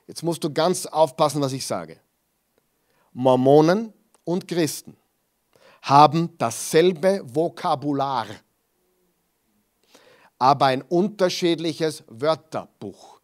Jetzt 0.06 0.22
musst 0.22 0.44
du 0.44 0.52
ganz 0.52 0.86
aufpassen, 0.86 1.40
was 1.40 1.52
ich 1.52 1.66
sage. 1.66 2.00
Mormonen 3.12 3.92
und 4.24 4.46
Christen 4.46 4.96
haben 5.82 6.36
dasselbe 6.36 7.22
Vokabular, 7.24 8.26
aber 10.38 10.66
ein 10.66 10.82
unterschiedliches 10.82 12.04
Wörterbuch. 12.08 13.20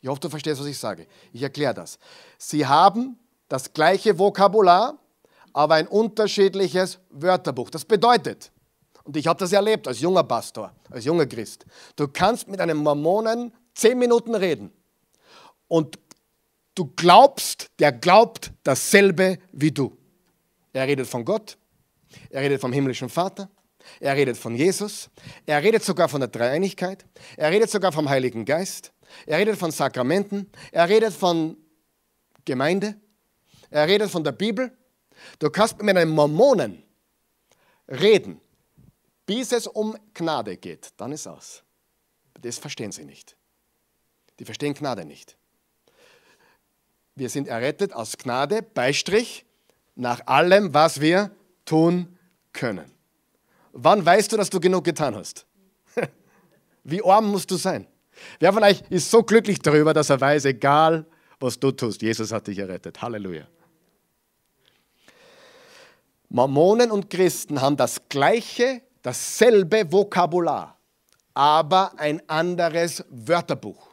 Ich 0.00 0.08
hoffe, 0.08 0.20
du 0.20 0.28
verstehst, 0.28 0.60
was 0.60 0.66
ich 0.66 0.78
sage. 0.78 1.06
Ich 1.32 1.42
erkläre 1.42 1.74
das. 1.74 1.98
Sie 2.38 2.66
haben 2.66 3.18
das 3.48 3.72
gleiche 3.72 4.18
Vokabular, 4.18 4.98
aber 5.52 5.74
ein 5.74 5.86
unterschiedliches 5.86 6.98
Wörterbuch. 7.10 7.70
Das 7.70 7.84
bedeutet, 7.84 8.50
und 9.04 9.16
ich 9.16 9.26
habe 9.26 9.38
das 9.38 9.52
erlebt 9.52 9.86
als 9.86 10.00
junger 10.00 10.24
Pastor, 10.24 10.72
als 10.90 11.04
junger 11.04 11.26
Christ, 11.26 11.64
du 11.96 12.08
kannst 12.08 12.48
mit 12.48 12.60
einem 12.60 12.78
Mormonen 12.78 13.52
zehn 13.74 13.98
Minuten 13.98 14.34
reden 14.34 14.72
und 15.68 15.98
du 16.74 16.92
glaubst, 16.96 17.70
der 17.78 17.92
glaubt 17.92 18.52
dasselbe 18.62 19.38
wie 19.52 19.70
du. 19.70 19.96
Er 20.72 20.86
redet 20.86 21.06
von 21.06 21.24
Gott, 21.24 21.56
er 22.30 22.42
redet 22.42 22.60
vom 22.60 22.72
himmlischen 22.72 23.08
Vater, 23.08 23.48
er 24.00 24.16
redet 24.16 24.36
von 24.36 24.56
Jesus, 24.56 25.10
er 25.46 25.62
redet 25.62 25.84
sogar 25.84 26.08
von 26.08 26.20
der 26.20 26.28
Dreieinigkeit, 26.28 27.04
er 27.36 27.50
redet 27.50 27.70
sogar 27.70 27.92
vom 27.92 28.08
Heiligen 28.08 28.44
Geist, 28.44 28.92
er 29.26 29.38
redet 29.38 29.56
von 29.56 29.70
Sakramenten, 29.70 30.50
er 30.72 30.88
redet 30.88 31.12
von 31.12 31.56
Gemeinde, 32.44 32.96
er 33.74 33.88
redet 33.88 34.08
von 34.08 34.22
der 34.22 34.30
Bibel. 34.30 34.70
Du 35.40 35.50
kannst 35.50 35.82
mit 35.82 35.96
einem 35.96 36.10
Mormonen 36.10 36.84
reden, 37.88 38.40
bis 39.26 39.50
es 39.50 39.66
um 39.66 39.96
Gnade 40.14 40.56
geht. 40.56 40.92
Dann 40.96 41.10
ist 41.10 41.26
aus. 41.26 41.64
Das 42.40 42.58
verstehen 42.58 42.92
sie 42.92 43.04
nicht. 43.04 43.36
Die 44.38 44.44
verstehen 44.44 44.74
Gnade 44.74 45.04
nicht. 45.04 45.36
Wir 47.16 47.28
sind 47.28 47.48
errettet 47.48 47.92
aus 47.92 48.16
Gnade, 48.16 48.62
Beistrich, 48.62 49.44
nach 49.96 50.24
allem, 50.26 50.72
was 50.72 51.00
wir 51.00 51.32
tun 51.64 52.16
können. 52.52 52.92
Wann 53.72 54.06
weißt 54.06 54.30
du, 54.32 54.36
dass 54.36 54.50
du 54.50 54.60
genug 54.60 54.84
getan 54.84 55.16
hast? 55.16 55.46
Wie 56.84 57.02
arm 57.04 57.26
musst 57.26 57.50
du 57.50 57.56
sein? 57.56 57.88
Wer 58.38 58.52
von 58.52 58.62
euch 58.62 58.82
ist 58.90 59.10
so 59.10 59.24
glücklich 59.24 59.58
darüber, 59.58 59.92
dass 59.92 60.10
er 60.10 60.20
weiß, 60.20 60.44
egal 60.44 61.06
was 61.40 61.58
du 61.58 61.72
tust, 61.72 62.02
Jesus 62.02 62.30
hat 62.30 62.46
dich 62.46 62.58
errettet. 62.58 63.02
Halleluja. 63.02 63.48
Mormonen 66.28 66.90
und 66.90 67.10
Christen 67.10 67.60
haben 67.60 67.76
das 67.76 68.00
gleiche, 68.08 68.82
dasselbe 69.02 69.90
Vokabular, 69.90 70.78
aber 71.34 71.92
ein 71.98 72.22
anderes 72.28 73.04
Wörterbuch. 73.10 73.88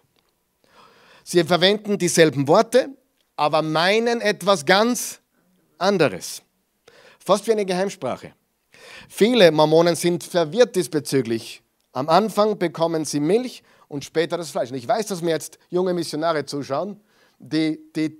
Sie 1.24 1.44
verwenden 1.44 1.98
dieselben 1.98 2.48
Worte, 2.48 2.90
aber 3.36 3.62
meinen 3.62 4.22
etwas 4.22 4.66
ganz 4.66 5.20
anderes. 5.78 6.42
Fast 7.24 7.48
wie 7.48 7.52
eine 7.52 7.66
Geheimsprache. 7.66 8.34
Viele 9.08 9.52
Mormonen 9.52 9.96
sind 9.96 10.24
verwirrt 10.24 10.76
diesbezüglich. 10.76 11.62
Am 11.92 12.10
Anfang 12.10 12.58
bekommen 12.58 13.06
sie 13.06 13.20
Milch 13.20 13.64
und 13.88 14.06
später 14.06 14.38
das 14.38 14.52
Fleisch. 14.52 14.72
Und 14.72 14.78
ich 14.78 14.88
weiß, 14.88 15.08
dass 15.08 15.22
mir 15.22 15.32
jetzt 15.32 15.60
junge 15.70 15.94
Missionare 15.94 16.46
zuschauen, 16.46 17.00
die, 17.38 17.80
die 17.96 18.18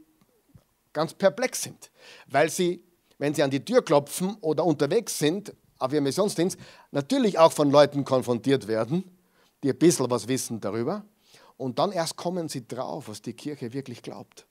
ganz 0.94 1.14
perplex 1.14 1.62
sind, 1.64 1.90
weil 2.28 2.50
sie, 2.50 2.84
wenn 3.22 3.36
sie 3.36 3.44
an 3.44 3.52
die 3.52 3.64
Tür 3.64 3.84
klopfen 3.84 4.36
oder 4.42 4.66
unterwegs 4.66 5.20
sind 5.20 5.54
auf 5.78 5.94
ihrem 5.94 6.06
Missionsdienst, 6.06 6.58
natürlich 6.90 7.38
auch 7.38 7.52
von 7.52 7.70
Leuten 7.70 8.04
konfrontiert 8.04 8.68
werden, 8.68 9.04
die 9.62 9.70
ein 9.70 9.78
bisschen 9.78 10.10
was 10.10 10.28
wissen 10.28 10.60
darüber. 10.60 11.06
Und 11.56 11.78
dann 11.78 11.92
erst 11.92 12.16
kommen 12.16 12.50
sie 12.50 12.68
drauf, 12.68 13.10
was 13.10 13.22
die 13.22 13.34
Kirche 13.34 13.74
wirklich 13.74 14.02
glaubt, 14.02 14.48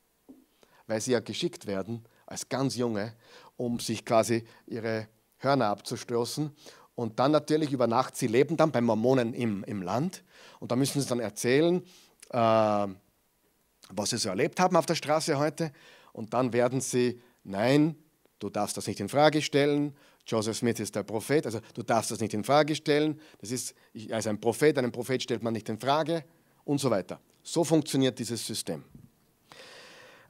weil 0.86 1.00
sie 1.00 1.10
ja 1.10 1.18
geschickt 1.18 1.66
werden 1.66 2.04
als 2.26 2.48
ganz 2.48 2.76
junge, 2.76 3.12
um 3.56 3.80
sich 3.80 4.04
quasi 4.04 4.44
ihre 4.68 5.08
Hörner 5.38 5.66
abzustoßen. 5.66 6.54
Und 6.94 7.18
dann 7.18 7.32
natürlich 7.32 7.72
über 7.72 7.88
Nacht, 7.88 8.14
sie 8.14 8.28
leben 8.28 8.56
dann 8.56 8.70
bei 8.70 8.80
Mormonen 8.80 9.34
im, 9.34 9.64
im 9.64 9.82
Land. 9.82 10.22
Und 10.60 10.70
da 10.70 10.76
müssen 10.76 11.00
sie 11.00 11.08
dann 11.08 11.18
erzählen, 11.18 11.82
äh, 12.28 12.36
was 12.36 14.10
sie 14.10 14.18
so 14.18 14.28
erlebt 14.28 14.60
haben 14.60 14.76
auf 14.76 14.86
der 14.86 14.94
Straße 14.94 15.40
heute. 15.40 15.72
Und 16.12 16.34
dann 16.34 16.52
werden 16.52 16.80
sie, 16.80 17.20
nein, 17.42 17.96
du 18.40 18.50
darfst 18.50 18.76
das 18.76 18.86
nicht 18.88 18.98
in 18.98 19.08
Frage 19.08 19.40
stellen. 19.40 19.94
Joseph 20.26 20.56
Smith 20.56 20.80
ist 20.80 20.94
der 20.94 21.02
Prophet, 21.02 21.46
also 21.46 21.60
du 21.74 21.82
darfst 21.82 22.10
das 22.10 22.20
nicht 22.20 22.34
in 22.34 22.44
Frage 22.44 22.74
stellen. 22.74 23.20
Das 23.38 23.50
ist, 23.50 23.74
ist 23.92 24.26
ein 24.26 24.40
Prophet, 24.40 24.76
einen 24.78 24.92
Prophet 24.92 25.22
stellt 25.22 25.42
man 25.42 25.52
nicht 25.52 25.68
in 25.68 25.78
Frage 25.78 26.24
und 26.64 26.80
so 26.80 26.90
weiter. 26.90 27.20
So 27.42 27.64
funktioniert 27.64 28.18
dieses 28.18 28.44
System. 28.44 28.84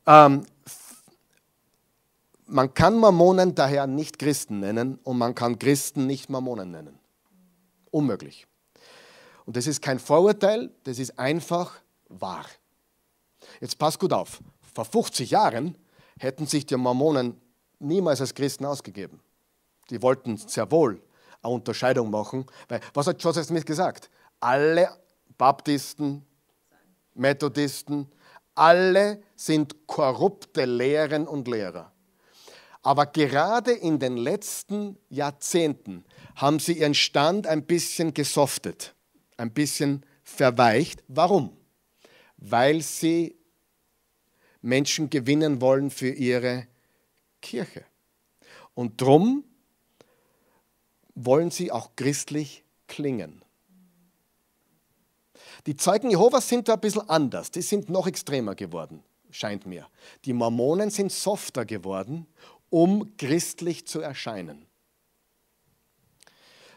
Ähm, 0.07 0.45
man 2.47 2.75
kann 2.75 2.97
Mormonen 2.97 3.55
daher 3.55 3.87
nicht 3.87 4.19
Christen 4.19 4.61
nennen 4.61 4.99
und 5.05 5.19
man 5.19 5.35
kann 5.35 5.59
Christen 5.59 6.07
nicht 6.07 6.29
Mormonen 6.31 6.71
nennen. 6.71 6.99
Unmöglich. 7.91 8.47
Und 9.47 9.57
das 9.57 9.67
ist 9.67 9.83
kein 9.83 9.99
Vorurteil, 9.99 10.71
das 10.85 10.99
ist 10.99 11.19
einfach 11.19 11.81
wahr. 12.09 12.47
Jetzt 13.61 13.79
pass 13.79 13.99
gut 13.99 14.13
auf. 14.13 14.41
Vor 14.75 14.85
50 14.85 15.31
Jahren 15.31 15.77
hätten 16.19 16.47
sich 16.47 16.67
die 16.67 16.77
Mormonen 16.77 17.41
niemals 17.81 18.21
als 18.21 18.35
Christen 18.35 18.65
ausgegeben. 18.65 19.21
Die 19.91 20.01
wollten 20.01 20.37
sehr 20.37 20.71
wohl 20.71 21.03
eine 21.43 21.55
Unterscheidung 21.55 22.11
machen. 22.11 22.47
Weil, 22.69 22.81
was 22.95 23.07
hat 23.07 23.23
Joseph 23.23 23.47
Smith 23.47 23.65
gesagt? 23.65 24.11
Alle 24.39 24.89
Baptisten, 25.37 26.25
Methodisten, 27.15 28.11
alle 28.55 29.23
sind 29.37 29.87
korrupte 29.87 30.65
Lehren 30.65 31.27
und 31.27 31.49
Lehrer. 31.49 31.93
Aber 32.83 33.07
gerade 33.07 33.73
in 33.73 33.99
den 33.99 34.17
letzten 34.17 34.97
Jahrzehnten 35.09 36.05
haben 36.37 36.59
sie 36.59 36.79
ihren 36.79 36.95
Stand 36.95 37.47
ein 37.47 37.67
bisschen 37.67 38.15
gesoftet, 38.15 38.95
ein 39.37 39.53
bisschen 39.53 40.05
verweicht. 40.23 41.03
Warum? 41.09 41.57
Weil 42.39 42.81
sie 42.81 43.37
Menschen 44.63 45.11
gewinnen 45.11 45.61
wollen 45.61 45.91
für 45.91 46.11
ihre 46.11 46.67
Kirche. 47.41 47.85
Und 48.75 49.01
drum 49.01 49.45
wollen 51.15 51.51
sie 51.51 51.71
auch 51.71 51.91
christlich 51.97 52.65
klingen. 52.87 53.43
Die 55.67 55.77
Zeugen 55.77 56.11
Jehovas 56.11 56.49
sind 56.49 56.69
da 56.69 56.75
ein 56.75 56.81
bisschen 56.81 57.09
anders. 57.09 57.51
Die 57.51 57.63
sind 57.63 57.91
noch 57.91 58.07
extremer 58.07 58.55
geworden, 58.55 59.03
scheint 59.31 59.67
mir. 59.67 59.89
Die 60.25 60.33
Mormonen 60.33 60.91
sind 60.91 61.13
softer 61.13 61.65
geworden 61.65 62.27
um 62.71 63.17
christlich 63.17 63.87
zu 63.87 64.01
erscheinen. 64.01 64.65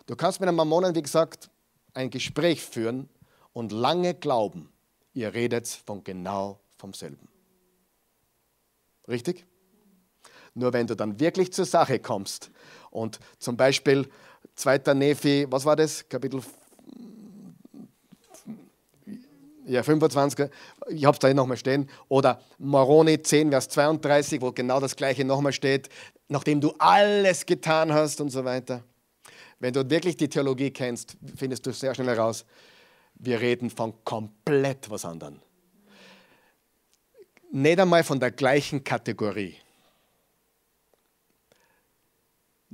Du 0.08 0.16
kannst 0.16 0.40
mit 0.42 0.50
einem 0.50 0.58
Mormonen, 0.58 0.96
wie 0.96 1.02
gesagt, 1.02 1.50
ein 1.94 2.10
Gespräch 2.10 2.62
führen 2.62 3.08
und 3.54 3.72
lange 3.72 4.16
glauben, 4.16 4.74
ihr 5.14 5.34
redet 5.34 5.68
von 5.68 6.04
genau 6.04 6.60
vom 6.78 6.94
selben. 6.94 7.30
Richtig? 9.08 9.46
Nur 10.56 10.74
wenn 10.74 10.88
du 10.88 10.96
dann 10.96 11.20
wirklich 11.20 11.52
zur 11.54 11.66
Sache 11.66 12.00
kommst 12.00 12.52
und 12.92 13.20
zum 13.40 13.58
Beispiel 13.58 14.08
2. 14.56 14.94
Nephi, 14.94 15.48
was 15.50 15.66
war 15.66 15.76
das? 15.76 16.08
Kapitel 16.08 16.42
ja, 19.66 19.82
25, 19.82 20.50
ich 20.90 21.06
habe 21.06 21.16
es 21.16 21.20
da 21.20 21.28
hier 21.28 21.36
nochmal 21.36 21.58
stehen, 21.58 21.90
oder 22.10 22.42
Moroni 22.58 23.22
10, 23.22 23.50
Vers 23.50 23.70
32, 23.70 24.42
wo 24.42 24.52
genau 24.52 24.80
das 24.80 24.96
gleiche 24.96 25.24
nochmal 25.24 25.54
steht, 25.54 25.90
nachdem 26.28 26.60
du 26.60 26.74
alles 26.80 27.46
getan 27.46 27.94
hast 27.94 28.20
und 28.22 28.30
so 28.30 28.44
weiter. 28.44 28.84
Wenn 29.60 29.74
du 29.74 29.90
wirklich 29.90 30.18
die 30.18 30.28
Theologie 30.28 30.72
kennst, 30.72 31.16
findest 31.36 31.66
du 31.66 31.72
sehr 31.72 31.96
schnell 31.96 32.08
heraus, 32.08 32.46
wir 33.16 33.40
reden 33.40 33.70
von 33.70 33.94
komplett 34.04 34.90
was 34.90 35.06
anderem. 35.06 35.40
Nicht 37.52 37.80
einmal 37.80 38.04
von 38.04 38.20
der 38.20 38.32
gleichen 38.32 38.84
Kategorie. 38.84 39.56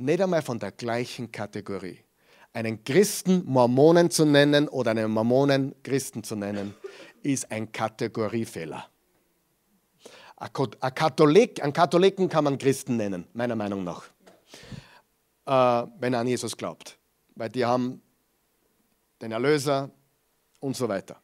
Nicht 0.01 0.21
einmal 0.21 0.41
von 0.41 0.57
der 0.57 0.71
gleichen 0.71 1.29
Kategorie 1.29 1.99
einen 2.53 2.85
Christen 2.85 3.43
Mormonen 3.43 4.09
zu 4.09 4.23
nennen 4.23 4.69
oder 4.69 4.91
einen 4.91 5.11
Mormonen 5.11 5.75
Christen 5.83 6.23
zu 6.23 6.37
nennen, 6.37 6.73
ist 7.21 7.51
ein 7.51 7.69
Kategoriefehler. 7.69 8.87
Ein 10.37 10.95
Katholik, 10.95 11.61
einen 11.61 11.73
Katholiken 11.73 12.29
kann 12.29 12.45
man 12.45 12.57
Christen 12.57 12.95
nennen, 12.95 13.27
meiner 13.33 13.57
Meinung 13.57 13.83
nach, 13.83 14.05
äh, 15.45 15.91
wenn 15.99 16.13
er 16.13 16.21
an 16.21 16.27
Jesus 16.27 16.55
glaubt. 16.55 16.97
Weil 17.35 17.49
die 17.49 17.65
haben 17.65 18.01
den 19.21 19.33
Erlöser 19.33 19.91
und 20.61 20.77
so 20.77 20.87
weiter. 20.87 21.21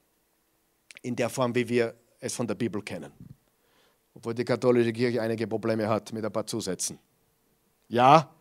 In 1.02 1.16
der 1.16 1.30
Form, 1.30 1.56
wie 1.56 1.70
wir 1.70 1.96
es 2.20 2.36
von 2.36 2.46
der 2.46 2.56
Bibel 2.56 2.82
kennen. 2.82 3.14
Obwohl 4.14 4.34
die 4.34 4.44
katholische 4.44 4.92
Kirche 4.92 5.22
einige 5.22 5.48
Probleme 5.48 5.88
hat 5.88 6.12
mit 6.12 6.26
ein 6.26 6.32
paar 6.34 6.46
Zusätzen. 6.46 7.00
Ja, 7.88 8.35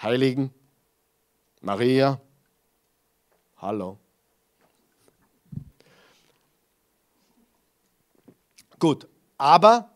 Heiligen, 0.00 0.52
Maria, 1.60 2.20
hallo. 3.56 3.98
Gut, 8.78 9.08
aber 9.38 9.90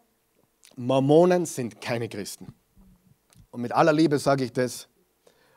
Mormonen 0.76 1.44
sind 1.44 1.80
keine 1.80 2.08
Christen. 2.08 2.54
Und 3.50 3.60
mit 3.60 3.72
aller 3.72 3.92
Liebe 3.92 4.18
sage 4.18 4.44
ich 4.44 4.52
das. 4.52 4.88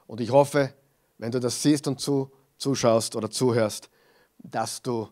Und 0.08 0.20
ich 0.20 0.32
hoffe, 0.32 0.74
wenn 1.18 1.32
du 1.32 1.39
das 1.39 1.62
siehst 1.62 1.88
und 1.88 2.02
zu, 2.02 2.32
zuschaust 2.58 3.16
oder 3.16 3.30
zuhörst, 3.30 3.89
dass 4.39 4.82
du 4.82 5.10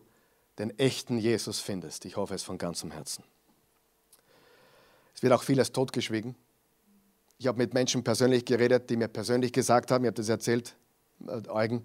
den 0.58 0.78
echten 0.78 1.16
Jesus 1.16 1.60
findest. 1.60 2.04
Ich 2.04 2.16
hoffe 2.16 2.34
es 2.34 2.42
von 2.42 2.58
ganzem 2.58 2.90
Herzen. 2.90 3.24
Es 5.14 5.22
wird 5.22 5.32
auch 5.32 5.42
vieles 5.42 5.72
totgeschwiegen. 5.72 6.36
Ich 7.42 7.48
habe 7.48 7.58
mit 7.58 7.74
Menschen 7.74 8.04
persönlich 8.04 8.44
geredet, 8.44 8.88
die 8.88 8.96
mir 8.96 9.08
persönlich 9.08 9.52
gesagt 9.52 9.90
haben, 9.90 10.04
ich 10.04 10.06
habe 10.06 10.14
das 10.14 10.28
erzählt, 10.28 10.76
äh, 11.26 11.42
Eugen, 11.48 11.84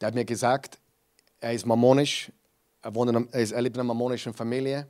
der 0.00 0.06
hat 0.06 0.14
mir 0.14 0.24
gesagt, 0.24 0.78
er 1.40 1.52
ist 1.52 1.66
mormonisch, 1.66 2.32
er, 2.80 2.94
wohnt 2.94 3.14
in, 3.14 3.28
er, 3.32 3.40
ist, 3.42 3.52
er 3.52 3.60
lebt 3.60 3.76
in 3.76 3.80
einer 3.80 3.88
mormonischen 3.88 4.32
Familie, 4.32 4.88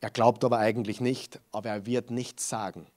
er 0.00 0.10
glaubt 0.10 0.42
aber 0.42 0.58
eigentlich 0.58 1.00
nicht, 1.00 1.38
aber 1.52 1.68
er 1.68 1.86
wird 1.86 2.10
nichts 2.10 2.48
sagen, 2.48 2.88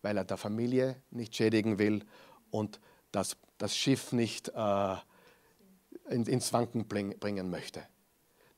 weil 0.00 0.16
er 0.16 0.24
der 0.24 0.36
Familie 0.36 0.94
nicht 1.10 1.34
schädigen 1.34 1.80
will 1.80 2.04
und 2.52 2.78
das, 3.10 3.36
das 3.58 3.76
Schiff 3.76 4.12
nicht 4.12 4.50
äh, 4.54 4.94
in, 6.08 6.24
ins 6.24 6.52
Wanken 6.52 6.86
bringen 6.86 7.50
möchte. 7.50 7.82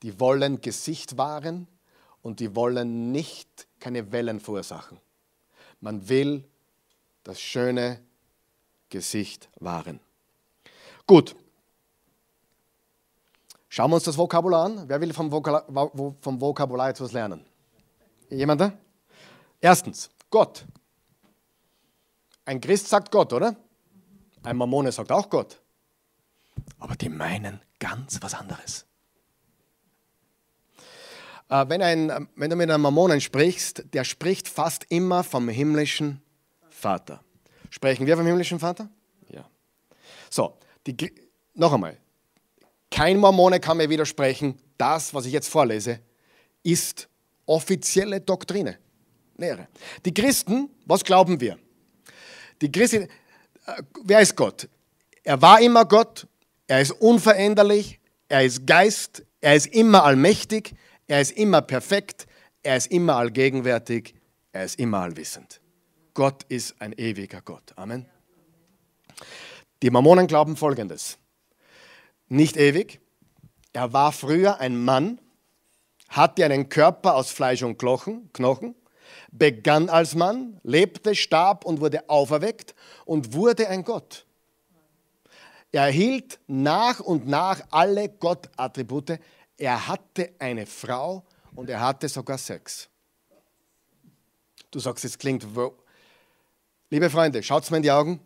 Die 0.02 0.20
wollen 0.20 0.60
Gesicht 0.60 1.16
wahren 1.16 1.66
und 2.20 2.40
die 2.40 2.54
wollen 2.54 3.10
nicht 3.10 3.68
keine 3.80 4.12
Wellen 4.12 4.38
verursachen. 4.38 5.00
Man 5.82 6.08
will 6.08 6.48
das 7.24 7.40
schöne 7.40 8.00
Gesicht 8.88 9.50
wahren. 9.58 9.98
Gut. 11.06 11.34
Schauen 13.68 13.90
wir 13.90 13.96
uns 13.96 14.04
das 14.04 14.16
Vokabular 14.16 14.66
an. 14.66 14.88
Wer 14.88 15.00
will 15.00 15.12
vom 15.12 15.32
Vokabular, 15.32 15.90
vom 16.20 16.40
Vokabular 16.40 16.90
etwas 16.90 17.12
lernen? 17.12 17.44
Jemand 18.30 18.60
da? 18.60 18.72
Erstens, 19.60 20.08
Gott. 20.30 20.64
Ein 22.44 22.60
Christ 22.60 22.88
sagt 22.88 23.10
Gott, 23.10 23.32
oder? 23.32 23.56
Ein 24.44 24.56
Mormone 24.56 24.92
sagt 24.92 25.10
auch 25.10 25.28
Gott. 25.28 25.60
Aber 26.78 26.94
die 26.94 27.08
meinen 27.08 27.60
ganz 27.80 28.22
was 28.22 28.34
anderes. 28.34 28.86
Äh, 31.52 31.68
wenn, 31.68 31.82
ein, 31.82 32.28
wenn 32.34 32.48
du 32.48 32.56
mit 32.56 32.70
einem 32.70 32.80
Mormonen 32.80 33.20
sprichst, 33.20 33.84
der 33.92 34.04
spricht 34.04 34.48
fast 34.48 34.86
immer 34.88 35.22
vom 35.22 35.50
himmlischen 35.50 36.22
Vater. 36.70 37.22
Sprechen 37.68 38.06
wir 38.06 38.16
vom 38.16 38.24
himmlischen 38.24 38.58
Vater? 38.58 38.88
Ja. 39.28 39.44
So, 40.30 40.56
die, 40.86 41.12
noch 41.52 41.74
einmal, 41.74 41.98
kein 42.90 43.18
Mormone 43.18 43.60
kann 43.60 43.76
mir 43.76 43.90
widersprechen, 43.90 44.58
das, 44.78 45.12
was 45.12 45.26
ich 45.26 45.32
jetzt 45.34 45.48
vorlese, 45.48 46.00
ist 46.62 47.06
offizielle 47.44 48.22
Doktrine, 48.22 48.78
Lehre. 49.36 49.68
Die 50.06 50.14
Christen, 50.14 50.70
was 50.86 51.04
glauben 51.04 51.38
wir? 51.38 51.58
Die 52.62 52.72
Christen, 52.72 53.02
äh, 53.66 53.82
wer 54.04 54.20
ist 54.20 54.36
Gott? 54.36 54.70
Er 55.22 55.42
war 55.42 55.60
immer 55.60 55.84
Gott, 55.84 56.26
er 56.66 56.80
ist 56.80 56.92
unveränderlich, 56.92 58.00
er 58.30 58.42
ist 58.42 58.66
Geist, 58.66 59.22
er 59.42 59.54
ist 59.54 59.66
immer 59.66 60.04
allmächtig, 60.04 60.74
er 61.12 61.20
ist 61.20 61.32
immer 61.32 61.60
perfekt, 61.60 62.26
er 62.62 62.78
ist 62.78 62.90
immer 62.90 63.16
allgegenwärtig, 63.16 64.14
er 64.50 64.64
ist 64.64 64.78
immer 64.78 65.00
allwissend. 65.00 65.60
Gott 66.14 66.44
ist 66.44 66.80
ein 66.80 66.94
ewiger 66.94 67.42
Gott. 67.42 67.74
Amen. 67.76 68.06
Die 69.82 69.90
Mormonen 69.90 70.26
glauben 70.26 70.56
folgendes. 70.56 71.18
Nicht 72.28 72.56
ewig. 72.56 72.98
Er 73.74 73.92
war 73.92 74.12
früher 74.12 74.58
ein 74.58 74.82
Mann, 74.82 75.20
hatte 76.08 76.46
einen 76.46 76.70
Körper 76.70 77.14
aus 77.14 77.30
Fleisch 77.30 77.62
und 77.62 77.76
Knochen, 77.76 78.74
begann 79.30 79.90
als 79.90 80.14
Mann, 80.14 80.60
lebte, 80.62 81.14
starb 81.14 81.66
und 81.66 81.82
wurde 81.82 82.08
auferweckt 82.08 82.74
und 83.04 83.34
wurde 83.34 83.68
ein 83.68 83.84
Gott. 83.84 84.24
Er 85.72 85.84
erhielt 85.84 86.38
nach 86.46 87.00
und 87.00 87.26
nach 87.26 87.60
alle 87.70 88.08
Gottattribute. 88.08 89.18
Er 89.56 89.86
hatte 89.86 90.34
eine 90.38 90.66
Frau 90.66 91.24
und 91.54 91.68
er 91.68 91.80
hatte 91.80 92.08
sogar 92.08 92.38
Sex. 92.38 92.88
Du 94.70 94.78
sagst, 94.78 95.04
es 95.04 95.18
klingt. 95.18 95.46
Liebe 96.90 97.10
Freunde, 97.10 97.42
schaut 97.42 97.70
mir 97.70 97.76
in 97.78 97.82
die 97.82 97.90
Augen. 97.90 98.20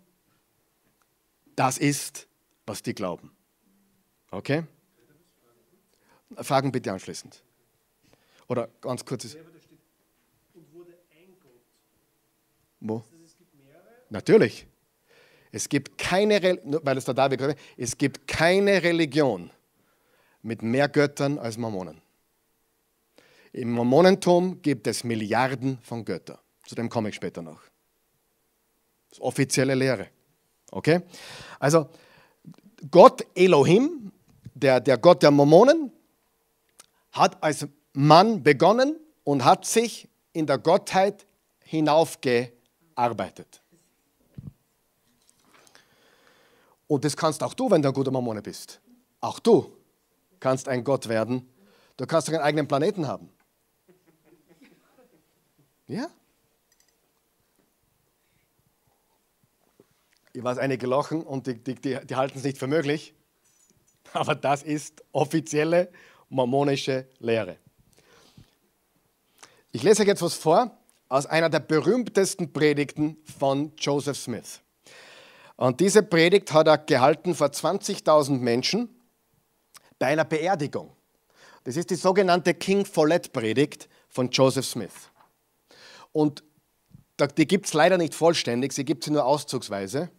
Das 1.56 1.78
ist, 1.78 2.28
was 2.66 2.82
die 2.82 2.94
glauben. 2.94 3.34
Okay? 4.30 4.64
Fragen 6.42 6.70
bitte 6.70 6.92
anschließend. 6.92 7.42
Oder 8.48 8.68
ganz 8.80 9.04
kurzes. 9.04 9.36
Wo? 12.80 13.02
Natürlich. 14.10 14.66
Es 15.50 15.68
gibt 15.68 15.96
keine, 15.96 16.60
weil 16.82 16.98
es 16.98 17.04
da 17.04 17.12
David 17.12 17.56
es 17.76 17.96
gibt 17.96 18.26
keine 18.26 18.82
Religion 18.82 19.50
mit 20.46 20.62
mehr 20.62 20.88
Göttern 20.88 21.38
als 21.38 21.58
Mormonen. 21.58 22.00
Im 23.52 23.72
Mormonentum 23.72 24.62
gibt 24.62 24.86
es 24.86 25.02
Milliarden 25.02 25.78
von 25.82 26.04
Göttern. 26.04 26.38
Zu 26.66 26.74
dem 26.76 26.88
komme 26.88 27.08
ich 27.08 27.16
später 27.16 27.42
noch. 27.42 27.60
Das 29.08 29.18
ist 29.18 29.20
offizielle 29.20 29.74
Lehre. 29.74 30.08
Okay? 30.70 31.02
Also 31.58 31.88
Gott 32.90 33.26
Elohim, 33.34 34.12
der, 34.54 34.80
der 34.80 34.98
Gott 34.98 35.22
der 35.22 35.30
Mormonen, 35.30 35.90
hat 37.12 37.42
als 37.42 37.66
Mann 37.92 38.42
begonnen 38.42 39.00
und 39.24 39.44
hat 39.44 39.64
sich 39.64 40.08
in 40.32 40.46
der 40.46 40.58
Gottheit 40.58 41.26
hinaufgearbeitet. 41.64 43.62
Und 46.86 47.04
das 47.04 47.16
kannst 47.16 47.42
auch 47.42 47.54
du, 47.54 47.68
wenn 47.68 47.82
du 47.82 47.88
ein 47.88 47.94
guter 47.94 48.12
Mormone 48.12 48.42
bist. 48.42 48.80
Auch 49.20 49.40
du 49.40 49.75
kannst 50.40 50.68
ein 50.68 50.84
Gott 50.84 51.08
werden. 51.08 51.48
Du 51.96 52.06
kannst 52.06 52.28
deinen 52.28 52.40
eigenen 52.40 52.68
Planeten 52.68 53.06
haben. 53.06 53.30
Ja? 55.86 56.08
Ich 60.32 60.42
weiß, 60.42 60.58
einige 60.58 60.86
lachen 60.86 61.22
und 61.22 61.46
die, 61.46 61.54
die, 61.54 61.74
die, 61.74 61.98
die 62.04 62.16
halten 62.16 62.38
es 62.38 62.44
nicht 62.44 62.58
für 62.58 62.66
möglich. 62.66 63.14
Aber 64.12 64.34
das 64.34 64.62
ist 64.62 65.02
offizielle 65.12 65.90
mormonische 66.28 67.06
Lehre. 67.18 67.56
Ich 69.72 69.82
lese 69.82 70.02
euch 70.02 70.08
jetzt 70.08 70.22
was 70.22 70.34
vor 70.34 70.76
aus 71.08 71.26
einer 71.26 71.48
der 71.48 71.60
berühmtesten 71.60 72.52
Predigten 72.52 73.16
von 73.38 73.72
Joseph 73.78 74.16
Smith. 74.16 74.60
Und 75.56 75.80
diese 75.80 76.02
Predigt 76.02 76.52
hat 76.52 76.66
er 76.66 76.78
gehalten 76.78 77.34
vor 77.34 77.48
20.000 77.48 78.38
Menschen 78.38 78.95
bei 79.98 80.06
einer 80.06 80.24
Beerdigung. 80.24 80.92
Das 81.64 81.76
ist 81.76 81.90
die 81.90 81.96
sogenannte 81.96 82.54
King 82.54 82.84
Follett 82.84 83.32
Predigt 83.32 83.88
von 84.08 84.30
Joseph 84.30 84.66
Smith. 84.66 85.10
Und 86.12 86.44
die 87.36 87.46
gibt 87.46 87.66
es 87.66 87.72
leider 87.72 87.98
nicht 87.98 88.14
vollständig, 88.14 88.72
sie 88.72 88.84
gibt 88.84 89.04
sie 89.04 89.10
nur 89.10 89.24
auszugsweise. 89.24 90.10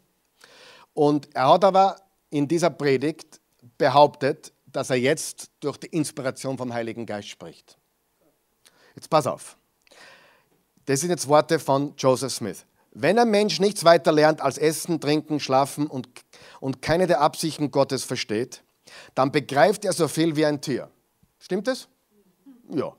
Und 0.93 1.33
er 1.35 1.49
hat 1.49 1.63
aber 1.63 1.95
in 2.29 2.47
dieser 2.47 2.69
Predigt 2.69 3.39
behauptet, 3.77 4.51
dass 4.65 4.89
er 4.89 4.97
jetzt 4.97 5.51
durch 5.59 5.77
die 5.77 5.87
Inspiration 5.87 6.57
vom 6.57 6.73
Heiligen 6.73 7.05
Geist 7.05 7.29
spricht. 7.29 7.77
Jetzt 8.95 9.09
pass 9.09 9.27
auf. 9.27 9.57
Das 10.85 11.01
sind 11.01 11.09
jetzt 11.09 11.27
Worte 11.27 11.59
von 11.59 11.93
Joseph 11.97 12.33
Smith. 12.33 12.65
Wenn 12.91 13.19
ein 13.19 13.29
Mensch 13.29 13.59
nichts 13.59 13.83
weiter 13.83 14.11
lernt 14.11 14.41
als 14.41 14.57
Essen, 14.57 14.99
Trinken, 14.99 15.39
Schlafen 15.39 15.87
und, 15.87 16.09
und 16.59 16.81
keine 16.81 17.05
der 17.05 17.21
Absichten 17.21 17.69
Gottes 17.69 18.03
versteht, 18.03 18.63
dann 19.15 19.31
begreift 19.31 19.85
er 19.85 19.93
so 19.93 20.07
viel 20.07 20.35
wie 20.35 20.45
ein 20.45 20.61
Tier. 20.61 20.89
Stimmt 21.39 21.67
es? 21.67 21.87
Ja. 22.69 22.93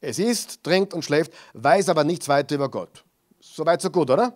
Es 0.00 0.18
isst, 0.18 0.64
trinkt 0.64 0.94
und 0.94 1.04
schläft, 1.04 1.32
weiß 1.54 1.88
aber 1.88 2.04
nichts 2.04 2.28
weiter 2.28 2.54
über 2.54 2.70
Gott. 2.70 3.04
Soweit 3.40 3.82
so 3.82 3.90
gut, 3.90 4.10
oder? 4.10 4.34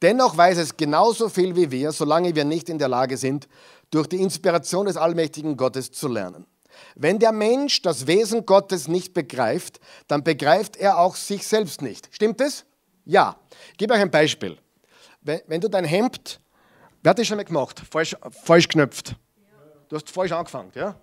Dennoch 0.00 0.36
weiß 0.36 0.58
es 0.58 0.76
genauso 0.76 1.28
viel 1.28 1.54
wie 1.54 1.70
wir, 1.70 1.92
solange 1.92 2.34
wir 2.34 2.44
nicht 2.44 2.68
in 2.68 2.78
der 2.78 2.88
Lage 2.88 3.16
sind, 3.16 3.48
durch 3.90 4.08
die 4.08 4.20
Inspiration 4.20 4.86
des 4.86 4.96
allmächtigen 4.96 5.56
Gottes 5.56 5.92
zu 5.92 6.08
lernen. 6.08 6.46
Wenn 6.94 7.18
der 7.18 7.32
Mensch 7.32 7.82
das 7.82 8.06
Wesen 8.06 8.46
Gottes 8.46 8.88
nicht 8.88 9.14
begreift, 9.14 9.80
dann 10.08 10.24
begreift 10.24 10.76
er 10.76 10.98
auch 10.98 11.16
sich 11.16 11.46
selbst 11.46 11.82
nicht. 11.82 12.08
Stimmt 12.10 12.40
es? 12.40 12.64
Ja. 13.04 13.36
Ich 13.72 13.78
gebe 13.78 13.94
euch 13.94 14.00
ein 14.00 14.10
Beispiel. 14.10 14.58
Wenn, 15.20 15.40
wenn 15.46 15.60
du 15.60 15.68
dein 15.68 15.84
Hemd, 15.84 16.40
wer 17.02 17.10
hat 17.10 17.18
das 17.18 17.26
schon 17.26 17.36
mal 17.36 17.44
gemacht? 17.44 17.82
Falsch, 17.90 18.16
falsch 18.30 18.68
geknöpft. 18.68 19.16
Du 19.88 19.96
hast 19.96 20.08
falsch 20.10 20.32
angefangen, 20.32 20.70
ja? 20.74 20.98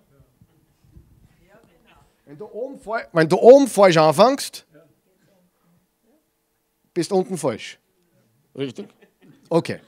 Wenn 2.26 2.38
du 2.38 2.46
oben, 2.46 2.80
wenn 3.12 3.28
du 3.28 3.36
oben 3.36 3.68
falsch 3.68 3.96
anfängst, 3.96 4.66
bist 6.94 7.10
du 7.10 7.16
unten 7.16 7.36
falsch. 7.36 7.78
Richtig? 8.56 8.88
Okay. 9.48 9.80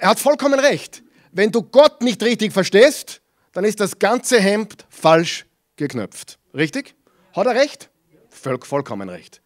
Er 0.00 0.08
hat 0.08 0.20
vollkommen 0.20 0.58
recht. 0.58 1.02
Wenn 1.32 1.52
du 1.52 1.62
Gott 1.62 2.02
nicht 2.02 2.22
richtig 2.22 2.52
verstehst, 2.52 3.22
dann 3.52 3.64
ist 3.64 3.80
das 3.80 3.98
ganze 3.98 4.40
Hemd 4.40 4.86
falsch 4.88 5.46
geknöpft. 5.76 6.38
Richtig? 6.54 6.94
Hat 7.32 7.46
er 7.46 7.54
recht? 7.54 7.90
Voll, 8.28 8.58
vollkommen 8.62 9.08
recht. 9.08 9.40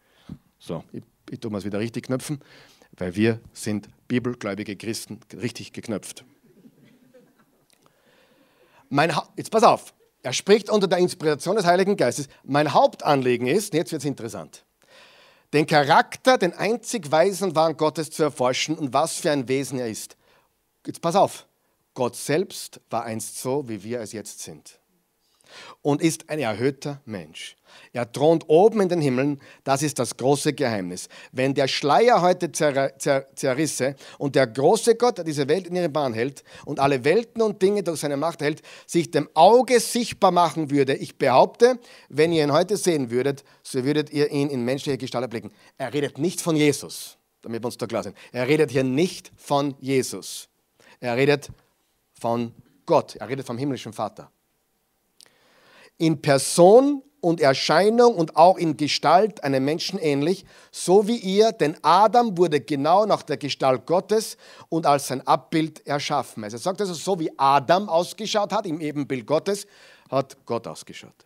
So, 0.57 0.83
ich, 0.91 1.03
ich 1.29 1.39
tue 1.39 1.51
mal 1.51 1.59
es 1.59 1.65
wieder 1.65 1.79
richtig 1.79 2.05
knöpfen, 2.05 2.39
weil 2.97 3.15
wir 3.15 3.39
sind 3.53 3.89
bibelgläubige 4.07 4.75
Christen 4.75 5.19
richtig 5.33 5.73
geknöpft. 5.73 6.23
Mein 8.89 9.13
jetzt 9.35 9.51
pass 9.51 9.63
auf, 9.63 9.93
er 10.21 10.33
spricht 10.33 10.69
unter 10.69 10.87
der 10.87 10.99
Inspiration 10.99 11.55
des 11.55 11.65
Heiligen 11.65 11.97
Geistes. 11.97 12.27
Mein 12.43 12.73
Hauptanliegen 12.73 13.47
ist, 13.47 13.73
jetzt 13.73 13.91
wird 13.91 14.01
es 14.01 14.07
interessant, 14.07 14.65
den 15.53 15.67
Charakter, 15.67 16.37
den 16.37 16.53
einzig 16.53 17.11
weisen 17.11 17.55
Wahn 17.55 17.77
Gottes 17.77 18.11
zu 18.11 18.23
erforschen 18.23 18.77
und 18.77 18.93
was 18.93 19.17
für 19.17 19.31
ein 19.31 19.47
Wesen 19.47 19.79
er 19.79 19.87
ist. 19.87 20.17
Jetzt 20.85 21.01
pass 21.01 21.15
auf, 21.15 21.47
Gott 21.93 22.15
selbst 22.15 22.81
war 22.89 23.03
einst 23.03 23.39
so, 23.39 23.67
wie 23.69 23.83
wir 23.83 24.01
es 24.01 24.11
jetzt 24.11 24.39
sind. 24.41 24.79
Und 25.81 26.01
ist 26.01 26.29
ein 26.29 26.39
erhöhter 26.39 27.01
Mensch. 27.05 27.55
Er 27.93 28.11
thront 28.11 28.45
oben 28.47 28.81
in 28.81 28.89
den 28.89 29.01
Himmeln, 29.01 29.39
das 29.63 29.81
ist 29.81 29.99
das 29.99 30.17
große 30.17 30.53
Geheimnis. 30.53 31.07
Wenn 31.31 31.53
der 31.53 31.67
Schleier 31.67 32.21
heute 32.21 32.51
zer, 32.51 32.97
zer, 32.97 33.27
zerrisse 33.35 33.95
und 34.17 34.35
der 34.35 34.47
große 34.47 34.95
Gott, 34.95 35.17
der 35.17 35.25
diese 35.25 35.47
Welt 35.47 35.67
in 35.67 35.75
ihre 35.75 35.89
Bahn 35.89 36.13
hält 36.13 36.43
und 36.65 36.79
alle 36.79 37.03
Welten 37.03 37.41
und 37.41 37.61
Dinge 37.61 37.83
durch 37.83 38.01
seine 38.01 38.17
Macht 38.17 38.41
hält, 38.41 38.61
sich 38.85 39.11
dem 39.11 39.29
Auge 39.33 39.79
sichtbar 39.79 40.31
machen 40.31 40.71
würde, 40.71 40.95
ich 40.95 41.17
behaupte, 41.17 41.79
wenn 42.09 42.31
ihr 42.31 42.43
ihn 42.43 42.51
heute 42.51 42.77
sehen 42.77 43.11
würdet, 43.11 43.43
so 43.63 43.83
würdet 43.83 44.11
ihr 44.11 44.31
ihn 44.31 44.49
in 44.49 44.63
menschliche 44.63 44.97
Gestalt 44.97 45.23
erblicken. 45.23 45.51
Er 45.77 45.93
redet 45.93 46.17
nicht 46.17 46.41
von 46.41 46.55
Jesus, 46.55 47.17
damit 47.41 47.61
wir 47.61 47.67
uns 47.67 47.77
da 47.77 47.87
klar 47.87 48.03
sind. 48.03 48.17
Er 48.31 48.47
redet 48.47 48.71
hier 48.71 48.83
nicht 48.83 49.31
von 49.37 49.75
Jesus. 49.79 50.49
Er 50.99 51.15
redet 51.15 51.49
von 52.19 52.53
Gott. 52.85 53.15
Er 53.15 53.29
redet 53.29 53.45
vom 53.45 53.57
himmlischen 53.57 53.93
Vater. 53.93 54.31
In 55.97 56.21
Person 56.21 57.01
und 57.25 57.41
Erscheinung 57.41 58.13
und 58.13 58.35
auch 58.35 58.55
in 58.55 58.77
Gestalt 58.77 59.43
einem 59.43 59.65
Menschen 59.65 59.97
ähnlich, 59.97 60.45
so 60.71 61.07
wie 61.07 61.17
ihr, 61.17 61.51
denn 61.53 61.75
Adam 61.81 62.37
wurde 62.37 62.61
genau 62.61 63.07
nach 63.07 63.23
der 63.23 63.37
Gestalt 63.37 63.87
Gottes 63.87 64.37
und 64.69 64.85
als 64.85 65.07
sein 65.07 65.25
Abbild 65.25 65.87
erschaffen. 65.87 66.43
Also 66.43 66.57
er 66.57 66.59
sagt 66.59 66.81
also, 66.81 66.93
so 66.93 67.19
wie 67.19 67.31
Adam 67.37 67.89
ausgeschaut 67.89 68.51
hat, 68.51 68.67
im 68.67 68.79
Ebenbild 68.79 69.25
Gottes, 69.25 69.65
hat 70.07 70.37
Gott 70.45 70.67
ausgeschaut. 70.67 71.25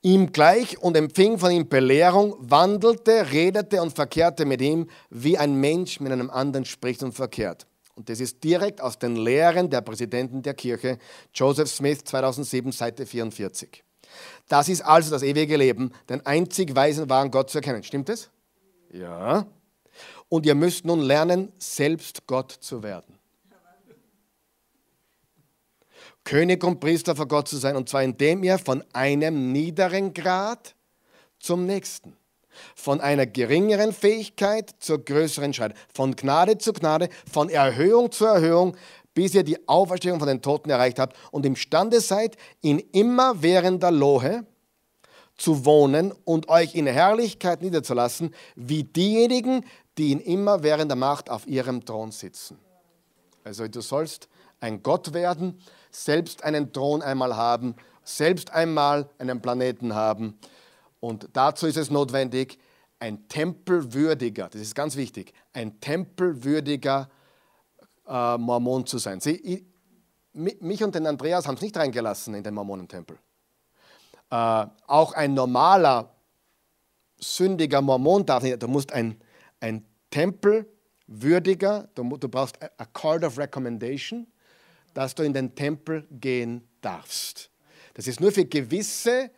Ihm 0.00 0.32
gleich 0.32 0.78
und 0.78 0.96
empfing 0.96 1.38
von 1.38 1.50
ihm 1.50 1.68
Belehrung, 1.68 2.36
wandelte, 2.38 3.32
redete 3.32 3.82
und 3.82 3.92
verkehrte 3.92 4.46
mit 4.46 4.62
ihm, 4.62 4.88
wie 5.10 5.36
ein 5.36 5.56
Mensch 5.56 6.00
mit 6.00 6.12
einem 6.12 6.30
anderen 6.30 6.64
spricht 6.64 7.02
und 7.02 7.12
verkehrt. 7.12 7.66
Und 7.96 8.10
das 8.10 8.20
ist 8.20 8.44
direkt 8.44 8.80
aus 8.82 8.98
den 8.98 9.16
Lehren 9.16 9.70
der 9.70 9.80
Präsidenten 9.80 10.42
der 10.42 10.54
Kirche, 10.54 10.98
Joseph 11.34 11.68
Smith, 11.68 12.04
2007, 12.04 12.70
Seite 12.70 13.06
44. 13.06 13.82
Das 14.48 14.68
ist 14.68 14.82
also 14.82 15.10
das 15.10 15.22
ewige 15.22 15.56
Leben, 15.56 15.90
den 16.08 16.24
einzig 16.24 16.76
weisen 16.76 17.08
wahren 17.08 17.30
Gott 17.30 17.50
zu 17.50 17.58
erkennen. 17.58 17.82
Stimmt 17.82 18.10
es? 18.10 18.30
Ja. 18.92 19.46
Und 20.28 20.44
ihr 20.44 20.54
müsst 20.54 20.84
nun 20.84 21.00
lernen, 21.00 21.52
selbst 21.58 22.26
Gott 22.26 22.52
zu 22.52 22.82
werden. 22.82 23.18
König 26.22 26.62
und 26.64 26.80
Priester 26.80 27.16
vor 27.16 27.28
Gott 27.28 27.48
zu 27.48 27.56
sein, 27.56 27.76
und 27.76 27.88
zwar 27.88 28.02
indem 28.02 28.42
ihr 28.42 28.58
von 28.58 28.84
einem 28.92 29.52
niederen 29.52 30.12
Grad 30.12 30.74
zum 31.38 31.64
nächsten 31.64 32.14
von 32.74 33.00
einer 33.00 33.26
geringeren 33.26 33.92
Fähigkeit 33.92 34.74
zur 34.80 35.04
größeren 35.04 35.52
schreitet, 35.52 35.78
von 35.94 36.16
Gnade 36.16 36.58
zu 36.58 36.72
Gnade, 36.72 37.08
von 37.30 37.48
Erhöhung 37.48 38.12
zu 38.12 38.24
Erhöhung, 38.24 38.76
bis 39.14 39.34
ihr 39.34 39.44
die 39.44 39.66
Auferstehung 39.68 40.18
von 40.18 40.28
den 40.28 40.42
Toten 40.42 40.70
erreicht 40.70 40.98
habt 40.98 41.16
und 41.30 41.46
imstande 41.46 42.00
seid, 42.00 42.36
in 42.60 42.78
immerwährender 42.78 43.90
Lohe 43.90 44.44
zu 45.36 45.64
wohnen 45.64 46.12
und 46.24 46.48
euch 46.48 46.74
in 46.74 46.86
Herrlichkeit 46.86 47.62
niederzulassen, 47.62 48.34
wie 48.54 48.84
diejenigen, 48.84 49.64
die 49.98 50.12
in 50.12 50.20
immer 50.20 50.62
währender 50.62 50.96
Macht 50.96 51.30
auf 51.30 51.46
ihrem 51.46 51.84
Thron 51.84 52.12
sitzen. 52.12 52.58
Also 53.44 53.66
du 53.68 53.80
sollst 53.80 54.28
ein 54.60 54.82
Gott 54.82 55.14
werden, 55.14 55.58
selbst 55.90 56.44
einen 56.44 56.72
Thron 56.72 57.02
einmal 57.02 57.36
haben, 57.36 57.76
selbst 58.02 58.52
einmal 58.52 59.08
einen 59.18 59.40
Planeten 59.40 59.94
haben. 59.94 60.38
Und 61.06 61.28
dazu 61.34 61.68
ist 61.68 61.76
es 61.76 61.88
notwendig, 61.88 62.58
ein 62.98 63.28
tempelwürdiger, 63.28 64.48
das 64.48 64.60
ist 64.60 64.74
ganz 64.74 64.96
wichtig, 64.96 65.32
ein 65.52 65.80
tempelwürdiger 65.80 67.08
äh, 68.08 68.36
Mormon 68.36 68.86
zu 68.86 68.98
sein. 68.98 69.20
Sie, 69.20 69.36
ich, 69.36 69.64
mich 70.32 70.82
und 70.82 70.96
den 70.96 71.06
Andreas 71.06 71.46
haben 71.46 71.54
es 71.54 71.60
nicht 71.60 71.76
reingelassen 71.76 72.34
in 72.34 72.42
den 72.42 72.54
Mormonentempel. 72.54 73.16
Äh, 74.30 74.66
auch 74.88 75.12
ein 75.12 75.34
normaler, 75.34 76.12
sündiger 77.20 77.80
Mormon 77.82 78.26
darf 78.26 78.42
nicht, 78.42 78.60
du 78.60 78.66
musst 78.66 78.92
ein, 78.92 79.20
ein 79.60 79.86
tempelwürdiger, 80.10 81.88
du, 81.94 82.16
du 82.16 82.28
brauchst 82.28 82.60
a 82.60 82.84
card 82.86 83.22
of 83.22 83.38
recommendation, 83.38 84.26
dass 84.92 85.14
du 85.14 85.22
in 85.22 85.32
den 85.32 85.54
Tempel 85.54 86.04
gehen 86.10 86.66
darfst. 86.80 87.48
Das 87.94 88.08
ist 88.08 88.20
nur 88.20 88.32
für 88.32 88.44
gewisse, 88.44 89.30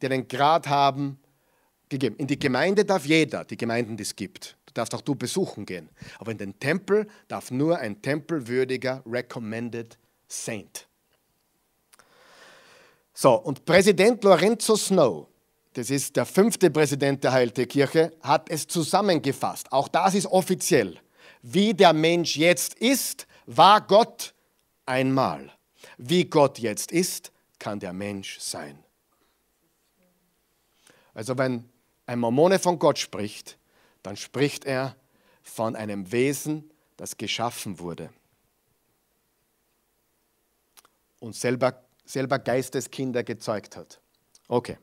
die 0.00 0.08
den 0.08 0.28
Grad 0.28 0.68
haben, 0.68 1.18
gegeben. 1.88 2.16
In 2.16 2.26
die 2.26 2.38
Gemeinde 2.38 2.84
darf 2.84 3.06
jeder, 3.06 3.44
die 3.44 3.56
Gemeinden, 3.56 3.96
die 3.96 4.02
es 4.02 4.14
gibt. 4.14 4.56
Du 4.66 4.74
darfst 4.74 4.94
auch 4.94 5.00
du 5.00 5.14
besuchen 5.14 5.64
gehen. 5.64 5.88
Aber 6.18 6.30
in 6.30 6.38
den 6.38 6.58
Tempel 6.58 7.06
darf 7.26 7.50
nur 7.50 7.78
ein 7.78 8.00
tempelwürdiger 8.02 9.02
Recommended 9.06 9.98
Saint. 10.28 10.86
So, 13.14 13.34
und 13.34 13.64
Präsident 13.64 14.22
Lorenzo 14.22 14.76
Snow, 14.76 15.26
das 15.72 15.90
ist 15.90 16.14
der 16.16 16.26
fünfte 16.26 16.70
Präsident 16.70 17.24
der 17.24 17.32
Heilige 17.32 17.66
Kirche, 17.66 18.12
hat 18.20 18.50
es 18.50 18.66
zusammengefasst. 18.66 19.72
Auch 19.72 19.88
das 19.88 20.14
ist 20.14 20.26
offiziell. 20.26 20.98
Wie 21.42 21.74
der 21.74 21.92
Mensch 21.92 22.36
jetzt 22.36 22.74
ist, 22.74 23.26
war 23.46 23.80
Gott 23.80 24.34
einmal. 24.86 25.52
Wie 25.96 26.24
Gott 26.24 26.58
jetzt 26.58 26.92
ist, 26.92 27.32
kann 27.58 27.80
der 27.80 27.92
Mensch 27.92 28.38
sein. 28.38 28.84
Also 31.18 31.36
wenn 31.36 31.68
ein 32.06 32.20
Mormone 32.20 32.60
von 32.60 32.78
Gott 32.78 32.96
spricht, 32.96 33.58
dann 34.04 34.16
spricht 34.16 34.64
er 34.64 34.94
von 35.42 35.74
einem 35.74 36.12
Wesen, 36.12 36.70
das 36.96 37.16
geschaffen 37.16 37.80
wurde 37.80 38.10
und 41.18 41.34
selber, 41.34 41.82
selber 42.04 42.38
Geisteskinder 42.38 43.24
gezeugt 43.24 43.76
hat. 43.76 44.00
Okay, 44.46 44.78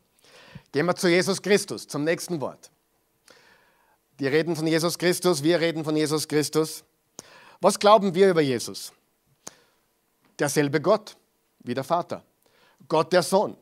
gehen 0.73 0.86
wir 0.86 0.97
zu 0.97 1.07
Jesus 1.07 1.41
Christus, 1.41 1.88
zum 1.88 2.03
nächsten 2.03 2.41
Wort. 2.41 2.69
Die 4.19 4.27
reden 4.27 4.57
von 4.57 4.67
Jesus 4.67 4.97
Christus, 4.97 5.41
wir 5.41 5.61
reden 5.61 5.86
von 5.86 5.95
Jesus 5.95 6.27
Christus. 6.27 6.83
Was 7.61 7.79
glauben 7.79 8.13
wir 8.13 8.29
über 8.29 8.41
Jesus? 8.41 8.91
Derselbe 10.38 10.81
Gott 10.81 11.15
wie 11.59 11.73
der 11.73 11.86
Vater. 11.86 12.25
Gott 12.89 13.13
der 13.13 13.23
Sohn 13.23 13.55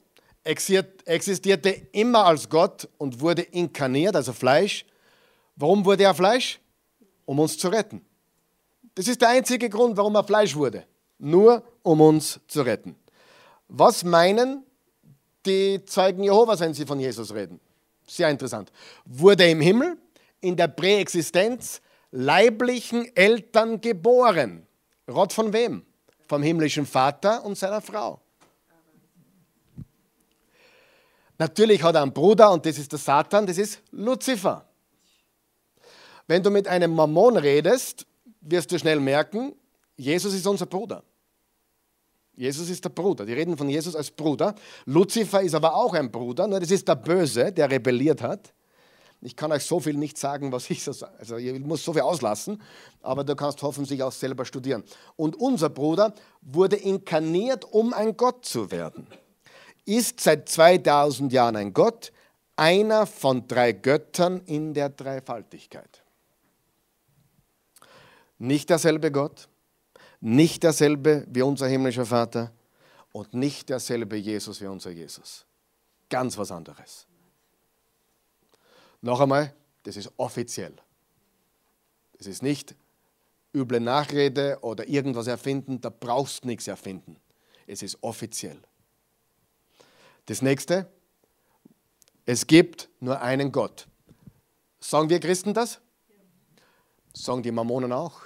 existierte 0.43 1.69
immer 1.91 2.25
als 2.25 2.49
Gott 2.49 2.89
und 2.97 3.19
wurde 3.21 3.43
inkarniert, 3.43 4.15
also 4.15 4.33
Fleisch. 4.33 4.85
Warum 5.55 5.85
wurde 5.85 6.03
er 6.03 6.13
Fleisch? 6.13 6.59
Um 7.25 7.39
uns 7.39 7.57
zu 7.57 7.69
retten. 7.69 8.05
Das 8.95 9.07
ist 9.07 9.21
der 9.21 9.29
einzige 9.29 9.69
Grund, 9.69 9.95
warum 9.97 10.15
er 10.15 10.23
Fleisch 10.23 10.55
wurde. 10.55 10.85
Nur 11.17 11.63
um 11.81 12.01
uns 12.01 12.39
zu 12.47 12.61
retten. 12.61 12.95
Was 13.67 14.03
meinen 14.03 14.63
die 15.45 15.83
Zeugen 15.85 16.23
Jehovas, 16.23 16.59
wenn 16.59 16.73
sie 16.73 16.85
von 16.85 16.99
Jesus 16.99 17.33
reden? 17.33 17.59
Sehr 18.05 18.29
interessant. 18.29 18.71
Wurde 19.05 19.49
im 19.49 19.61
Himmel 19.61 19.97
in 20.41 20.57
der 20.57 20.67
Präexistenz 20.67 21.81
leiblichen 22.11 23.15
Eltern 23.15 23.79
geboren. 23.79 24.67
Rott 25.09 25.33
von 25.33 25.53
wem? 25.53 25.85
Vom 26.27 26.43
himmlischen 26.43 26.85
Vater 26.85 27.43
und 27.45 27.57
seiner 27.57 27.81
Frau. 27.81 28.19
Natürlich 31.37 31.81
hat 31.81 31.95
er 31.95 32.03
einen 32.03 32.13
Bruder 32.13 32.51
und 32.51 32.65
das 32.65 32.77
ist 32.77 32.91
der 32.91 32.99
Satan, 32.99 33.47
das 33.47 33.57
ist 33.57 33.81
Luzifer. 33.91 34.67
Wenn 36.27 36.43
du 36.43 36.49
mit 36.49 36.67
einem 36.67 36.93
Mammon 36.93 37.37
redest, 37.37 38.05
wirst 38.41 38.71
du 38.71 38.79
schnell 38.79 38.99
merken, 38.99 39.53
Jesus 39.95 40.33
ist 40.33 40.47
unser 40.47 40.65
Bruder. 40.65 41.03
Jesus 42.35 42.69
ist 42.69 42.83
der 42.83 42.89
Bruder. 42.89 43.25
Die 43.25 43.33
reden 43.33 43.57
von 43.57 43.69
Jesus 43.69 43.95
als 43.95 44.09
Bruder. 44.09 44.55
Luzifer 44.85 45.41
ist 45.41 45.53
aber 45.53 45.75
auch 45.75 45.93
ein 45.93 46.11
Bruder, 46.11 46.47
nur 46.47 46.59
das 46.59 46.71
ist 46.71 46.87
der 46.87 46.95
Böse, 46.95 47.51
der 47.51 47.69
rebelliert 47.69 48.21
hat. 48.21 48.53
Ich 49.21 49.35
kann 49.35 49.51
euch 49.51 49.63
so 49.63 49.79
viel 49.79 49.95
nicht 49.95 50.17
sagen, 50.17 50.51
was 50.51 50.69
ich 50.69 50.83
so 50.83 50.91
sage. 50.91 51.13
Also 51.17 51.37
ich 51.37 51.59
muss 51.59 51.83
so 51.83 51.93
viel 51.93 52.01
auslassen, 52.01 52.61
aber 53.01 53.23
du 53.23 53.35
kannst 53.35 53.61
hoffentlich 53.61 54.03
auch 54.03 54.11
selber 54.11 54.43
studieren. 54.43 54.83
Und 55.15 55.35
unser 55.35 55.69
Bruder 55.69 56.13
wurde 56.41 56.75
inkarniert, 56.75 57.63
um 57.71 57.93
ein 57.93 58.17
Gott 58.17 58.45
zu 58.45 58.69
werden 58.71 59.07
ist 59.85 60.19
seit 60.19 60.49
2000 60.49 61.31
Jahren 61.33 61.55
ein 61.55 61.73
Gott, 61.73 62.11
einer 62.55 63.05
von 63.05 63.47
drei 63.47 63.71
Göttern 63.71 64.41
in 64.45 64.73
der 64.73 64.89
Dreifaltigkeit. 64.89 66.03
Nicht 68.37 68.69
derselbe 68.69 69.11
Gott, 69.11 69.47
nicht 70.19 70.63
derselbe 70.63 71.25
wie 71.29 71.41
unser 71.41 71.67
himmlischer 71.67 72.05
Vater 72.05 72.51
und 73.11 73.33
nicht 73.33 73.69
derselbe 73.69 74.15
Jesus 74.15 74.61
wie 74.61 74.67
unser 74.67 74.91
Jesus. 74.91 75.45
Ganz 76.09 76.37
was 76.37 76.51
anderes. 76.51 77.07
Noch 79.01 79.19
einmal, 79.19 79.53
das 79.83 79.97
ist 79.97 80.11
offiziell. 80.17 80.73
Das 82.17 82.27
ist 82.27 82.41
nicht 82.41 82.75
üble 83.53 83.79
Nachrede 83.79 84.57
oder 84.61 84.87
irgendwas 84.87 85.27
erfinden, 85.27 85.81
da 85.81 85.89
brauchst 85.89 86.43
du 86.43 86.47
nichts 86.47 86.67
erfinden. 86.67 87.17
Es 87.67 87.83
ist 87.83 87.97
offiziell. 88.01 88.59
Das 90.25 90.41
nächste, 90.41 90.89
es 92.25 92.47
gibt 92.47 92.89
nur 92.99 93.21
einen 93.21 93.51
Gott. 93.51 93.87
Sagen 94.79 95.09
wir 95.09 95.19
Christen 95.19 95.53
das? 95.53 95.81
Sagen 97.13 97.43
die 97.43 97.51
Mormonen 97.51 97.91
auch. 97.91 98.21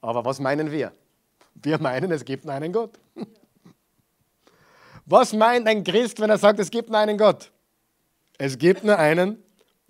Aber 0.00 0.24
was 0.24 0.38
meinen 0.38 0.70
wir? 0.70 0.92
Wir 1.54 1.80
meinen, 1.80 2.10
es 2.12 2.24
gibt 2.24 2.44
nur 2.44 2.54
einen 2.54 2.72
Gott. 2.72 2.98
Was 5.10 5.32
meint 5.32 5.66
ein 5.66 5.84
Christ, 5.84 6.20
wenn 6.20 6.28
er 6.28 6.36
sagt, 6.36 6.60
es 6.60 6.70
gibt 6.70 6.90
nur 6.90 6.98
einen 6.98 7.16
Gott? 7.16 7.50
Es 8.36 8.58
gibt 8.58 8.84
nur 8.84 8.98
einen 8.98 9.42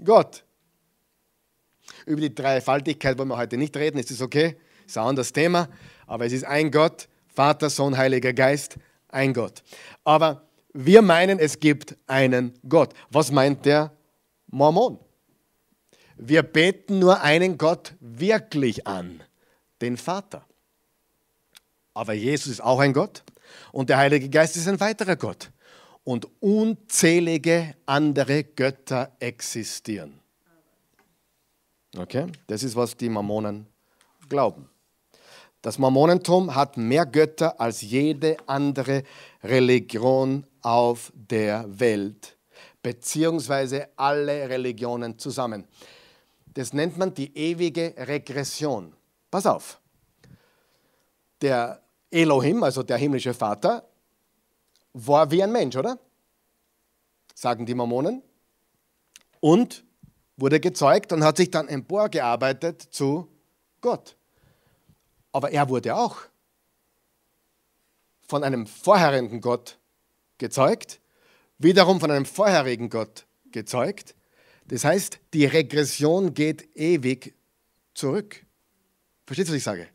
Gott. 0.02 0.44
Über 2.06 2.20
die 2.20 2.32
Dreifaltigkeit 2.32 3.18
wollen 3.18 3.28
wir 3.28 3.36
heute 3.36 3.56
nicht 3.56 3.76
reden, 3.76 3.98
ist 3.98 4.12
das 4.12 4.22
okay? 4.22 4.56
Ist 4.86 4.96
ein 4.96 5.04
anderes 5.04 5.32
Thema, 5.32 5.68
aber 6.06 6.24
es 6.26 6.32
ist 6.32 6.44
ein 6.44 6.70
Gott, 6.70 7.08
Vater, 7.26 7.68
Sohn, 7.68 7.98
Heiliger 7.98 8.32
Geist, 8.32 8.78
ein 9.08 9.32
Gott. 9.32 9.62
Aber 10.04 10.48
wir 10.72 11.02
meinen, 11.02 11.38
es 11.38 11.60
gibt 11.60 11.96
einen 12.06 12.58
Gott. 12.68 12.94
Was 13.10 13.30
meint 13.30 13.66
der 13.66 13.92
Mormon? 14.46 14.98
Wir 16.16 16.42
beten 16.42 16.98
nur 16.98 17.20
einen 17.20 17.58
Gott 17.58 17.94
wirklich 18.00 18.86
an, 18.86 19.22
den 19.80 19.96
Vater. 19.96 20.44
Aber 21.94 22.12
Jesus 22.12 22.52
ist 22.52 22.60
auch 22.60 22.80
ein 22.80 22.92
Gott 22.92 23.22
und 23.72 23.88
der 23.88 23.98
Heilige 23.98 24.28
Geist 24.28 24.56
ist 24.56 24.68
ein 24.68 24.80
weiterer 24.80 25.16
Gott. 25.16 25.50
Und 26.04 26.26
unzählige 26.40 27.74
andere 27.84 28.42
Götter 28.42 29.14
existieren. 29.20 30.18
Okay? 31.96 32.26
Das 32.46 32.62
ist, 32.62 32.76
was 32.76 32.96
die 32.96 33.08
Mormonen 33.08 33.66
glauben. 34.28 34.68
Das 35.62 35.78
Mormonentum 35.78 36.54
hat 36.54 36.76
mehr 36.76 37.04
Götter 37.04 37.60
als 37.60 37.82
jede 37.82 38.36
andere 38.46 39.02
Religion 39.42 40.46
auf 40.62 41.12
der 41.14 41.66
Welt, 41.80 42.36
beziehungsweise 42.82 43.88
alle 43.96 44.48
Religionen 44.48 45.18
zusammen. 45.18 45.66
Das 46.54 46.72
nennt 46.72 46.96
man 46.96 47.12
die 47.12 47.36
ewige 47.36 47.94
Regression. 47.96 48.94
Pass 49.30 49.46
auf. 49.46 49.80
Der 51.40 51.82
Elohim, 52.10 52.62
also 52.62 52.82
der 52.82 52.96
himmlische 52.96 53.34
Vater, 53.34 53.88
war 54.92 55.30
wie 55.30 55.42
ein 55.42 55.52
Mensch, 55.52 55.76
oder? 55.76 55.98
Sagen 57.34 57.66
die 57.66 57.74
Mormonen. 57.74 58.22
Und 59.40 59.84
wurde 60.36 60.60
gezeugt 60.60 61.12
und 61.12 61.22
hat 61.24 61.36
sich 61.36 61.50
dann 61.50 61.68
emporgearbeitet 61.68 62.80
zu 62.82 63.28
Gott. 63.80 64.17
Aber 65.38 65.52
er 65.52 65.68
wurde 65.68 65.94
auch 65.94 66.16
von 68.26 68.42
einem 68.42 68.66
vorherigen 68.66 69.40
Gott 69.40 69.78
gezeugt, 70.36 70.98
wiederum 71.58 72.00
von 72.00 72.10
einem 72.10 72.24
vorherigen 72.24 72.90
Gott 72.90 73.24
gezeugt. 73.52 74.16
Das 74.66 74.84
heißt, 74.84 75.20
die 75.34 75.44
Regression 75.44 76.34
geht 76.34 76.76
ewig 76.76 77.36
zurück. 77.94 78.44
Versteht 79.26 79.46
was 79.46 79.54
ich 79.54 79.62
sage? 79.62 79.86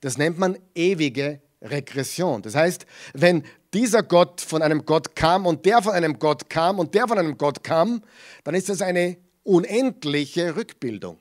Das 0.00 0.16
nennt 0.16 0.38
man 0.38 0.58
ewige 0.74 1.42
Regression. 1.60 2.40
Das 2.40 2.54
heißt, 2.54 2.86
wenn 3.12 3.44
dieser 3.74 4.02
Gott 4.02 4.40
von 4.40 4.62
einem 4.62 4.86
Gott 4.86 5.14
kam 5.14 5.44
und 5.44 5.66
der 5.66 5.82
von 5.82 5.92
einem 5.92 6.18
Gott 6.18 6.48
kam 6.48 6.78
und 6.78 6.94
der 6.94 7.06
von 7.06 7.18
einem 7.18 7.36
Gott 7.36 7.62
kam, 7.62 8.02
dann 8.44 8.54
ist 8.54 8.70
das 8.70 8.80
eine 8.80 9.18
unendliche 9.42 10.56
Rückbildung. 10.56 11.18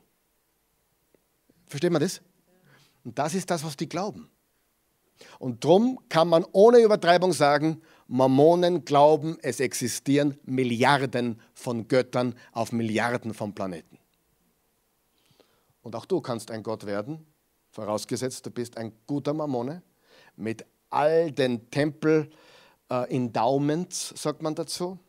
Versteht 1.68 1.92
man 1.92 2.02
das? 2.02 2.22
Und 3.06 3.18
das 3.18 3.36
ist 3.36 3.50
das, 3.50 3.64
was 3.64 3.78
die 3.78 3.88
glauben. 3.88 4.30
Und 5.40 5.64
darum 5.64 5.98
kann 6.10 6.28
man 6.28 6.46
ohne 6.52 6.80
Übertreibung 6.80 7.32
sagen, 7.32 7.82
Mormonen 8.08 8.84
glauben, 8.84 9.38
es 9.42 9.62
existieren 9.62 10.38
Milliarden 10.44 11.40
von 11.54 11.88
Göttern 11.88 12.36
auf 12.52 12.74
Milliarden 12.74 13.34
von 13.34 13.56
Planeten. 13.56 13.98
Und 15.82 15.96
auch 15.96 16.06
du 16.06 16.20
kannst 16.20 16.52
ein 16.52 16.64
Gott 16.64 16.86
werden, 16.86 17.26
vorausgesetzt, 17.72 18.46
du 18.46 18.52
bist 18.52 18.76
ein 18.78 18.92
guter 19.08 19.34
Mormone 19.34 19.82
mit 20.36 20.66
all 20.90 21.32
den 21.32 21.72
Tempel-Endowments, 21.72 24.12
äh, 24.12 24.18
sagt 24.18 24.42
man 24.42 24.56
dazu. 24.56 25.00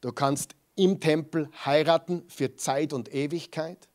Du 0.00 0.12
kannst 0.12 0.54
im 0.76 1.00
Tempel 1.00 1.48
heiraten 1.64 2.22
für 2.28 2.54
Zeit 2.56 2.92
und 2.92 3.12
Ewigkeit. 3.14 3.88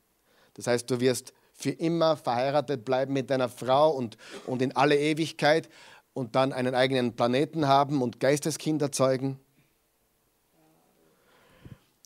Das 0.56 0.68
heißt, 0.68 0.90
du 0.90 1.00
wirst 1.00 1.32
für 1.58 1.72
immer 1.72 2.16
verheiratet 2.16 2.86
bleiben 2.86 3.14
mit 3.14 3.32
deiner 3.32 3.50
Frau 3.50 3.90
und, 3.90 4.16
und 4.46 4.62
in 4.62 4.76
alle 4.76 4.98
Ewigkeit 4.98 5.70
und 6.14 6.36
dann 6.36 6.54
einen 6.54 6.76
eigenen 6.76 7.16
Planeten 7.16 7.68
haben 7.68 8.04
und 8.04 8.20
Geisteskinder 8.20 8.92
zeugen. 8.92 9.40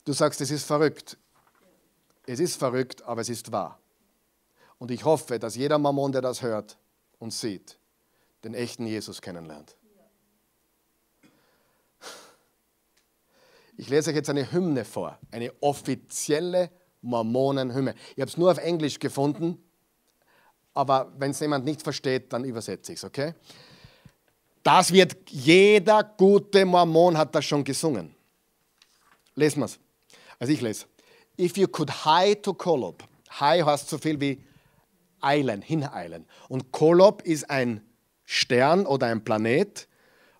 Du 0.05 0.13
sagst, 0.13 0.39
es 0.39 0.51
ist 0.51 0.63
verrückt. 0.63 1.17
Es 2.25 2.39
ist 2.39 2.55
verrückt, 2.55 3.03
aber 3.03 3.21
es 3.21 3.29
ist 3.29 3.51
wahr. 3.51 3.77
Und 4.79 4.89
ich 4.89 5.03
hoffe, 5.03 5.37
dass 5.37 5.55
jeder 5.55 5.77
Mammon, 5.77 6.13
der 6.13 6.21
das 6.21 6.41
hört 6.41 6.77
und 7.19 7.33
sieht, 7.33 7.77
den 8.45 8.53
echten 8.53 8.87
Jesus 8.87 9.21
kennenlernt. 9.21 9.75
Ich 13.75 13.89
lese 13.89 14.11
euch 14.11 14.15
jetzt 14.15 14.29
eine 14.29 14.51
Hymne 14.51 14.85
vor, 14.85 15.19
eine 15.29 15.51
offizielle 15.61 16.71
Mormonenhymne. 17.01 17.95
Ich 18.15 18.21
habe 18.21 18.29
es 18.29 18.37
nur 18.37 18.51
auf 18.51 18.57
Englisch 18.57 18.99
gefunden, 18.99 19.57
aber 20.73 21.11
wenn 21.17 21.31
es 21.31 21.39
jemand 21.39 21.65
nicht 21.65 21.81
versteht, 21.81 22.31
dann 22.31 22.43
übersetze 22.43 22.93
ich 22.93 22.99
es, 22.99 23.03
okay? 23.03 23.33
Das 24.63 24.93
wird 24.93 25.15
jeder 25.29 26.03
gute 26.03 26.65
Mormon 26.65 27.17
hat 27.17 27.33
das 27.33 27.45
schon 27.45 27.63
gesungen. 27.63 28.13
Lesen 29.35 29.61
wir 29.61 29.65
es. 29.65 29.79
Also 30.39 30.53
ich 30.53 30.61
lese. 30.61 30.85
If 31.39 31.57
you 31.57 31.67
could 31.67 32.05
high 32.05 32.39
to 32.41 32.53
Kolob. 32.53 33.03
High 33.39 33.65
heißt 33.65 33.89
so 33.89 33.97
viel 33.97 34.19
wie 34.19 34.43
eilen, 35.19 35.61
hineilen. 35.61 36.25
Und 36.47 36.71
Kolob 36.71 37.21
ist 37.23 37.49
ein 37.49 37.81
Stern 38.25 38.85
oder 38.85 39.07
ein 39.07 39.23
Planet, 39.23 39.87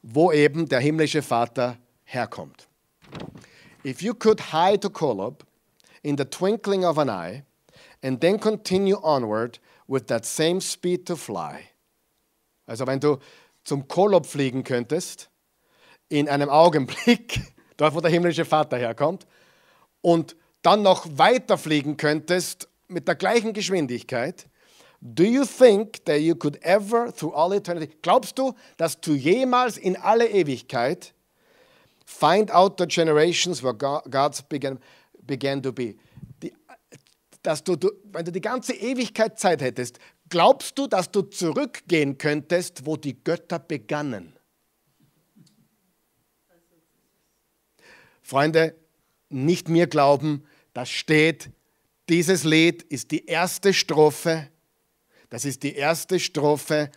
wo 0.03 0.32
eben 0.32 0.68
der 0.68 0.80
himmlische 0.80 1.22
Vater 1.22 1.78
herkommt. 2.03 2.68
If 3.84 4.01
you 4.01 4.14
could 4.14 4.51
hide 4.51 4.80
to 4.80 4.89
Kolob 4.89 5.45
in 6.04 6.18
the 6.18 6.26
twinkling 6.26 6.84
of 6.84 6.97
an 6.97 7.10
eye 7.10 7.43
and 8.04 8.20
then 8.22 8.39
continue 8.39 8.97
onward 9.04 9.60
with 9.88 10.08
that 10.08 10.26
same 10.26 10.60
speed 10.62 11.06
to 11.06 11.16
fly. 11.16 11.70
Also 12.68 12.86
wenn 12.86 12.99
du 12.99 13.18
zum 13.64 13.88
Kolob 13.88 14.26
fliegen 14.26 14.64
könntest, 14.64 15.30
in 16.10 16.28
einem 16.28 16.49
Augenblick, 16.49 17.39
dort 17.78 17.95
wo 17.95 18.02
der 18.02 18.12
himmlische 18.12 18.45
Vater 18.45 18.78
herkommt, 18.78 19.26
und 20.02 20.36
dann 20.62 20.82
noch 20.82 21.06
weiter 21.18 21.58
fliegen 21.58 21.97
könntest 21.97 22.68
mit 22.88 23.08
der 23.08 23.16
gleichen 23.16 23.54
Geschwindigkeit, 23.54 24.47
Do 25.04 25.24
you 25.24 25.45
think 25.45 26.06
that 26.06 26.22
you 26.22 26.36
could 26.36 26.62
ever 26.62 27.12
through 27.12 27.34
all 27.34 27.54
eternity, 27.54 27.91
glaubst 28.04 28.38
du, 28.38 28.54
dass 28.78 29.02
du 29.02 29.14
jemals 29.14 29.78
in 29.78 29.95
alle 29.97 30.28
Ewigkeit 30.30 31.16
find 32.06 32.52
out 32.52 32.78
the 32.78 32.86
generations 32.86 33.64
where 33.64 33.74
God's 33.74 34.43
began, 34.43 34.78
began 35.39 35.61
to 35.61 35.71
be? 35.71 35.95
Die, 36.41 36.53
dass 37.41 37.63
du, 37.63 37.75
du, 37.75 37.89
wenn 38.11 38.25
du 38.25 38.32
die 38.32 38.41
ganze 38.41 38.73
Ewigkeit 38.73 39.39
Zeit 39.39 39.61
hättest, 39.61 39.99
glaubst 40.29 40.77
du, 40.77 40.88
dass 40.88 41.11
du 41.11 41.23
zurückgehen 41.23 42.17
könntest, 42.17 42.86
wo 42.86 42.97
die 42.97 43.23
Götter 43.23 43.59
begannen? 43.59 44.38
Freunde, 48.21 48.75
nicht 49.29 49.67
mir 49.67 49.88
glauben, 49.88 50.43
das 50.73 50.89
steht, 50.89 51.49
dieses 52.09 52.43
Lied 52.43 52.84
ist 52.84 53.11
die 53.11 53.25
erste 53.25 53.73
Strophe 53.73 54.51
das 55.32 55.45
ist 55.45 55.63
die 55.63 55.75
erste 55.75 56.19
Strophe 56.19 56.91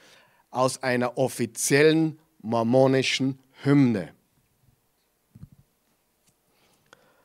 aus 0.50 0.82
einer 0.82 1.16
offiziellen 1.16 2.18
mormonischen 2.42 3.38
Hymne. 3.62 4.12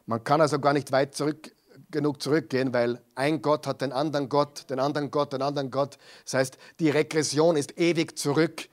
Man 0.09 0.23
kann 0.23 0.41
also 0.41 0.57
gar 0.57 0.73
nicht 0.73 0.91
weit 0.91 1.13
zurück, 1.13 1.55
genug 1.91 2.19
zurückgehen, 2.19 2.73
weil 2.73 2.99
ein 3.13 3.43
Gott 3.43 3.67
hat 3.67 3.81
den 3.81 3.91
anderen 3.91 4.27
Gott, 4.27 4.67
den 4.71 4.79
anderen 4.79 5.11
Gott, 5.11 5.33
den 5.33 5.43
anderen 5.43 5.69
Gott. 5.69 5.99
Das 6.23 6.33
heißt, 6.33 6.57
die 6.79 6.89
Regression 6.89 7.55
ist 7.55 7.77
ewig 7.77 8.17
zurück. 8.17 8.67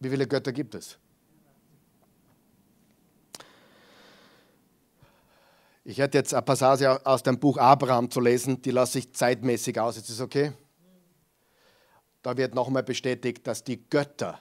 Wie 0.00 0.08
viele 0.08 0.26
Götter 0.26 0.52
gibt 0.52 0.74
es? 0.74 0.96
Ich 5.84 5.98
hätte 5.98 6.16
jetzt 6.16 6.32
eine 6.32 6.40
Passage 6.40 7.04
aus 7.04 7.22
dem 7.22 7.38
Buch 7.38 7.58
Abraham 7.58 8.10
zu 8.10 8.20
lesen, 8.20 8.62
die 8.62 8.70
lasse 8.70 9.00
ich 9.00 9.12
zeitmäßig 9.12 9.78
aus. 9.78 9.98
Ist 9.98 10.08
das 10.08 10.22
okay? 10.22 10.54
Da 12.22 12.38
wird 12.38 12.54
nochmal 12.54 12.84
bestätigt, 12.84 13.46
dass 13.46 13.62
die 13.64 13.86
Götter 13.90 14.40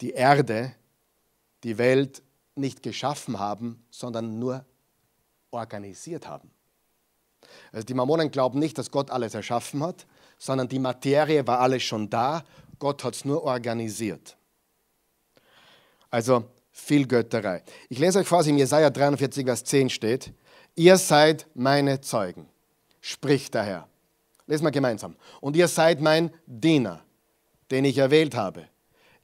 die 0.00 0.10
Erde, 0.10 0.74
die 1.62 1.78
Welt 1.78 2.24
nicht 2.58 2.82
geschaffen 2.82 3.38
haben, 3.38 3.84
sondern 3.90 4.38
nur 4.38 4.64
organisiert 5.50 6.26
haben. 6.26 6.50
Also 7.72 7.86
die 7.86 7.94
Mormonen 7.94 8.30
glauben 8.30 8.58
nicht, 8.58 8.78
dass 8.78 8.90
Gott 8.90 9.10
alles 9.10 9.34
erschaffen 9.34 9.82
hat, 9.82 10.06
sondern 10.38 10.68
die 10.68 10.78
Materie 10.78 11.46
war 11.46 11.60
alles 11.60 11.82
schon 11.82 12.10
da, 12.10 12.44
Gott 12.78 13.04
hat 13.04 13.14
es 13.14 13.24
nur 13.24 13.42
organisiert. 13.42 14.36
Also 16.10 16.44
viel 16.70 17.06
Götterei. 17.06 17.62
Ich 17.88 17.98
lese 17.98 18.20
euch 18.20 18.26
vor, 18.26 18.38
was 18.38 18.46
in 18.46 18.58
Jesaja 18.58 18.90
43, 18.90 19.44
Vers 19.44 19.64
10 19.64 19.90
steht. 19.90 20.32
Ihr 20.74 20.96
seid 20.96 21.46
meine 21.54 22.00
Zeugen, 22.00 22.48
spricht 23.00 23.54
der 23.54 23.64
Herr. 23.64 23.88
Lesen 24.46 24.64
wir 24.64 24.70
gemeinsam. 24.70 25.16
Und 25.40 25.56
ihr 25.56 25.68
seid 25.68 26.00
mein 26.00 26.30
Diener, 26.46 27.02
den 27.70 27.84
ich 27.84 27.98
erwählt 27.98 28.34
habe. 28.34 28.68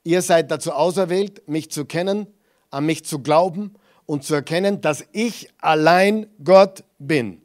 Ihr 0.03 0.21
seid 0.21 0.51
dazu 0.51 0.73
auserwählt, 0.73 1.49
mich 1.49 1.71
zu 1.71 1.87
kennen, 1.87 2.27
an 2.75 2.87
mich 2.87 3.05
zu 3.05 3.21
glauben 3.21 3.75
und 4.07 4.25
zu 4.25 4.35
erkennen, 4.35 4.81
dass 4.81 5.05
ich 5.13 5.49
allein 5.61 6.27
Gott 6.43 6.85
bin. 6.99 7.43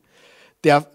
Der, 0.64 0.90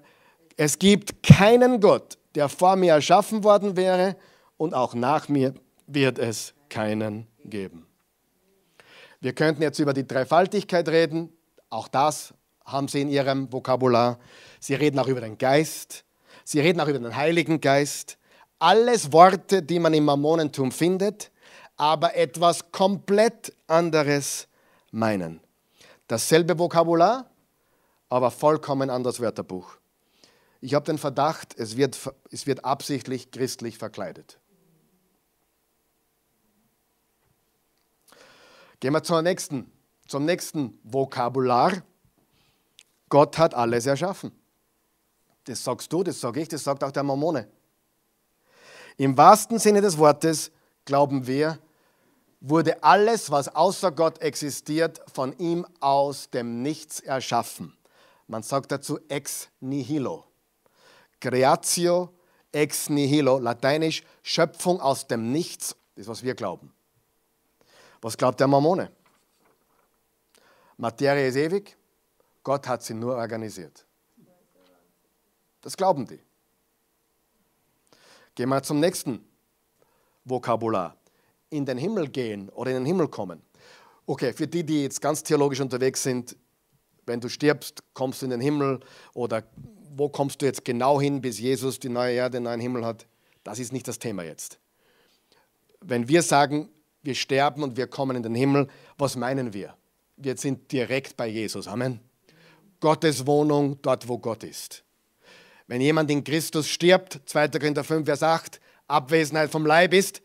es 0.57 0.79
gibt 0.79 1.23
keinen 1.23 1.81
Gott, 1.81 2.19
der 2.35 2.49
vor 2.49 2.77
mir 2.77 2.93
erschaffen 2.93 3.45
worden 3.45 3.77
wäre 3.77 4.17
und 4.57 4.75
auch 4.75 4.95
nach 4.95 5.29
mir 5.29 5.55
wird 5.87 6.19
es 6.19 6.55
keinen 6.69 7.27
geben. 7.45 7.87
Wir 9.21 9.33
könnten 9.33 9.63
jetzt 9.63 9.79
über 9.79 9.95
die 9.95 10.07
Dreifaltigkeit 10.07 10.89
reden. 10.89 11.33
Auch 11.71 11.89
das 11.89 12.35
haben 12.65 12.89
sie 12.89 13.03
in 13.03 13.09
ihrem 13.09 13.53
Vokabular. 13.53 14.19
Sie 14.61 14.75
reden 14.75 14.99
auch 14.99 15.09
über 15.09 15.21
den 15.21 15.39
Geist. 15.39 16.05
Sie 16.45 16.61
reden 16.61 16.81
auch 16.81 16.89
über 16.89 16.99
den 16.99 17.17
Heiligen 17.17 17.61
Geist. 17.61 18.19
Alles 18.59 19.13
Worte, 19.13 19.63
die 19.63 19.79
man 19.79 19.95
im 19.95 20.05
Mormonentum 20.05 20.73
findet, 20.73 21.31
aber 21.77 22.15
etwas 22.15 22.71
komplett 22.71 23.55
anderes 23.67 24.49
meinen. 24.91 25.41
Dasselbe 26.07 26.59
Vokabular, 26.59 27.31
aber 28.09 28.31
vollkommen 28.31 28.91
anderes 28.91 29.21
Wörterbuch. 29.21 29.77
Ich 30.61 30.75
habe 30.75 30.87
den 30.87 30.99
Verdacht, 30.99 31.59
es 31.59 31.77
wird, 31.77 31.99
es 32.31 32.47
wird 32.47 32.65
absichtlich 32.65 33.31
christlich 33.31 33.77
verkleidet. 33.77 34.39
Gehen 38.81 38.93
wir 38.93 39.03
zur 39.03 39.23
nächsten, 39.23 39.71
zum 40.07 40.25
nächsten 40.25 40.79
Vokabular. 40.83 41.83
Gott 43.09 43.39
hat 43.39 43.55
alles 43.55 43.87
erschaffen. 43.87 44.33
Das 45.45 45.63
sagst 45.63 45.93
du, 45.93 46.03
das 46.03 46.21
sage 46.21 46.41
ich, 46.41 46.49
das 46.49 46.65
sagt 46.65 46.85
auch 46.85 46.91
der 46.91 47.03
Mormone. 47.03 47.49
Im 48.97 49.17
wahrsten 49.17 49.59
Sinne 49.59 49.81
des 49.81 49.99
Wortes 49.99 50.51
glauben 50.85 51.27
wir, 51.27 51.59
wurde 52.47 52.83
alles, 52.83 53.31
was 53.31 53.49
außer 53.49 53.91
Gott 53.91 54.21
existiert, 54.21 55.01
von 55.11 55.37
ihm 55.39 55.67
aus 55.81 56.29
dem 56.29 56.63
Nichts 56.63 57.01
erschaffen. 57.01 57.75
Man 58.27 58.43
sagt 58.43 58.71
dazu 58.71 58.99
ex 59.09 59.49
nihilo. 59.61 60.25
Creatio 61.21 62.13
ex 62.53 62.91
nihilo, 62.91 63.39
lateinisch 63.39 64.05
Schöpfung 64.23 64.79
aus 64.81 65.07
dem 65.07 65.33
Nichts, 65.33 65.75
das 65.95 66.03
ist, 66.03 66.09
was 66.09 66.23
wir 66.23 66.35
glauben. 66.35 66.73
Was 68.03 68.17
glaubt 68.17 68.39
der 68.39 68.47
Mormone? 68.47 68.91
Materie 70.77 71.29
ist 71.29 71.37
ewig, 71.37 71.75
Gott 72.43 72.69
hat 72.69 72.83
sie 72.83 72.93
nur 72.93 73.17
organisiert. 73.17 73.87
Das 75.63 75.75
glauben 75.75 76.07
die. 76.07 76.21
Gehen 78.35 78.51
wir 78.51 78.63
zum 78.63 78.81
nächsten 78.81 79.27
Vokabular. 80.27 80.95
In 81.55 81.65
den 81.65 81.79
Himmel 81.79 82.09
gehen 82.09 82.49
oder 82.51 82.71
in 82.71 82.79
den 82.79 82.87
Himmel 82.87 83.09
kommen. 83.09 83.41
Okay, 84.07 84.33
für 84.33 84.47
die, 84.47 84.65
die 84.65 84.83
jetzt 84.83 85.01
ganz 85.01 85.23
theologisch 85.23 85.61
unterwegs 85.61 86.03
sind, 86.03 86.37
wenn 87.07 87.21
du 87.21 87.29
stirbst, 87.29 87.83
kommst 87.95 88.23
du 88.23 88.27
in 88.27 88.31
den 88.31 88.41
Himmel 88.41 88.81
oder 89.15 89.45
wo 89.97 90.09
kommst 90.09 90.43
du 90.43 90.47
jetzt 90.47 90.65
genau 90.65 91.01
hin, 91.01 91.21
bis 91.21 91.39
Jesus 91.39 91.79
die 91.79 91.89
neue 91.89 92.15
Erde, 92.15 92.39
den 92.39 92.45
neuen 92.45 92.61
Himmel 92.61 92.85
hat, 92.85 93.07
das 93.45 93.59
ist 93.59 93.73
nicht 93.73 93.87
das 93.87 93.99
Thema 93.99 94.25
jetzt. 94.25 94.59
Wenn 95.81 96.09
wir 96.09 96.23
sagen, 96.23 96.71
wir 97.03 97.15
sterben 97.15 97.63
und 97.63 97.77
wir 97.77 97.87
kommen 97.87 98.17
in 98.17 98.23
den 98.23 98.35
Himmel, 98.35 98.69
was 98.99 99.15
meinen 99.15 99.53
wir? 99.53 99.77
Wir 100.17 100.37
sind 100.37 100.73
direkt 100.73 101.17
bei 101.17 101.29
Jesus. 101.29 101.69
Amen. 101.69 102.01
Gottes 102.81 103.27
Wohnung, 103.27 103.79
dort 103.83 104.09
wo 104.09 104.19
Gott 104.19 104.43
ist. 104.43 104.83
Wenn 105.67 105.81
jemand 105.81 106.11
in 106.11 106.25
Christus 106.25 106.69
stirbt, 106.69 107.21
2. 107.27 107.49
Korinther 107.49 107.85
5, 107.85 108.07
Vers 108.07 108.23
8, 108.23 108.61
Abwesenheit 108.89 109.51
vom 109.51 109.65
Leib 109.65 109.95
ist, 109.95 110.21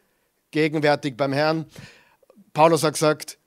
gegenwärtig 0.52 1.16
beim 1.18 1.34
Herrn. 1.34 1.66
Paulus 2.54 2.84
hat 2.84 2.94
gesagt, 2.94 3.38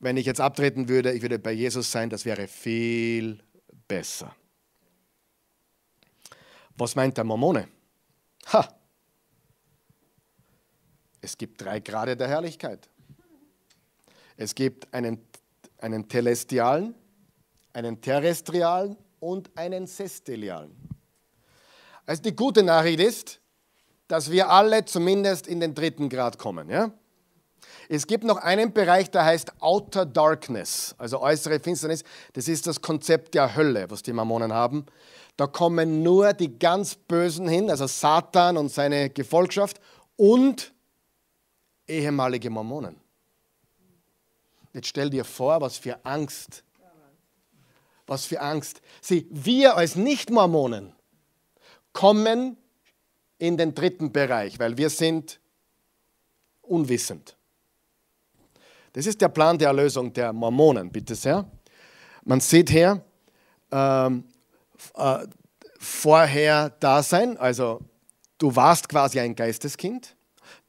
wenn 0.00 0.16
ich 0.16 0.26
jetzt 0.26 0.40
abtreten 0.40 0.88
würde, 0.88 1.12
ich 1.12 1.22
würde 1.22 1.38
bei 1.38 1.52
Jesus 1.52 1.90
sein, 1.90 2.08
das 2.10 2.24
wäre 2.24 2.46
viel 2.46 3.42
besser. 3.88 4.34
Was 6.76 6.94
meint 6.94 7.16
der 7.16 7.24
Mormone? 7.24 7.68
Ha! 8.52 8.68
Es 11.20 11.36
gibt 11.36 11.60
drei 11.60 11.80
Grade 11.80 12.16
der 12.16 12.28
Herrlichkeit. 12.28 12.88
Es 14.36 14.54
gibt 14.54 14.92
einen, 14.94 15.26
einen 15.78 16.08
telestialen, 16.08 16.94
einen 17.72 18.00
terrestrialen 18.00 18.96
und 19.18 19.50
einen 19.56 19.88
sestelialen. 19.88 20.70
Also 22.06 22.22
die 22.22 22.36
gute 22.36 22.62
Nachricht 22.62 23.00
ist, 23.00 23.40
dass 24.08 24.30
wir 24.30 24.50
alle 24.50 24.84
zumindest 24.84 25.46
in 25.46 25.60
den 25.60 25.74
dritten 25.74 26.08
Grad 26.08 26.38
kommen. 26.38 26.68
Ja? 26.68 26.90
Es 27.88 28.06
gibt 28.06 28.24
noch 28.24 28.38
einen 28.38 28.72
Bereich, 28.72 29.10
der 29.10 29.24
heißt 29.24 29.62
Outer 29.62 30.04
Darkness, 30.04 30.94
also 30.98 31.20
äußere 31.20 31.60
Finsternis. 31.60 32.04
Das 32.32 32.48
ist 32.48 32.66
das 32.66 32.82
Konzept 32.82 33.34
der 33.34 33.54
Hölle, 33.54 33.90
was 33.90 34.02
die 34.02 34.12
Mormonen 34.12 34.52
haben. 34.52 34.86
Da 35.36 35.46
kommen 35.46 36.02
nur 36.02 36.32
die 36.32 36.58
ganz 36.58 36.96
Bösen 36.96 37.48
hin, 37.48 37.70
also 37.70 37.86
Satan 37.86 38.56
und 38.56 38.70
seine 38.70 39.08
Gefolgschaft 39.10 39.80
und 40.16 40.72
ehemalige 41.86 42.50
Mormonen. 42.50 42.96
Jetzt 44.72 44.88
stell 44.88 45.10
dir 45.10 45.24
vor, 45.24 45.60
was 45.60 45.78
für 45.78 46.04
Angst. 46.04 46.64
Was 48.06 48.24
für 48.26 48.40
Angst. 48.40 48.80
Sieh, 49.00 49.26
wir 49.30 49.76
als 49.76 49.96
Nicht-Mormonen 49.96 50.92
kommen 51.92 52.56
in 53.38 53.56
den 53.56 53.74
dritten 53.74 54.12
Bereich, 54.12 54.58
weil 54.58 54.76
wir 54.76 54.90
sind 54.90 55.40
unwissend. 56.62 57.36
Das 58.92 59.06
ist 59.06 59.20
der 59.20 59.28
Plan 59.28 59.56
der 59.58 59.68
Erlösung 59.68 60.12
der 60.12 60.32
Mormonen, 60.32 60.90
bitte 60.90 61.14
sehr. 61.14 61.48
Man 62.24 62.40
sieht 62.40 62.70
hier 62.70 63.02
ähm, 63.70 64.24
äh, 64.94 65.26
vorher 65.78 66.70
Dasein, 66.70 67.36
also 67.36 67.80
du 68.38 68.54
warst 68.54 68.88
quasi 68.88 69.20
ein 69.20 69.34
Geisteskind. 69.34 70.16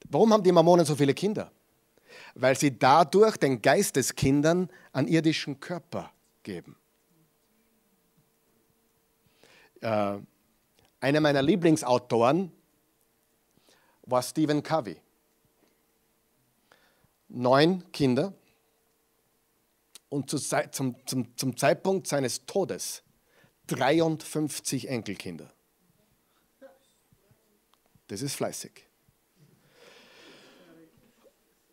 Warum 0.08 0.32
haben 0.32 0.42
die 0.42 0.52
Mormonen 0.52 0.84
so 0.84 0.94
viele 0.94 1.14
Kinder? 1.14 1.50
Weil 2.34 2.56
sie 2.56 2.78
dadurch 2.78 3.36
den 3.36 3.60
Geisteskindern 3.60 4.68
einen 4.92 5.08
irdischen 5.08 5.58
Körper 5.58 6.10
geben. 6.42 6.76
Äh, 9.80 10.18
einer 11.00 11.20
meiner 11.20 11.42
Lieblingsautoren 11.42 12.52
war 14.10 14.22
Stephen 14.22 14.62
Covey. 14.62 14.96
Neun 17.28 17.90
Kinder 17.92 18.34
und 20.08 20.28
zu, 20.28 20.38
zum, 20.38 20.96
zum, 21.06 21.36
zum 21.36 21.56
Zeitpunkt 21.56 22.06
seines 22.06 22.44
Todes 22.44 23.02
53 23.68 24.88
Enkelkinder. 24.88 25.50
Das 28.08 28.22
ist 28.22 28.34
fleißig. 28.34 28.86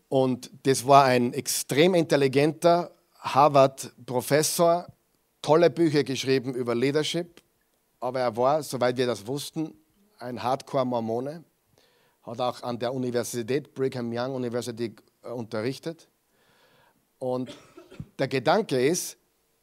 Und 0.10 0.52
das 0.64 0.86
war 0.88 1.06
ein 1.06 1.34
extrem 1.34 1.96
intelligenter 1.96 2.92
Harvard-Professor, 3.20 4.88
tolle 5.42 5.70
Bücher 5.70 6.04
geschrieben 6.04 6.54
über 6.54 6.76
Leadership, 6.76 7.42
aber 8.00 8.20
er 8.20 8.38
war, 8.38 8.64
soweit 8.64 8.98
wir 8.98 9.08
das 9.08 9.26
wussten, 9.26 9.74
ein 10.20 10.42
Hardcore-Mormone 10.42 11.44
hat 12.28 12.42
auch 12.42 12.62
an 12.64 12.78
der 12.78 12.94
Universität, 12.94 13.74
Brigham 13.74 14.12
Young 14.12 14.36
University, 14.36 14.94
äh, 15.24 15.30
unterrichtet. 15.30 16.08
Und 17.20 17.56
der 18.20 18.28
Gedanke 18.28 18.86
ist, 18.86 19.18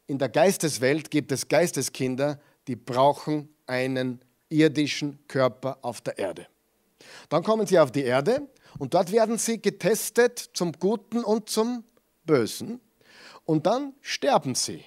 in 0.07 0.17
der 0.17 0.29
Geisteswelt 0.29 1.09
gibt 1.09 1.31
es 1.31 1.47
Geisteskinder, 1.47 2.39
die 2.67 2.75
brauchen 2.75 3.49
einen 3.65 4.19
irdischen 4.49 5.19
Körper 5.27 5.77
auf 5.81 6.01
der 6.01 6.17
Erde. 6.17 6.47
Dann 7.29 7.43
kommen 7.43 7.65
sie 7.67 7.79
auf 7.79 7.91
die 7.91 8.03
Erde 8.03 8.47
und 8.77 8.93
dort 8.93 9.11
werden 9.11 9.37
sie 9.37 9.61
getestet 9.61 10.39
zum 10.53 10.73
Guten 10.73 11.23
und 11.23 11.49
zum 11.49 11.83
Bösen. 12.25 12.81
Und 13.45 13.65
dann 13.67 13.93
sterben 14.01 14.55
sie. 14.55 14.83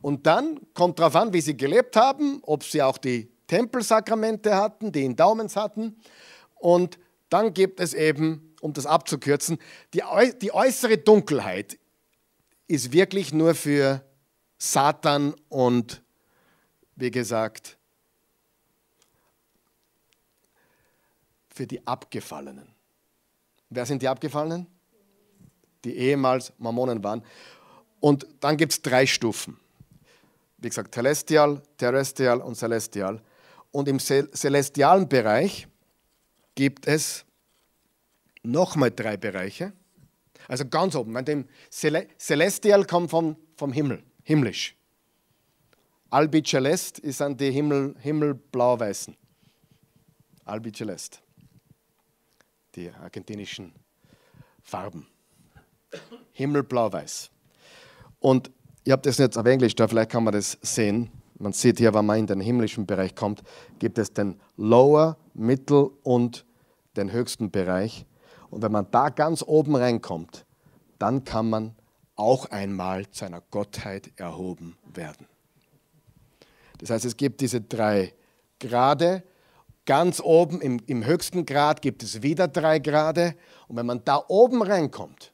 Und 0.00 0.26
dann 0.26 0.60
kommt 0.74 0.98
darauf 0.98 1.16
an, 1.16 1.32
wie 1.32 1.40
sie 1.40 1.56
gelebt 1.56 1.96
haben, 1.96 2.40
ob 2.42 2.62
sie 2.62 2.82
auch 2.82 2.98
die 2.98 3.28
Tempelsakramente 3.48 4.54
hatten, 4.54 4.92
die 4.92 5.14
Daumens 5.16 5.56
hatten. 5.56 5.96
Und 6.56 6.98
dann 7.28 7.54
gibt 7.54 7.80
es 7.80 7.94
eben, 7.94 8.54
um 8.60 8.72
das 8.72 8.86
abzukürzen, 8.86 9.58
die, 9.94 10.02
die 10.40 10.52
äußere 10.52 10.98
Dunkelheit 10.98 11.78
ist 12.66 12.92
wirklich 12.92 13.32
nur 13.32 13.54
für 13.54 14.04
Satan 14.58 15.34
und, 15.48 16.02
wie 16.96 17.10
gesagt, 17.10 17.78
für 21.48 21.66
die 21.66 21.86
Abgefallenen. 21.86 22.68
Wer 23.70 23.86
sind 23.86 24.02
die 24.02 24.08
Abgefallenen? 24.08 24.66
Die 25.84 25.96
ehemals 25.96 26.52
Mormonen 26.58 27.02
waren. 27.04 27.24
Und 28.00 28.26
dann 28.40 28.56
gibt 28.56 28.72
es 28.72 28.82
drei 28.82 29.06
Stufen. 29.06 29.58
Wie 30.58 30.68
gesagt, 30.68 30.94
Celestial, 30.94 31.62
Terrestrial 31.76 32.40
und 32.40 32.56
Celestial. 32.56 33.20
Und 33.70 33.88
im 33.88 33.98
celestialen 33.98 35.08
Bereich 35.08 35.68
gibt 36.58 36.88
es 36.88 37.24
nochmal 38.42 38.90
drei 38.90 39.16
Bereiche. 39.16 39.72
Also 40.48 40.66
ganz 40.66 40.96
oben. 40.96 41.14
Wenn 41.14 41.24
dem 41.24 41.44
Celestial 41.70 42.84
kommt 42.84 43.10
vom, 43.10 43.36
vom 43.54 43.72
Himmel, 43.72 44.02
himmlisch. 44.24 44.74
Albi 46.10 46.42
Celest 46.42 46.98
ist 46.98 47.22
an 47.22 47.36
die 47.36 47.52
Himmel, 47.52 47.94
Himmelblau-Weißen. 48.00 49.16
Albi 50.46 50.72
Celest. 50.72 51.22
Die 52.74 52.90
argentinischen 52.90 53.72
Farben. 54.60 55.06
Himmelblau-Weiß. 56.32 57.30
Und 58.18 58.50
ich 58.82 58.90
habe 58.90 59.02
das 59.02 59.18
jetzt 59.18 59.38
auf 59.38 59.46
Englisch 59.46 59.76
da, 59.76 59.86
vielleicht 59.86 60.10
kann 60.10 60.24
man 60.24 60.32
das 60.32 60.58
sehen. 60.62 61.08
Man 61.38 61.52
sieht 61.52 61.78
hier, 61.78 61.94
wenn 61.94 62.04
man 62.04 62.18
in 62.18 62.26
den 62.26 62.40
himmlischen 62.40 62.84
Bereich 62.84 63.14
kommt, 63.14 63.44
gibt 63.78 63.96
es 63.98 64.12
den 64.12 64.40
Lower, 64.56 65.16
Mittel 65.34 65.90
und 66.02 66.44
den 66.98 67.12
höchsten 67.12 67.50
Bereich. 67.50 68.04
Und 68.50 68.62
wenn 68.62 68.72
man 68.72 68.90
da 68.90 69.08
ganz 69.08 69.42
oben 69.42 69.76
reinkommt, 69.76 70.44
dann 70.98 71.24
kann 71.24 71.48
man 71.48 71.74
auch 72.16 72.46
einmal 72.46 73.08
zu 73.10 73.24
einer 73.24 73.40
Gottheit 73.40 74.10
erhoben 74.16 74.76
werden. 74.92 75.26
Das 76.78 76.90
heißt, 76.90 77.04
es 77.04 77.16
gibt 77.16 77.40
diese 77.40 77.60
drei 77.60 78.12
Grade. 78.60 79.22
Ganz 79.86 80.20
oben 80.20 80.60
im, 80.60 80.80
im 80.86 81.04
höchsten 81.04 81.46
Grad 81.46 81.80
gibt 81.80 82.02
es 82.02 82.22
wieder 82.22 82.48
drei 82.48 82.78
Grade. 82.78 83.34
Und 83.68 83.76
wenn 83.76 83.86
man 83.86 84.04
da 84.04 84.22
oben 84.28 84.62
reinkommt, 84.62 85.32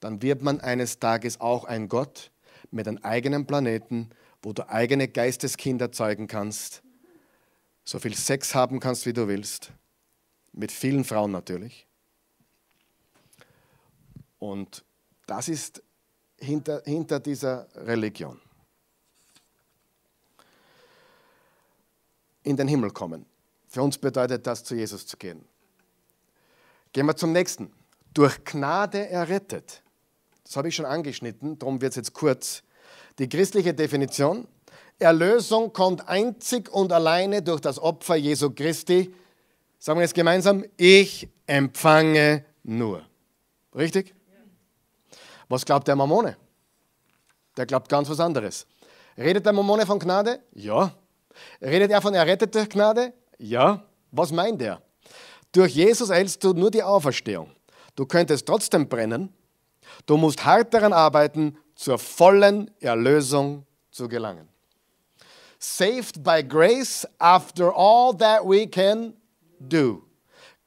dann 0.00 0.22
wird 0.22 0.42
man 0.42 0.60
eines 0.60 0.98
Tages 0.98 1.40
auch 1.40 1.64
ein 1.64 1.88
Gott 1.88 2.30
mit 2.70 2.86
einem 2.86 2.98
eigenen 2.98 3.46
Planeten, 3.46 4.10
wo 4.42 4.52
du 4.52 4.68
eigene 4.68 5.08
Geisteskinder 5.08 5.92
zeugen 5.92 6.26
kannst, 6.26 6.82
so 7.84 7.98
viel 7.98 8.14
Sex 8.14 8.54
haben 8.54 8.80
kannst, 8.80 9.04
wie 9.06 9.12
du 9.12 9.28
willst 9.28 9.72
mit 10.52 10.72
vielen 10.72 11.04
Frauen 11.04 11.30
natürlich. 11.30 11.86
Und 14.38 14.84
das 15.26 15.48
ist 15.48 15.82
hinter, 16.38 16.82
hinter 16.84 17.20
dieser 17.20 17.68
Religion. 17.74 18.40
In 22.42 22.56
den 22.56 22.68
Himmel 22.68 22.90
kommen. 22.90 23.26
Für 23.68 23.82
uns 23.82 23.98
bedeutet 23.98 24.46
das, 24.46 24.64
zu 24.64 24.74
Jesus 24.74 25.06
zu 25.06 25.16
gehen. 25.16 25.44
Gehen 26.92 27.06
wir 27.06 27.16
zum 27.16 27.32
nächsten. 27.32 27.72
Durch 28.14 28.42
Gnade 28.44 29.08
errettet. 29.08 29.82
Das 30.42 30.56
habe 30.56 30.68
ich 30.68 30.74
schon 30.74 30.86
angeschnitten, 30.86 31.58
darum 31.58 31.80
wird 31.80 31.92
es 31.92 31.96
jetzt 31.96 32.12
kurz. 32.12 32.64
Die 33.18 33.28
christliche 33.28 33.72
Definition. 33.72 34.48
Erlösung 34.98 35.72
kommt 35.72 36.08
einzig 36.08 36.68
und 36.70 36.92
alleine 36.92 37.42
durch 37.42 37.60
das 37.60 37.78
Opfer 37.78 38.16
Jesu 38.16 38.50
Christi 38.50 39.14
Sagen 39.82 39.98
wir 39.98 40.02
jetzt 40.02 40.14
gemeinsam, 40.14 40.62
ich 40.76 41.26
empfange 41.46 42.44
nur. 42.62 43.02
Richtig? 43.74 44.14
Was 45.48 45.64
glaubt 45.64 45.88
der 45.88 45.96
Mammone? 45.96 46.36
Der 47.56 47.64
glaubt 47.64 47.88
ganz 47.88 48.10
was 48.10 48.20
anderes. 48.20 48.66
Redet 49.16 49.46
der 49.46 49.54
Mammone 49.54 49.86
von 49.86 49.98
Gnade? 49.98 50.40
Ja. 50.52 50.94
Redet 51.62 51.90
er 51.90 52.02
von 52.02 52.12
erretteter 52.12 52.66
Gnade? 52.66 53.14
Ja. 53.38 53.82
Was 54.12 54.30
meint 54.30 54.60
er? 54.60 54.82
Durch 55.50 55.74
Jesus 55.74 56.10
erhältst 56.10 56.44
du 56.44 56.52
nur 56.52 56.70
die 56.70 56.82
Auferstehung. 56.82 57.50
Du 57.96 58.04
könntest 58.04 58.46
trotzdem 58.46 58.86
brennen. 58.86 59.32
Du 60.04 60.18
musst 60.18 60.44
hart 60.44 60.74
daran 60.74 60.92
arbeiten, 60.92 61.56
zur 61.74 61.98
vollen 61.98 62.70
Erlösung 62.80 63.64
zu 63.90 64.08
gelangen. 64.08 64.46
Saved 65.58 66.22
by 66.22 66.44
grace 66.46 67.08
after 67.18 67.72
all 67.74 68.14
that 68.18 68.42
we 68.44 68.66
can 68.66 69.14
do. 69.60 70.02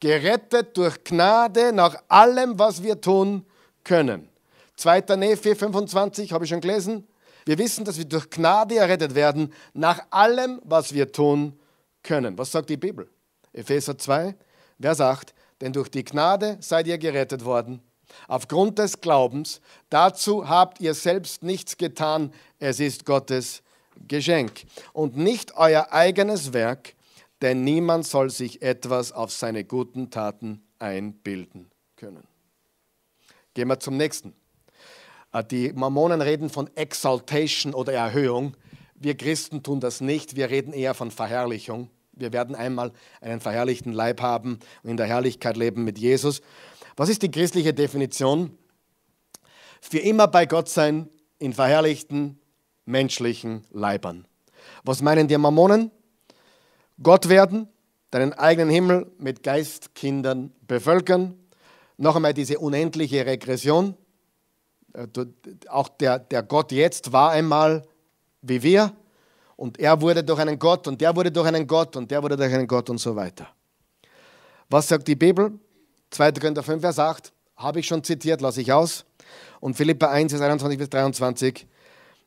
Gerettet 0.00 0.76
durch 0.76 1.02
Gnade 1.04 1.72
nach 1.72 1.96
allem, 2.08 2.58
was 2.58 2.82
wir 2.82 3.00
tun 3.00 3.44
können. 3.84 4.28
2. 4.76 5.16
Nephi 5.16 5.54
25 5.54 6.32
habe 6.32 6.44
ich 6.44 6.50
schon 6.50 6.60
gelesen. 6.60 7.06
Wir 7.44 7.58
wissen, 7.58 7.84
dass 7.84 7.98
wir 7.98 8.06
durch 8.06 8.30
Gnade 8.30 8.76
errettet 8.76 9.14
werden, 9.14 9.52
nach 9.74 10.00
allem, 10.10 10.60
was 10.64 10.94
wir 10.94 11.12
tun 11.12 11.58
können. 12.02 12.38
Was 12.38 12.52
sagt 12.52 12.70
die 12.70 12.76
Bibel? 12.76 13.08
Epheser 13.52 13.96
2, 13.96 14.34
Wer 14.78 14.94
sagt, 14.94 15.34
denn 15.60 15.72
durch 15.72 15.88
die 15.88 16.04
Gnade 16.04 16.56
seid 16.60 16.86
ihr 16.86 16.98
gerettet 16.98 17.44
worden. 17.44 17.80
Aufgrund 18.28 18.78
des 18.78 19.00
Glaubens, 19.00 19.60
dazu 19.88 20.48
habt 20.48 20.80
ihr 20.80 20.94
selbst 20.94 21.42
nichts 21.42 21.76
getan, 21.76 22.32
es 22.58 22.80
ist 22.80 23.04
Gottes 23.04 23.62
Geschenk. 24.08 24.64
Und 24.92 25.16
nicht 25.16 25.56
euer 25.56 25.92
eigenes 25.92 26.52
Werk, 26.52 26.94
denn 27.42 27.64
niemand 27.64 28.06
soll 28.06 28.30
sich 28.30 28.62
etwas 28.62 29.12
auf 29.12 29.30
seine 29.30 29.64
guten 29.64 30.10
Taten 30.10 30.62
einbilden 30.78 31.70
können. 31.96 32.24
Gehen 33.54 33.68
wir 33.68 33.80
zum 33.80 33.96
nächsten. 33.96 34.34
Äh, 35.32 35.44
die 35.44 35.72
Mormonen 35.72 36.20
reden 36.20 36.50
von 36.50 36.74
Exaltation 36.76 37.74
oder 37.74 37.92
Erhöhung. 37.92 38.56
Wir 38.94 39.16
Christen 39.16 39.62
tun 39.62 39.80
das 39.80 40.00
nicht, 40.00 40.36
wir 40.36 40.50
reden 40.50 40.72
eher 40.72 40.94
von 40.94 41.10
Verherrlichung. 41.10 41.90
Wir 42.12 42.32
werden 42.32 42.54
einmal 42.54 42.92
einen 43.20 43.40
verherrlichten 43.40 43.92
Leib 43.92 44.20
haben 44.20 44.60
und 44.82 44.90
in 44.90 44.96
der 44.96 45.06
Herrlichkeit 45.06 45.56
leben 45.56 45.84
mit 45.84 45.98
Jesus. 45.98 46.42
Was 46.96 47.08
ist 47.08 47.22
die 47.22 47.30
christliche 47.30 47.74
Definition? 47.74 48.56
Für 49.80 49.98
immer 49.98 50.28
bei 50.28 50.46
Gott 50.46 50.68
sein 50.68 51.08
in 51.38 51.52
verherrlichten 51.52 52.38
menschlichen 52.86 53.64
Leibern. 53.70 54.26
Was 54.84 55.02
meinen 55.02 55.26
die 55.26 55.36
Mormonen? 55.36 55.90
Gott 57.02 57.28
werden, 57.28 57.68
deinen 58.10 58.32
eigenen 58.32 58.70
Himmel 58.70 59.10
mit 59.18 59.42
Geistkindern 59.42 60.52
bevölkern. 60.66 61.34
Noch 61.96 62.16
einmal 62.16 62.34
diese 62.34 62.58
unendliche 62.58 63.26
Regression. 63.26 63.96
Äh, 64.92 65.06
auch 65.68 65.88
der, 65.88 66.18
der 66.18 66.42
Gott 66.42 66.72
jetzt 66.72 67.12
war 67.12 67.30
einmal 67.30 67.82
wie 68.42 68.62
wir 68.62 68.92
und 69.56 69.78
er 69.78 70.00
wurde 70.00 70.22
durch 70.22 70.40
einen 70.40 70.58
Gott 70.58 70.86
und 70.86 71.00
der 71.00 71.14
wurde 71.14 71.30
durch 71.30 71.46
einen 71.46 71.66
Gott 71.66 71.96
und 71.96 72.10
der 72.10 72.22
wurde 72.22 72.36
durch 72.36 72.52
einen 72.52 72.66
Gott 72.66 72.90
und 72.90 72.98
so 72.98 73.16
weiter. 73.16 73.48
Was 74.68 74.88
sagt 74.88 75.08
die 75.08 75.16
Bibel? 75.16 75.52
2. 76.10 76.32
Korinther 76.32 76.62
5, 76.62 76.80
Vers 76.80 76.98
8, 76.98 77.32
habe 77.56 77.80
ich 77.80 77.86
schon 77.86 78.02
zitiert, 78.02 78.40
lasse 78.40 78.60
ich 78.60 78.72
aus. 78.72 79.04
Und 79.60 79.76
Philippa 79.76 80.08
1, 80.10 80.32
Vers 80.32 80.42
21 80.42 80.78
bis 80.78 80.90
23, 80.90 81.66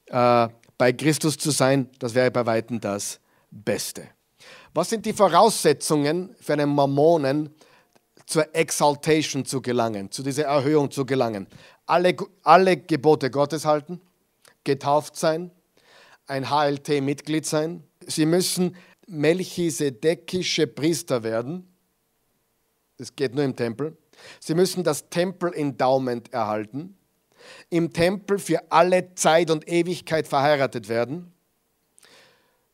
äh, 0.07 0.47
bei 0.77 0.93
Christus 0.93 1.37
zu 1.37 1.51
sein, 1.51 1.89
das 1.99 2.13
wäre 2.13 2.31
bei 2.31 2.45
Weitem 2.45 2.79
das 2.79 3.19
Beste. 3.49 4.07
Was 4.77 4.91
sind 4.91 5.07
die 5.07 5.13
Voraussetzungen 5.13 6.35
für 6.39 6.53
einen 6.53 6.69
Mormonen, 6.69 7.49
zur 8.27 8.53
Exaltation 8.53 9.43
zu 9.43 9.59
gelangen, 9.59 10.11
zu 10.11 10.21
dieser 10.21 10.43
Erhöhung 10.43 10.91
zu 10.91 11.03
gelangen? 11.03 11.47
Alle, 11.87 12.15
alle 12.43 12.77
Gebote 12.77 13.31
Gottes 13.31 13.65
halten, 13.65 13.99
getauft 14.63 15.15
sein, 15.15 15.49
ein 16.27 16.51
HLT-Mitglied 16.51 17.43
sein. 17.43 17.85
Sie 18.05 18.27
müssen 18.27 18.75
melchisedekische 19.07 20.67
Priester 20.67 21.23
werden. 21.23 21.67
Das 22.97 23.15
geht 23.15 23.33
nur 23.33 23.45
im 23.45 23.55
Tempel. 23.55 23.97
Sie 24.39 24.53
müssen 24.53 24.83
das 24.83 25.09
Tempel-Endowment 25.09 26.31
erhalten. 26.31 26.95
Im 27.71 27.93
Tempel 27.93 28.37
für 28.37 28.71
alle 28.71 29.15
Zeit 29.15 29.49
und 29.49 29.67
Ewigkeit 29.67 30.27
verheiratet 30.27 30.87
werden. 30.87 31.33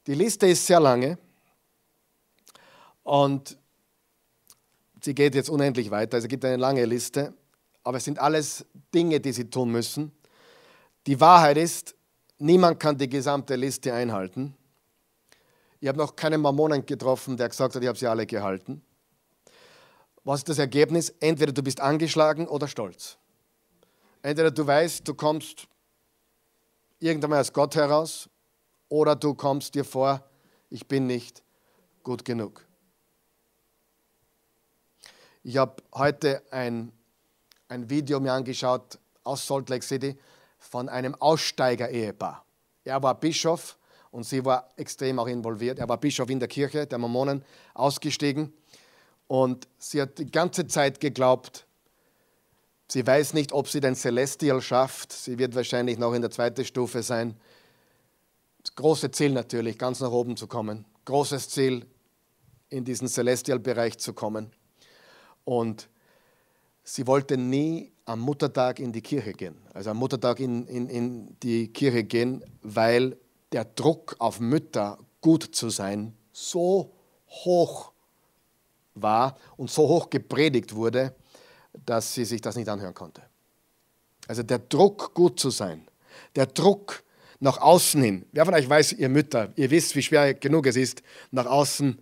Die 0.05 0.15
Liste 0.15 0.47
ist 0.47 0.67
sehr 0.67 0.81
lange 0.81 1.17
und 3.03 3.57
sie 5.01 5.13
geht 5.13 5.35
jetzt 5.35 5.49
unendlich 5.49 5.91
weiter. 5.91 6.15
Also 6.15 6.25
es 6.25 6.29
gibt 6.29 6.43
eine 6.45 6.57
lange 6.57 6.85
Liste, 6.85 7.33
aber 7.83 7.97
es 7.97 8.05
sind 8.05 8.19
alles 8.19 8.65
Dinge, 8.93 9.19
die 9.19 9.33
sie 9.33 9.49
tun 9.49 9.71
müssen. 9.71 10.11
Die 11.05 11.19
Wahrheit 11.19 11.57
ist, 11.57 11.95
Niemand 12.43 12.77
kann 12.77 12.97
die 12.97 13.07
gesamte 13.07 13.55
Liste 13.55 13.93
einhalten. 13.93 14.53
Ich 15.79 15.87
habe 15.87 15.97
noch 15.97 16.13
keinen 16.13 16.41
Mormonen 16.41 16.85
getroffen, 16.85 17.37
der 17.37 17.47
gesagt 17.47 17.73
hat, 17.73 17.81
ich 17.81 17.87
habe 17.87 17.97
sie 17.97 18.05
alle 18.05 18.25
gehalten. 18.25 18.81
Was 20.25 20.41
ist 20.41 20.49
das 20.49 20.59
Ergebnis? 20.59 21.13
Entweder 21.21 21.53
du 21.53 21.63
bist 21.63 21.79
angeschlagen 21.79 22.49
oder 22.49 22.67
stolz. 22.67 23.17
Entweder 24.21 24.51
du 24.51 24.67
weißt, 24.67 25.07
du 25.07 25.13
kommst 25.13 25.69
irgendwann 26.99 27.29
mal 27.29 27.37
als 27.37 27.53
Gott 27.53 27.75
heraus, 27.75 28.29
oder 28.89 29.15
du 29.15 29.33
kommst 29.33 29.73
dir 29.73 29.85
vor, 29.85 30.29
ich 30.69 30.85
bin 30.85 31.07
nicht 31.07 31.43
gut 32.03 32.25
genug. 32.25 32.65
Ich 35.45 35.57
habe 35.57 35.83
heute 35.93 36.41
ein, 36.51 36.93
ein 37.67 37.89
Video 37.89 38.21
mir 38.21 38.31
angeschaut 38.31 38.97
aus 39.25 39.45
Salt 39.45 39.67
Lake 39.69 39.83
City 39.83 40.17
von 40.57 40.87
einem 40.87 41.15
Aussteiger-Ehepaar. 41.15 42.45
Er 42.85 43.03
war 43.03 43.19
Bischof 43.19 43.77
und 44.11 44.23
sie 44.23 44.45
war 44.45 44.69
extrem 44.77 45.19
auch 45.19 45.27
involviert. 45.27 45.79
Er 45.79 45.89
war 45.89 45.97
Bischof 45.97 46.29
in 46.29 46.39
der 46.39 46.47
Kirche 46.47 46.87
der 46.87 46.97
Mormonen, 46.97 47.43
ausgestiegen. 47.73 48.53
Und 49.27 49.67
sie 49.77 50.01
hat 50.01 50.17
die 50.17 50.31
ganze 50.31 50.65
Zeit 50.67 51.01
geglaubt, 51.01 51.65
sie 52.87 53.05
weiß 53.05 53.33
nicht, 53.33 53.51
ob 53.51 53.67
sie 53.67 53.81
den 53.81 53.95
Celestial 53.95 54.61
schafft. 54.61 55.11
Sie 55.11 55.37
wird 55.37 55.55
wahrscheinlich 55.55 55.97
noch 55.97 56.13
in 56.13 56.21
der 56.21 56.31
zweiten 56.31 56.63
Stufe 56.63 57.03
sein. 57.03 57.35
Das 58.63 58.75
große 58.75 59.11
Ziel 59.11 59.31
natürlich, 59.31 59.77
ganz 59.77 59.99
nach 59.99 60.11
oben 60.11 60.37
zu 60.37 60.47
kommen. 60.47 60.85
Großes 61.03 61.49
Ziel, 61.49 61.85
in 62.69 62.85
diesen 62.85 63.09
Celestial-Bereich 63.09 63.97
zu 63.97 64.13
kommen. 64.13 64.53
Und 65.45 65.89
sie 66.83 67.07
wollte 67.07 67.37
nie 67.37 67.91
am 68.05 68.19
Muttertag 68.19 68.79
in 68.79 68.91
die 68.91 69.01
Kirche 69.01 69.33
gehen. 69.33 69.57
Also 69.73 69.91
am 69.91 69.97
Muttertag 69.97 70.39
in, 70.39 70.67
in, 70.67 70.89
in 70.89 71.39
die 71.41 71.67
Kirche 71.69 72.03
gehen, 72.03 72.43
weil 72.61 73.17
der 73.51 73.65
Druck 73.65 74.15
auf 74.19 74.39
Mütter, 74.39 74.97
gut 75.21 75.55
zu 75.55 75.69
sein, 75.69 76.13
so 76.31 76.91
hoch 77.27 77.93
war 78.95 79.37
und 79.57 79.71
so 79.71 79.87
hoch 79.87 80.09
gepredigt 80.09 80.75
wurde, 80.75 81.15
dass 81.85 82.13
sie 82.13 82.25
sich 82.25 82.41
das 82.41 82.55
nicht 82.55 82.69
anhören 82.69 82.93
konnte. 82.93 83.21
Also 84.27 84.43
der 84.43 84.59
Druck, 84.59 85.13
gut 85.13 85.39
zu 85.39 85.49
sein, 85.49 85.87
der 86.35 86.45
Druck 86.45 87.03
nach 87.39 87.57
außen 87.59 88.01
hin. 88.01 88.25
Wer 88.31 88.45
von 88.45 88.53
euch 88.53 88.69
weiß, 88.69 88.93
ihr 88.93 89.09
Mütter, 89.09 89.51
ihr 89.55 89.69
wisst, 89.69 89.95
wie 89.95 90.01
schwer 90.01 90.33
genug 90.33 90.65
es 90.67 90.75
ist, 90.75 91.03
nach 91.31 91.45
außen 91.45 91.99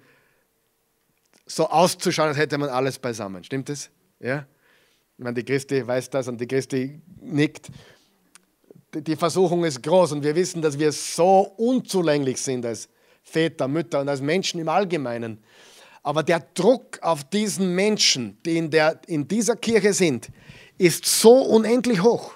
so 1.55 1.67
auszuschauen, 1.67 2.29
als 2.29 2.37
hätte 2.37 2.57
man 2.57 2.69
alles 2.69 2.99
beisammen. 2.99 3.43
Stimmt 3.43 3.69
es? 3.69 3.89
Ja? 4.19 4.45
Ich 5.17 5.23
meine, 5.23 5.35
die 5.35 5.43
Christi 5.43 5.85
weiß 5.85 6.09
das 6.09 6.27
und 6.27 6.39
die 6.39 6.47
Christi 6.47 7.01
nickt. 7.21 7.69
Die 8.93 9.15
Versuchung 9.15 9.63
ist 9.63 9.81
groß 9.83 10.13
und 10.13 10.23
wir 10.23 10.35
wissen, 10.35 10.61
dass 10.61 10.77
wir 10.77 10.91
so 10.91 11.53
unzulänglich 11.57 12.41
sind 12.41 12.65
als 12.65 12.89
Väter, 13.23 13.67
Mütter 13.67 14.01
und 14.01 14.09
als 14.09 14.21
Menschen 14.21 14.59
im 14.59 14.67
Allgemeinen. 14.67 15.43
Aber 16.03 16.23
der 16.23 16.39
Druck 16.53 16.99
auf 17.01 17.23
diesen 17.23 17.75
Menschen, 17.75 18.37
die 18.45 18.57
in, 18.57 18.71
der, 18.71 18.99
in 19.07 19.27
dieser 19.27 19.55
Kirche 19.55 19.93
sind, 19.93 20.29
ist 20.77 21.05
so 21.05 21.33
unendlich 21.33 22.01
hoch. 22.01 22.33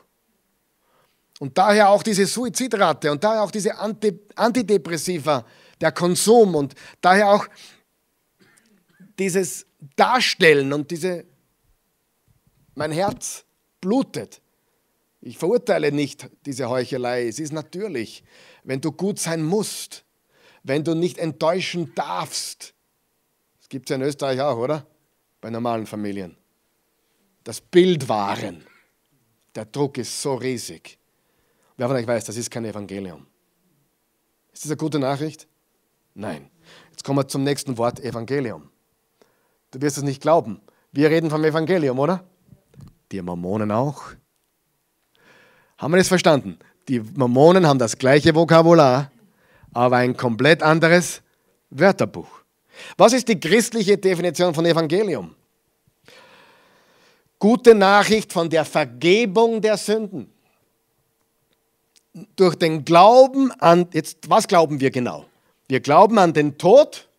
Und 1.40 1.58
daher 1.58 1.90
auch 1.90 2.04
diese 2.04 2.26
Suizidrate 2.26 3.12
und 3.12 3.24
daher 3.24 3.44
auch 3.44 3.52
diese 3.52 3.76
Anti 3.78 4.20
Antidepressiva, 4.36 5.46
der 5.82 5.92
Konsum 5.92 6.56
und 6.56 6.76
daher 7.02 7.30
auch 7.30 7.48
dieses 9.20 9.66
Darstellen 9.96 10.74
und 10.74 10.92
diese 10.92 11.26
mein 12.76 12.92
Herz 12.92 13.46
blutet. 13.82 14.42
Ich 15.22 15.38
verurteile 15.38 15.92
nicht 15.92 16.30
diese 16.46 16.70
Heuchelei. 16.70 17.28
Es 17.28 17.40
ist 17.40 17.52
natürlich, 17.52 18.24
wenn 18.64 18.82
du 18.82 18.92
gut 18.92 19.20
sein 19.20 19.44
musst, 19.44 20.04
wenn 20.64 20.84
du 20.84 20.94
nicht 20.94 21.18
enttäuschen 21.18 21.94
darfst. 21.96 22.74
Das 23.60 23.70
gibt 23.70 23.90
es 23.90 23.90
ja 23.92 23.96
in 23.96 24.02
Österreich 24.04 24.42
auch, 24.42 24.58
oder? 24.58 24.86
Bei 25.42 25.50
normalen 25.50 25.88
Familien. 25.88 26.38
Das 27.44 27.62
Bild 27.62 28.08
wahren. 28.10 28.66
Der 29.56 29.66
Druck 29.66 29.98
ist 29.98 30.22
so 30.22 30.36
riesig. 30.36 31.00
Wer 31.78 31.88
von 31.88 31.96
euch 31.96 32.08
weiß, 32.08 32.26
das 32.26 32.38
ist 32.38 32.52
kein 32.52 32.66
Evangelium. 32.66 33.26
Ist 34.54 34.64
das 34.64 34.72
eine 34.72 34.78
gute 34.78 35.00
Nachricht? 35.00 35.48
Nein. 36.14 36.50
Jetzt 36.92 37.04
kommen 37.04 37.20
wir 37.20 37.28
zum 37.28 37.44
nächsten 37.44 37.78
Wort, 37.78 38.00
Evangelium. 38.00 38.70
Du 39.76 39.82
wirst 39.82 39.98
es 39.98 40.04
nicht 40.04 40.22
glauben. 40.22 40.62
Wir 40.94 41.10
reden 41.10 41.30
vom 41.30 41.44
Evangelium, 41.44 42.00
oder? 42.00 42.24
Die 43.12 43.22
Mormonen 43.22 43.72
auch. 43.72 44.04
Haben 45.78 45.92
wir 45.92 45.98
das 45.98 46.08
verstanden? 46.08 46.58
Die 46.88 47.02
Mormonen 47.02 47.68
haben 47.68 47.78
das 47.78 47.98
gleiche 47.98 48.34
Vokabular, 48.34 49.12
aber 49.74 49.98
ein 49.98 50.16
komplett 50.16 50.64
anderes 50.64 51.22
Wörterbuch. 51.72 52.30
Was 52.96 53.12
ist 53.12 53.28
die 53.28 53.38
christliche 53.38 53.98
Definition 53.98 54.54
von 54.54 54.66
Evangelium? 54.66 55.36
Gute 57.38 57.76
Nachricht 57.76 58.32
von 58.32 58.50
der 58.50 58.64
Vergebung 58.64 59.62
der 59.62 59.76
Sünden. 59.76 60.32
Durch 62.38 62.56
den 62.56 62.86
Glauben 62.86 63.52
an, 63.60 63.90
jetzt, 63.92 64.30
was 64.30 64.48
glauben 64.48 64.80
wir 64.80 64.90
genau? 64.90 65.26
Wir 65.68 65.82
glauben 65.82 66.18
an 66.18 66.32
den 66.32 66.58
Tod 66.58 67.10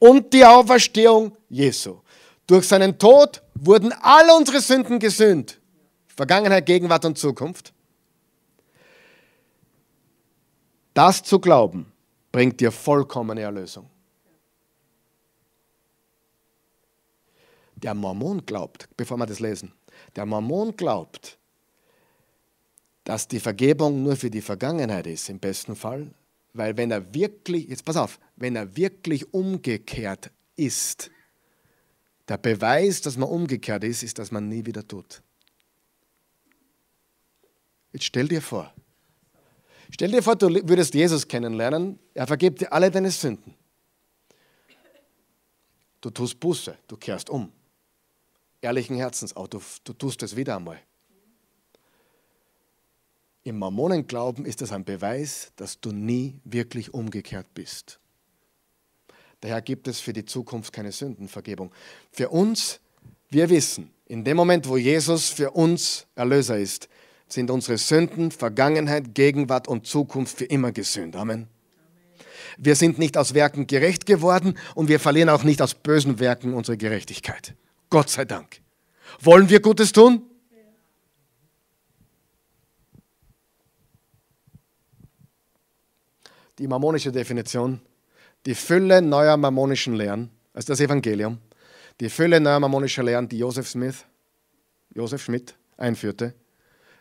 und 0.00 0.32
die 0.32 0.44
Auferstehung 0.44 1.36
Jesu. 1.54 2.00
Durch 2.46 2.66
seinen 2.66 2.98
Tod 2.98 3.42
wurden 3.54 3.92
alle 3.92 4.34
unsere 4.34 4.60
Sünden 4.60 4.98
gesühnt. 4.98 5.60
Vergangenheit, 6.08 6.66
Gegenwart 6.66 7.04
und 7.04 7.16
Zukunft. 7.16 7.72
Das 10.92 11.22
zu 11.22 11.38
glauben, 11.38 11.92
bringt 12.32 12.60
dir 12.60 12.70
vollkommene 12.70 13.42
Erlösung. 13.42 13.88
Der 17.76 17.94
Mormon 17.94 18.44
glaubt, 18.44 18.88
bevor 18.96 19.16
wir 19.18 19.26
das 19.26 19.40
lesen, 19.40 19.72
der 20.16 20.26
Mormon 20.26 20.76
glaubt, 20.76 21.38
dass 23.04 23.28
die 23.28 23.40
Vergebung 23.40 24.02
nur 24.02 24.16
für 24.16 24.30
die 24.30 24.40
Vergangenheit 24.40 25.06
ist, 25.06 25.28
im 25.28 25.38
besten 25.38 25.76
Fall, 25.76 26.10
weil 26.52 26.76
wenn 26.76 26.90
er 26.90 27.14
wirklich, 27.14 27.68
jetzt 27.68 27.84
pass 27.84 27.96
auf, 27.96 28.18
wenn 28.36 28.56
er 28.56 28.76
wirklich 28.76 29.34
umgekehrt 29.34 30.30
ist, 30.56 31.10
der 32.28 32.38
Beweis, 32.38 33.00
dass 33.00 33.16
man 33.16 33.28
umgekehrt 33.28 33.84
ist, 33.84 34.02
ist, 34.02 34.18
dass 34.18 34.30
man 34.30 34.48
nie 34.48 34.64
wieder 34.64 34.86
tut. 34.86 35.22
Jetzt 37.92 38.04
stell 38.06 38.26
dir 38.26 38.42
vor, 38.42 38.72
stell 39.90 40.10
dir 40.10 40.22
vor, 40.22 40.34
du 40.36 40.48
würdest 40.68 40.94
Jesus 40.94 41.28
kennenlernen, 41.28 41.98
er 42.14 42.26
vergibt 42.26 42.60
dir 42.60 42.72
alle 42.72 42.90
deine 42.90 43.10
Sünden. 43.10 43.54
Du 46.00 46.10
tust 46.10 46.38
Buße, 46.40 46.76
du 46.88 46.96
kehrst 46.96 47.30
um. 47.30 47.50
Ehrlichen 48.60 48.96
Herzens 48.96 49.36
auch, 49.36 49.46
du, 49.46 49.60
du 49.84 49.92
tust 49.92 50.22
es 50.22 50.36
wieder 50.36 50.56
einmal. 50.56 50.80
Im 53.42 53.58
Mormonenglauben 53.58 54.46
ist 54.46 54.62
das 54.62 54.72
ein 54.72 54.84
Beweis, 54.84 55.52
dass 55.56 55.78
du 55.78 55.92
nie 55.92 56.40
wirklich 56.44 56.94
umgekehrt 56.94 57.46
bist. 57.54 58.00
Daher 59.44 59.60
gibt 59.60 59.88
es 59.88 60.00
für 60.00 60.14
die 60.14 60.24
Zukunft 60.24 60.72
keine 60.72 60.90
Sündenvergebung. 60.90 61.70
Für 62.10 62.30
uns, 62.30 62.80
wir 63.28 63.50
wissen, 63.50 63.90
in 64.06 64.24
dem 64.24 64.38
Moment, 64.38 64.66
wo 64.66 64.78
Jesus 64.78 65.28
für 65.28 65.50
uns 65.50 66.06
Erlöser 66.14 66.56
ist, 66.56 66.88
sind 67.28 67.50
unsere 67.50 67.76
Sünden, 67.76 68.30
Vergangenheit, 68.30 69.14
Gegenwart 69.14 69.68
und 69.68 69.86
Zukunft 69.86 70.38
für 70.38 70.46
immer 70.46 70.72
gesühnt. 70.72 71.14
Amen. 71.14 71.46
Wir 72.56 72.74
sind 72.74 72.98
nicht 72.98 73.18
aus 73.18 73.34
Werken 73.34 73.66
gerecht 73.66 74.06
geworden 74.06 74.56
und 74.74 74.88
wir 74.88 74.98
verlieren 74.98 75.28
auch 75.28 75.42
nicht 75.42 75.60
aus 75.60 75.74
bösen 75.74 76.18
Werken 76.20 76.54
unsere 76.54 76.78
Gerechtigkeit. 76.78 77.54
Gott 77.90 78.08
sei 78.08 78.24
Dank. 78.24 78.62
Wollen 79.20 79.50
wir 79.50 79.60
Gutes 79.60 79.92
tun? 79.92 80.22
Die 86.58 86.66
mormonische 86.66 87.12
Definition 87.12 87.82
die 88.46 88.54
Fülle 88.54 89.00
neuer 89.00 89.36
mormonischen 89.36 89.94
Lehren, 89.94 90.30
also 90.52 90.72
das 90.72 90.80
Evangelium, 90.80 91.38
die 92.00 92.10
Fülle 92.10 92.40
neuer 92.40 92.60
mormonischer 92.60 93.02
Lehren, 93.02 93.28
die 93.28 93.38
Joseph 93.38 93.68
Smith, 93.68 94.04
Joseph 94.94 95.22
Schmidt 95.22 95.54
einführte, 95.76 96.34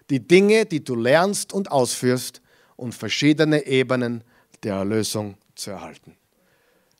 die 0.10 0.26
Dinge, 0.26 0.66
die 0.66 0.84
du 0.84 0.96
lernst 0.96 1.54
und 1.54 1.72
ausführst, 1.72 2.42
um 2.76 2.92
verschiedene 2.92 3.66
Ebenen 3.66 4.24
der 4.64 4.76
Erlösung 4.76 5.36
zu 5.56 5.72
erhalten. 5.72 6.16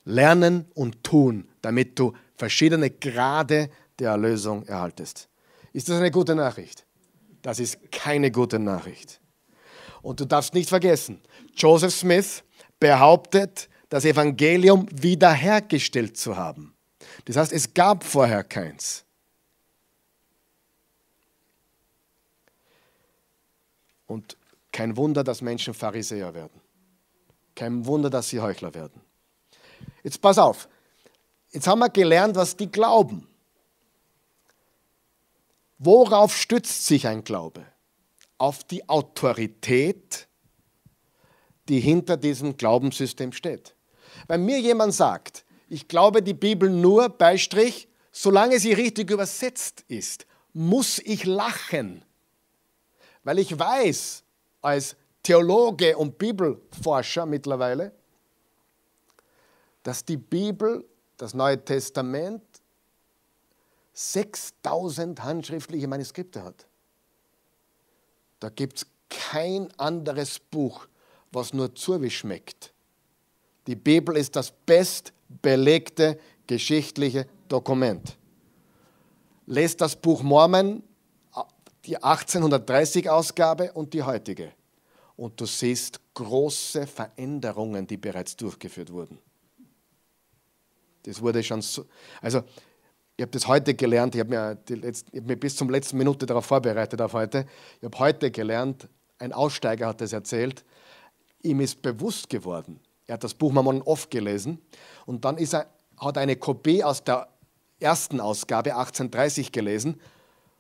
Lernen 0.06 0.66
und 0.74 1.04
tun, 1.04 1.48
damit 1.62 1.98
du 1.98 2.14
verschiedene 2.36 2.90
Grade 2.90 3.70
der 4.00 4.12
Erlösung 4.12 4.66
erhaltest. 4.66 5.30
Ist 5.72 5.90
das 5.90 5.98
eine 5.98 6.12
gute 6.12 6.36
Nachricht? 6.36 6.86
Das 7.42 7.60
ist 7.60 7.92
keine 7.92 8.32
gute 8.32 8.60
Nachricht. 8.60 9.20
Und 10.02 10.20
du 10.20 10.26
darfst 10.26 10.54
nicht 10.54 10.70
vergessen, 10.70 11.22
Joseph 11.56 11.94
Smith 11.94 12.44
behauptet, 12.80 13.70
das 13.94 14.06
Evangelium 14.06 14.88
wiederhergestellt 14.92 16.18
zu 16.18 16.36
haben. 16.36 16.74
Das 17.26 17.38
heißt, 17.38 17.54
es 17.54 17.76
gab 17.76 18.04
vorher 18.04 18.44
keins. 18.44 19.06
Und 24.08 24.36
kein 24.72 24.98
Wunder, 24.98 25.24
dass 25.24 25.44
Menschen 25.44 25.76
Pharisäer 25.76 26.34
werden. 26.34 26.60
Kein 27.54 27.86
Wunder, 27.86 28.10
dass 28.10 28.30
sie 28.30 28.40
Heuchler 28.40 28.74
werden. 28.74 29.00
Jetzt 30.02 30.20
pass 30.20 30.40
auf. 30.40 30.68
Jetzt 31.52 31.68
haben 31.68 31.78
wir 31.78 31.90
gelernt, 31.90 32.36
was 32.36 32.58
die 32.58 32.72
glauben. 32.72 33.28
Worauf 35.78 36.36
stützt 36.36 36.88
sich 36.88 37.06
ein 37.06 37.24
Glaube? 37.24 37.64
Auf 38.40 38.64
die 38.64 38.90
Autorität, 38.90 40.28
die 41.70 41.80
hinter 41.80 42.18
diesem 42.18 42.58
Glaubenssystem 42.58 43.34
steht. 43.34 43.73
Wenn 44.28 44.46
mir 44.46 44.60
jemand 44.60 44.94
sagt, 44.94 45.46
ich 45.70 45.88
glaube 45.88 46.22
die 46.22 46.34
Bibel 46.34 46.70
nur, 46.70 47.10
Beistrich, 47.10 47.88
solange 48.12 48.60
sie 48.60 48.74
richtig 48.74 49.10
übersetzt 49.10 49.84
ist, 49.88 50.26
muss 50.54 51.00
ich 51.00 51.26
lachen. 51.26 52.06
Weil 53.24 53.40
ich 53.40 53.58
weiß, 53.58 54.24
als 54.62 54.96
Theologe 55.24 55.98
und 55.98 56.18
Bibelforscher 56.18 57.26
mittlerweile, 57.26 57.94
dass 59.84 60.04
die 60.04 60.18
Bibel, 60.18 60.86
das 61.18 61.34
Neue 61.34 61.64
Testament, 61.64 62.44
6000 63.94 65.24
handschriftliche 65.24 65.88
Manuskripte 65.88 66.44
hat. 66.44 66.66
Da 68.40 68.50
gibt 68.50 68.78
es 68.78 68.88
kein 69.10 69.72
anderes 69.80 70.40
Buch, 70.40 70.88
was 71.32 71.54
nur 71.54 71.74
zu 71.76 72.02
wie 72.02 72.10
schmeckt. 72.10 72.73
Die 73.68 73.76
Bibel 73.76 74.18
ist 74.18 74.36
das 74.36 74.52
bestbelegte 74.52 76.20
geschichtliche 76.48 77.28
Dokument. 77.48 78.18
Lest 79.46 79.82
das 79.82 79.96
Buch 79.96 80.22
Mormon, 80.22 80.84
die 81.86 82.02
1830 82.02 83.10
Ausgabe 83.10 83.72
und 83.74 83.94
die 83.94 84.04
heutige. 84.04 84.52
Und 85.16 85.40
du 85.40 85.46
siehst 85.46 86.00
große 86.14 86.88
Veränderungen, 86.88 87.86
die 87.86 87.98
bereits 87.98 88.36
durchgeführt 88.36 88.92
wurden. 88.92 89.20
Das 91.04 91.22
wurde 91.22 91.44
schon 91.44 91.62
so. 91.62 91.86
Also, 92.22 92.44
ich 93.16 93.22
habe 93.22 93.32
das 93.32 93.48
heute 93.48 93.76
gelernt, 93.76 94.16
ich 94.16 94.22
habe 94.22 94.58
letzten, 94.70 95.18
hab 95.18 95.26
mir 95.26 95.36
bis 95.36 95.56
zum 95.56 95.70
letzten 95.70 95.98
Minute 95.98 96.26
darauf 96.26 96.46
vorbereitet 96.46 97.00
auf 97.00 97.14
heute. 97.14 97.46
Ich 97.78 97.84
habe 97.84 98.00
heute 98.00 98.32
gelernt, 98.32 98.88
ein 99.20 99.34
Aussteiger 99.34 99.88
hat 99.88 100.02
das 100.02 100.14
erzählt, 100.14 100.66
ihm 101.44 101.60
ist 101.60 101.82
bewusst 101.82 102.30
geworden, 102.30 102.80
er 103.08 103.16
hat 103.16 103.24
das 103.24 103.34
Buch 103.34 103.52
Mammon 103.52 103.82
oft 103.82 104.10
gelesen 104.12 104.60
und 105.06 105.26
dann 105.26 105.38
ist 105.38 105.54
er, 105.54 105.68
hat 105.98 106.18
er 106.18 106.22
eine 106.22 106.36
Kopie 106.36 106.84
aus 106.84 107.04
der 107.04 107.28
ersten 107.80 108.20
Ausgabe 108.20 108.76
1830 108.76 109.52
gelesen 109.52 110.00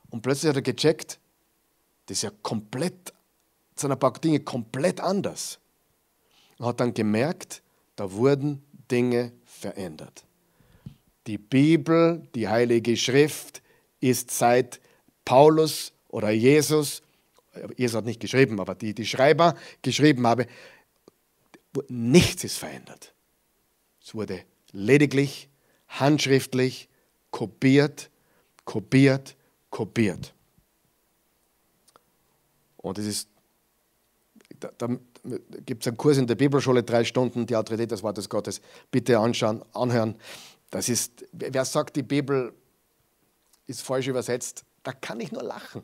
und 0.09 0.21
plötzlich 0.21 0.49
hat 0.49 0.57
er 0.57 0.61
gecheckt, 0.61 1.19
das 2.05 2.17
ist 2.17 2.23
ja 2.23 2.31
komplett, 2.41 3.13
sind 3.75 3.91
ein 3.91 3.99
paar 3.99 4.13
Dinge 4.13 4.41
komplett 4.41 4.99
anders. 4.99 5.59
Und 6.57 6.67
hat 6.67 6.79
dann 6.79 6.93
gemerkt, 6.93 7.63
da 7.95 8.11
wurden 8.11 8.63
Dinge 8.91 9.31
verändert. 9.45 10.23
Die 11.25 11.37
Bibel, 11.37 12.27
die 12.35 12.47
Heilige 12.47 12.97
Schrift, 12.97 13.61
ist 14.01 14.31
seit 14.31 14.81
Paulus 15.25 15.93
oder 16.09 16.29
Jesus, 16.29 17.01
Jesus 17.77 17.97
hat 17.97 18.05
nicht 18.05 18.19
geschrieben, 18.19 18.59
aber 18.59 18.75
die, 18.75 18.93
die 18.93 19.05
Schreiber 19.05 19.55
geschrieben 19.81 20.27
haben, 20.27 20.45
nichts 21.89 22.43
ist 22.43 22.57
verändert. 22.57 23.13
Es 24.01 24.13
wurde 24.13 24.43
lediglich 24.71 25.49
handschriftlich 25.87 26.89
kopiert, 27.31 28.09
kopiert, 28.65 29.35
kopiert. 29.69 30.33
Und 32.77 32.97
es 32.97 33.05
ist, 33.05 33.29
da, 34.59 34.71
da 34.77 34.87
gibt 35.65 35.83
es 35.83 35.87
einen 35.87 35.97
Kurs 35.97 36.17
in 36.17 36.27
der 36.27 36.35
Bibelschule, 36.35 36.83
drei 36.83 37.03
Stunden, 37.03 37.45
die 37.45 37.55
Autorität 37.55 37.91
des 37.91 38.03
Wortes 38.03 38.29
Gottes. 38.29 38.61
Bitte 38.91 39.17
anschauen, 39.17 39.63
anhören. 39.73 40.15
Das 40.69 40.89
ist, 40.89 41.25
wer 41.31 41.65
sagt, 41.65 41.95
die 41.95 42.03
Bibel 42.03 42.53
ist 43.67 43.81
falsch 43.81 44.07
übersetzt, 44.07 44.65
da 44.83 44.91
kann 44.91 45.19
ich 45.19 45.31
nur 45.31 45.43
lachen. 45.43 45.81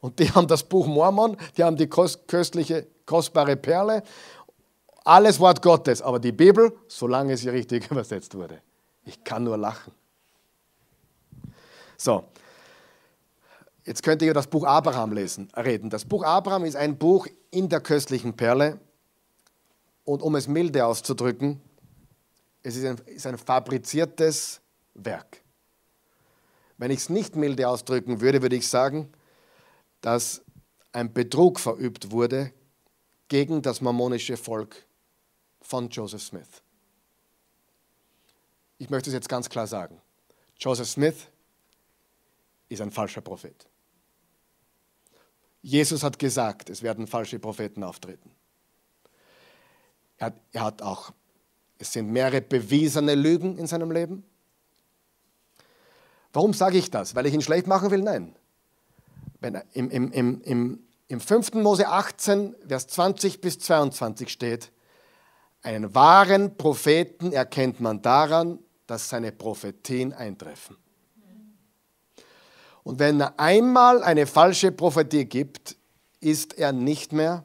Und 0.00 0.18
die 0.18 0.30
haben 0.30 0.46
das 0.46 0.64
Buch 0.64 0.86
Mormon, 0.86 1.38
die 1.56 1.64
haben 1.64 1.76
die 1.76 1.88
köstliche 1.88 2.86
kostbare 3.06 3.56
Perle. 3.56 4.02
Alles 5.04 5.38
Wort 5.38 5.60
Gottes, 5.60 6.00
aber 6.00 6.18
die 6.18 6.32
Bibel, 6.32 6.76
solange 6.88 7.36
sie 7.36 7.50
richtig 7.50 7.90
übersetzt 7.90 8.34
wurde. 8.34 8.60
Ich 9.04 9.22
kann 9.22 9.44
nur 9.44 9.58
lachen. 9.58 9.92
So, 11.96 12.24
jetzt 13.84 14.02
könnt 14.02 14.22
ihr 14.22 14.34
das 14.34 14.46
Buch 14.46 14.64
Abraham 14.64 15.12
lesen, 15.12 15.48
reden. 15.56 15.90
Das 15.90 16.04
Buch 16.04 16.24
Abraham 16.24 16.64
ist 16.64 16.76
ein 16.76 16.96
Buch 16.96 17.26
in 17.50 17.68
der 17.68 17.80
köstlichen 17.80 18.34
Perle. 18.34 18.80
Und 20.04 20.22
um 20.22 20.34
es 20.34 20.48
milde 20.48 20.84
auszudrücken, 20.84 21.60
es 22.62 22.76
ist 22.76 22.84
ein, 22.84 22.96
ist 23.06 23.26
ein 23.26 23.38
fabriziertes 23.38 24.60
Werk. 24.94 25.42
Wenn 26.76 26.90
ich 26.90 27.00
es 27.00 27.08
nicht 27.08 27.36
milde 27.36 27.68
ausdrücken 27.68 28.20
würde, 28.20 28.42
würde 28.42 28.56
ich 28.56 28.68
sagen, 28.68 29.10
dass 30.00 30.42
ein 30.92 31.12
Betrug 31.12 31.60
verübt 31.60 32.10
wurde 32.10 32.52
gegen 33.28 33.62
das 33.62 33.80
mormonische 33.80 34.36
Volk 34.36 34.84
von 35.60 35.88
Joseph 35.88 36.22
Smith. 36.22 36.62
Ich 38.78 38.90
möchte 38.90 39.10
es 39.10 39.14
jetzt 39.14 39.28
ganz 39.28 39.48
klar 39.48 39.66
sagen. 39.66 40.00
Joseph 40.58 40.88
Smith 40.88 41.28
ist 42.68 42.80
ein 42.80 42.90
falscher 42.90 43.20
Prophet. 43.20 43.66
Jesus 45.62 46.02
hat 46.02 46.18
gesagt, 46.18 46.68
es 46.68 46.82
werden 46.82 47.06
falsche 47.06 47.38
Propheten 47.38 47.82
auftreten. 47.82 48.30
Er 50.18 50.26
hat, 50.26 50.34
er 50.52 50.64
hat 50.64 50.82
auch, 50.82 51.12
es 51.78 51.92
sind 51.92 52.10
mehrere 52.10 52.42
bewiesene 52.42 53.14
Lügen 53.14 53.56
in 53.56 53.66
seinem 53.66 53.90
Leben. 53.90 54.24
Warum 56.34 56.52
sage 56.52 56.76
ich 56.78 56.90
das? 56.90 57.14
Weil 57.14 57.26
ich 57.26 57.34
ihn 57.34 57.40
schlecht 57.40 57.66
machen 57.66 57.90
will? 57.90 58.02
Nein. 58.02 58.34
Wenn 59.40 59.54
im, 59.72 59.90
im, 59.90 60.42
im, 60.42 60.86
im, 61.08 61.16
Im 61.16 61.20
5. 61.20 61.54
Mose 61.54 61.88
18, 61.88 62.54
Vers 62.66 62.86
20 62.88 63.40
bis 63.40 63.58
22 63.58 64.28
steht, 64.28 64.70
einen 65.62 65.94
wahren 65.94 66.56
Propheten 66.56 67.32
erkennt 67.32 67.80
man 67.80 68.02
daran, 68.02 68.58
dass 68.86 69.08
seine 69.08 69.32
Prophetien 69.32 70.12
eintreffen. 70.12 70.76
Und 72.82 72.98
wenn 72.98 73.18
er 73.20 73.40
einmal 73.40 74.02
eine 74.02 74.26
falsche 74.26 74.70
Prophetie 74.70 75.24
gibt, 75.24 75.76
ist 76.20 76.58
er 76.58 76.72
nicht 76.72 77.12
mehr 77.12 77.44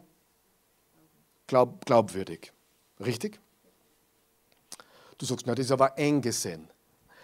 glaub, 1.47 1.85
glaubwürdig. 1.85 2.51
Richtig? 2.99 3.39
Du 5.17 5.25
sagst, 5.25 5.47
na, 5.47 5.55
das 5.55 5.67
ist 5.67 5.71
aber 5.71 5.97
eng 5.97 6.21
gesehen. 6.21 6.67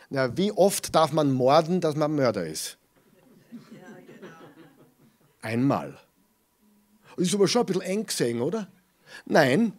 Na, 0.10 0.36
wie 0.38 0.52
oft 0.54 0.96
darf 0.96 1.12
man 1.12 1.34
morden, 1.34 1.82
dass 1.82 1.96
man 1.96 2.16
Mörder 2.16 2.46
ist? 2.46 2.78
Einmal. 5.42 6.00
Das 7.16 7.28
ist 7.28 7.34
aber 7.34 7.48
schon 7.48 7.62
ein 7.62 7.66
bisschen 7.66 7.82
eng 7.82 8.06
gesehen, 8.06 8.42
oder? 8.42 8.68
Nein, 9.26 9.74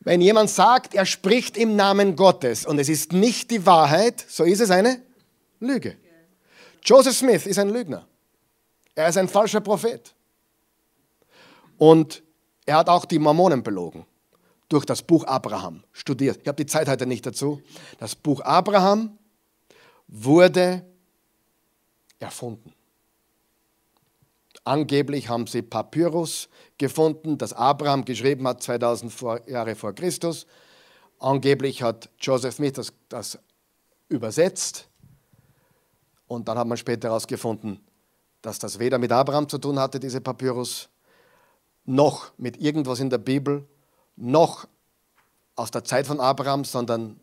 wenn 0.00 0.20
jemand 0.20 0.50
sagt, 0.50 0.94
er 0.94 1.04
spricht 1.04 1.56
im 1.56 1.74
Namen 1.74 2.14
Gottes 2.14 2.64
und 2.64 2.78
es 2.78 2.88
ist 2.88 3.12
nicht 3.12 3.50
die 3.50 3.66
Wahrheit, 3.66 4.24
so 4.28 4.44
ist 4.44 4.60
es 4.60 4.70
eine 4.70 5.00
Lüge. 5.58 5.96
Joseph 6.84 7.16
Smith 7.16 7.46
ist 7.46 7.58
ein 7.58 7.70
Lügner. 7.70 8.06
Er 8.94 9.08
ist 9.08 9.18
ein 9.18 9.28
falscher 9.28 9.60
Prophet. 9.60 10.14
Und 11.76 12.22
er 12.64 12.76
hat 12.76 12.88
auch 12.88 13.04
die 13.04 13.18
Mormonen 13.18 13.62
belogen 13.62 14.06
durch 14.68 14.84
das 14.84 15.02
Buch 15.02 15.24
Abraham 15.24 15.82
studiert. 15.92 16.38
Ich 16.42 16.48
habe 16.48 16.56
die 16.56 16.66
Zeit 16.66 16.88
heute 16.88 17.06
nicht 17.06 17.26
dazu. 17.26 17.60
Das 17.98 18.14
Buch 18.14 18.40
Abraham 18.40 19.18
wurde 20.06 20.84
erfunden. 22.18 22.72
Angeblich 24.66 25.28
haben 25.28 25.46
sie 25.46 25.62
Papyrus 25.62 26.48
gefunden, 26.76 27.38
das 27.38 27.52
Abraham 27.52 28.04
geschrieben 28.04 28.48
hat 28.48 28.64
2000 28.64 29.48
Jahre 29.48 29.76
vor 29.76 29.92
Christus. 29.92 30.44
Angeblich 31.20 31.84
hat 31.84 32.10
Joseph 32.18 32.56
Smith 32.56 32.72
das, 32.72 32.92
das 33.08 33.38
übersetzt. 34.08 34.88
Und 36.26 36.48
dann 36.48 36.58
hat 36.58 36.66
man 36.66 36.76
später 36.76 37.10
herausgefunden, 37.10 37.78
dass 38.42 38.58
das 38.58 38.80
weder 38.80 38.98
mit 38.98 39.12
Abraham 39.12 39.48
zu 39.48 39.58
tun 39.58 39.78
hatte, 39.78 40.00
diese 40.00 40.20
Papyrus, 40.20 40.88
noch 41.84 42.32
mit 42.36 42.56
irgendwas 42.56 42.98
in 42.98 43.08
der 43.08 43.18
Bibel, 43.18 43.68
noch 44.16 44.66
aus 45.54 45.70
der 45.70 45.84
Zeit 45.84 46.08
von 46.08 46.18
Abraham, 46.18 46.64
sondern 46.64 47.20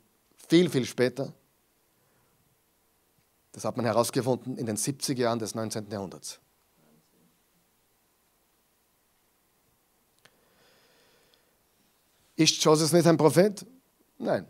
viel, 0.47 0.69
viel 0.69 0.85
später. 0.85 1.33
Das 3.51 3.65
hat 3.65 3.75
man 3.75 3.85
herausgefunden 3.85 4.57
in 4.57 4.65
den 4.65 4.77
70er 4.77 5.17
Jahren 5.17 5.39
des 5.39 5.55
19. 5.55 5.91
Jahrhunderts. 5.91 6.39
Ist 12.43 12.61
Joseph 12.61 12.89
Smith 12.89 13.07
ein 13.07 13.15
Prophet? 13.15 13.65
Nein. 14.17 14.45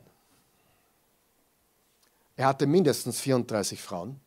Er 2.35 2.47
hatte 2.47 2.65
mindestens 2.65 3.19
34 3.19 3.79
Frauen. 3.79 4.19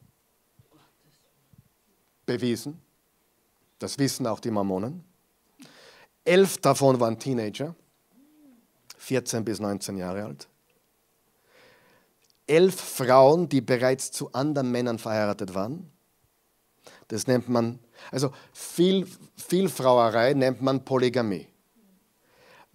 Bewiesen. 2.24 2.80
Das 3.80 3.98
wissen 3.98 4.24
auch 4.28 4.38
die 4.38 4.52
Mormonen. 4.52 5.02
Elf 6.24 6.58
davon 6.58 7.00
waren 7.00 7.18
Teenager. 7.18 7.74
14 8.98 9.44
bis 9.44 9.58
19 9.58 9.96
Jahre 9.96 10.26
alt. 10.26 10.48
Elf 12.46 12.80
Frauen, 12.80 13.48
die 13.48 13.62
bereits 13.62 14.12
zu 14.12 14.32
anderen 14.32 14.70
Männern 14.70 15.00
verheiratet 15.00 15.54
waren. 15.56 15.90
Das 17.08 17.26
nennt 17.26 17.48
man, 17.48 17.80
also 18.12 18.32
viel, 18.52 19.08
Vielfrauerei 19.34 20.34
nennt 20.34 20.62
man 20.62 20.84
Polygamie. 20.84 21.48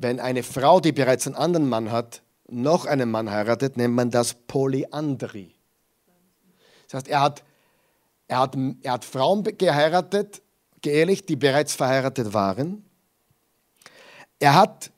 Wenn 0.01 0.19
eine 0.19 0.41
Frau, 0.41 0.79
die 0.79 0.91
bereits 0.91 1.27
einen 1.27 1.35
anderen 1.35 1.69
Mann 1.69 1.91
hat, 1.91 2.23
noch 2.47 2.85
einen 2.85 3.11
Mann 3.11 3.29
heiratet, 3.29 3.77
nennt 3.77 3.93
man 3.93 4.09
das 4.09 4.33
Polyandrie. 4.33 5.53
Das 6.87 6.95
heißt, 6.95 7.07
er 7.07 7.21
hat, 7.21 7.43
er 8.27 8.39
hat, 8.39 8.57
er 8.81 8.93
hat 8.93 9.05
Frauen 9.05 9.43
geheiratet, 9.43 10.41
geeheligt, 10.81 11.29
die 11.29 11.35
bereits 11.35 11.75
verheiratet 11.75 12.33
waren. 12.33 12.83
Er 14.39 14.55
hat 14.55 14.91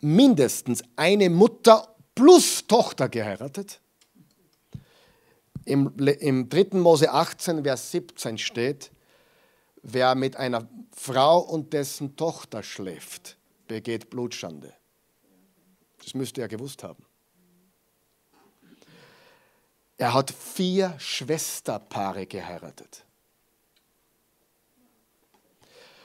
mindestens 0.00 0.82
eine 0.96 1.28
Mutter 1.28 1.94
plus 2.14 2.66
Tochter 2.66 3.10
geheiratet. 3.10 3.80
Im, 5.66 5.94
Im 5.98 6.48
3. 6.48 6.78
Mose 6.78 7.10
18, 7.10 7.64
Vers 7.64 7.90
17 7.90 8.38
steht, 8.38 8.90
wer 9.82 10.14
mit 10.14 10.36
einer 10.36 10.66
Frau 10.94 11.38
und 11.40 11.72
dessen 11.72 12.16
Tochter 12.16 12.62
schläft, 12.62 13.36
begeht 13.66 14.10
Blutschande. 14.10 14.72
Das 15.98 16.14
müsste 16.14 16.40
er 16.40 16.48
gewusst 16.48 16.82
haben. 16.82 17.04
Er 19.96 20.12
hat 20.12 20.30
vier 20.30 20.94
Schwesterpaare 20.98 22.26
geheiratet. 22.26 23.04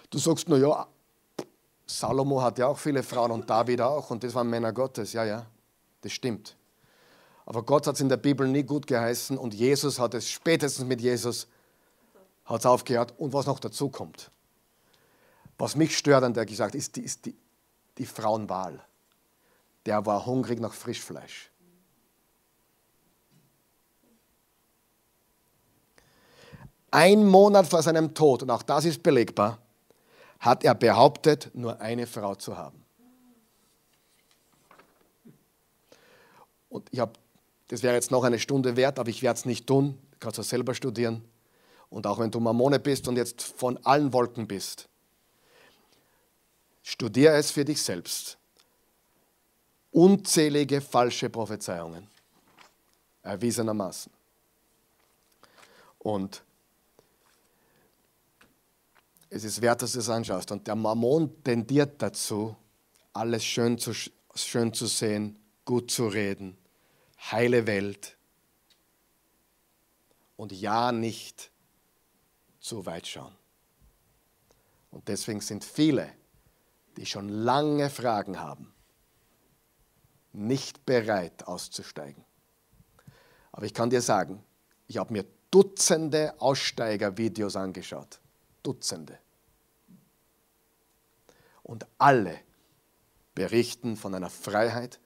Du 0.09 0.17
sagst 0.17 0.47
nur, 0.47 0.57
ja, 0.57 0.87
Salomo 1.85 2.41
hat 2.41 2.59
ja 2.59 2.67
auch 2.67 2.77
viele 2.77 3.03
Frauen 3.03 3.31
und 3.31 3.49
David 3.49 3.81
auch 3.81 4.09
und 4.11 4.23
das 4.23 4.33
waren 4.35 4.49
Männer 4.49 4.73
Gottes. 4.73 5.13
Ja, 5.13 5.23
ja, 5.23 5.45
das 6.01 6.11
stimmt. 6.11 6.55
Aber 7.45 7.63
Gott 7.63 7.87
hat 7.87 7.95
es 7.95 8.01
in 8.01 8.09
der 8.09 8.17
Bibel 8.17 8.47
nie 8.47 8.63
gut 8.63 8.85
geheißen 8.85 9.37
und 9.37 9.55
Jesus 9.55 9.97
hat 9.97 10.13
es 10.13 10.29
spätestens 10.29 10.85
mit 10.85 11.01
Jesus 11.01 11.47
hat 12.45 12.59
es 12.59 12.65
aufgehört. 12.65 13.13
Und 13.17 13.33
was 13.33 13.47
noch 13.47 13.59
dazu 13.59 13.89
kommt, 13.89 14.29
was 15.57 15.75
mich 15.75 15.97
stört 15.97 16.23
an 16.23 16.33
der 16.33 16.45
gesagt 16.45 16.75
ist, 16.75 16.95
die, 16.95 17.01
ist 17.01 17.25
die, 17.25 17.35
die 17.99 18.05
Frauenwahl. 18.05 18.81
Der 19.85 20.05
war 20.05 20.25
hungrig 20.25 20.59
nach 20.59 20.73
Frischfleisch. 20.73 21.51
Ein 26.91 27.25
Monat 27.27 27.67
vor 27.67 27.83
seinem 27.83 28.15
Tod, 28.15 28.41
und 28.41 28.49
auch 28.49 28.63
das 28.63 28.85
ist 28.85 29.03
belegbar, 29.03 29.59
hat 30.39 30.63
er 30.63 30.73
behauptet, 30.73 31.51
nur 31.53 31.79
eine 31.79 32.07
Frau 32.07 32.33
zu 32.33 32.57
haben. 32.57 32.83
Und 36.69 36.87
ich 36.91 36.99
habe, 36.99 37.13
das 37.67 37.83
wäre 37.83 37.93
jetzt 37.93 38.09
noch 38.09 38.23
eine 38.23 38.39
Stunde 38.39 38.75
wert, 38.75 38.97
aber 38.97 39.09
ich 39.09 39.21
werde 39.21 39.37
es 39.37 39.45
nicht 39.45 39.67
tun. 39.67 39.99
Du 40.11 40.17
kannst 40.19 40.39
es 40.39 40.49
selber 40.49 40.73
studieren. 40.73 41.23
Und 41.89 42.07
auch 42.07 42.19
wenn 42.19 42.31
du 42.31 42.39
Mammone 42.39 42.79
bist 42.79 43.07
und 43.07 43.17
jetzt 43.17 43.41
von 43.41 43.77
allen 43.85 44.13
Wolken 44.13 44.47
bist, 44.47 44.88
studiere 46.89 47.35
es 47.35 47.51
für 47.51 47.63
dich 47.63 47.81
selbst. 47.81 48.37
Unzählige 49.91 50.81
falsche 50.81 51.29
Prophezeiungen, 51.29 52.07
erwiesenermaßen. 53.21 54.11
Und 55.99 56.43
es 59.29 59.43
ist 59.43 59.61
wert, 59.61 59.81
dass 59.81 59.91
du 59.91 59.99
es 59.99 60.09
anschaust. 60.09 60.51
Und 60.51 60.65
der 60.65 60.75
Mammon 60.75 61.43
tendiert 61.43 62.01
dazu, 62.01 62.55
alles 63.13 63.43
schön 63.43 63.77
zu, 63.77 63.93
schön 64.33 64.73
zu 64.73 64.87
sehen, 64.87 65.37
gut 65.65 65.91
zu 65.91 66.07
reden, 66.07 66.57
heile 67.31 67.67
Welt 67.67 68.17
und 70.37 70.51
ja 70.51 70.91
nicht 70.91 71.51
zu 72.59 72.85
weit 72.85 73.05
schauen. 73.05 73.35
Und 74.89 75.07
deswegen 75.07 75.41
sind 75.41 75.63
viele, 75.63 76.18
die 76.99 77.05
schon 77.05 77.29
lange 77.29 77.89
Fragen 77.89 78.41
haben, 78.41 78.73
nicht 80.33 80.85
bereit 80.85 81.47
auszusteigen. 81.47 82.25
Aber 83.53 83.65
ich 83.65 83.73
kann 83.73 83.89
dir 83.89 84.01
sagen, 84.01 84.43
ich 84.85 84.97
habe 84.97 85.13
mir 85.13 85.25
Dutzende 85.49 86.35
Aussteiger-Videos 86.41 87.55
angeschaut. 87.55 88.19
Dutzende. 88.63 89.17
Und 91.63 91.87
alle 91.97 92.37
berichten 93.33 93.95
von 93.95 94.13
einer 94.13 94.29
Freiheit 94.29 94.99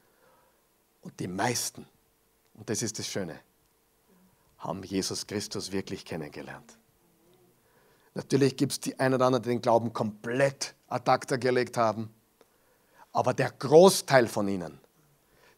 und 1.02 1.20
die 1.20 1.28
meisten, 1.28 1.88
und 2.56 2.72
das 2.72 2.82
ist 2.82 2.98
das 2.98 3.06
Schöne, 3.06 3.40
haben 4.58 4.82
Jesus 4.82 5.28
Christus 5.28 5.72
wirklich 5.72 6.06
kennengelernt. 6.06 6.76
Natürlich 8.16 8.58
gibt 8.58 8.72
es 8.72 8.80
die 8.80 9.00
einen 9.00 9.14
oder 9.14 9.28
anderen, 9.28 9.44
die 9.44 9.50
den 9.50 9.62
Glauben 9.62 9.94
komplett 9.94 10.74
ad 10.94 11.10
acta 11.10 11.38
gelegt 11.38 11.76
haben, 11.76 12.14
aber 13.12 13.34
der 13.34 13.52
Großteil 13.52 14.28
von 14.28 14.48
ihnen 14.48 14.80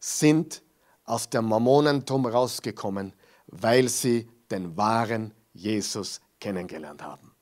sind 0.00 0.62
aus 1.04 1.28
dem 1.28 1.44
Mormonentum 1.44 2.26
rausgekommen, 2.26 3.12
weil 3.46 3.88
sie 3.88 4.28
den 4.50 4.76
wahren 4.76 5.34
Jesus 5.52 6.20
kennengelernt 6.40 7.02
haben. 7.02 7.32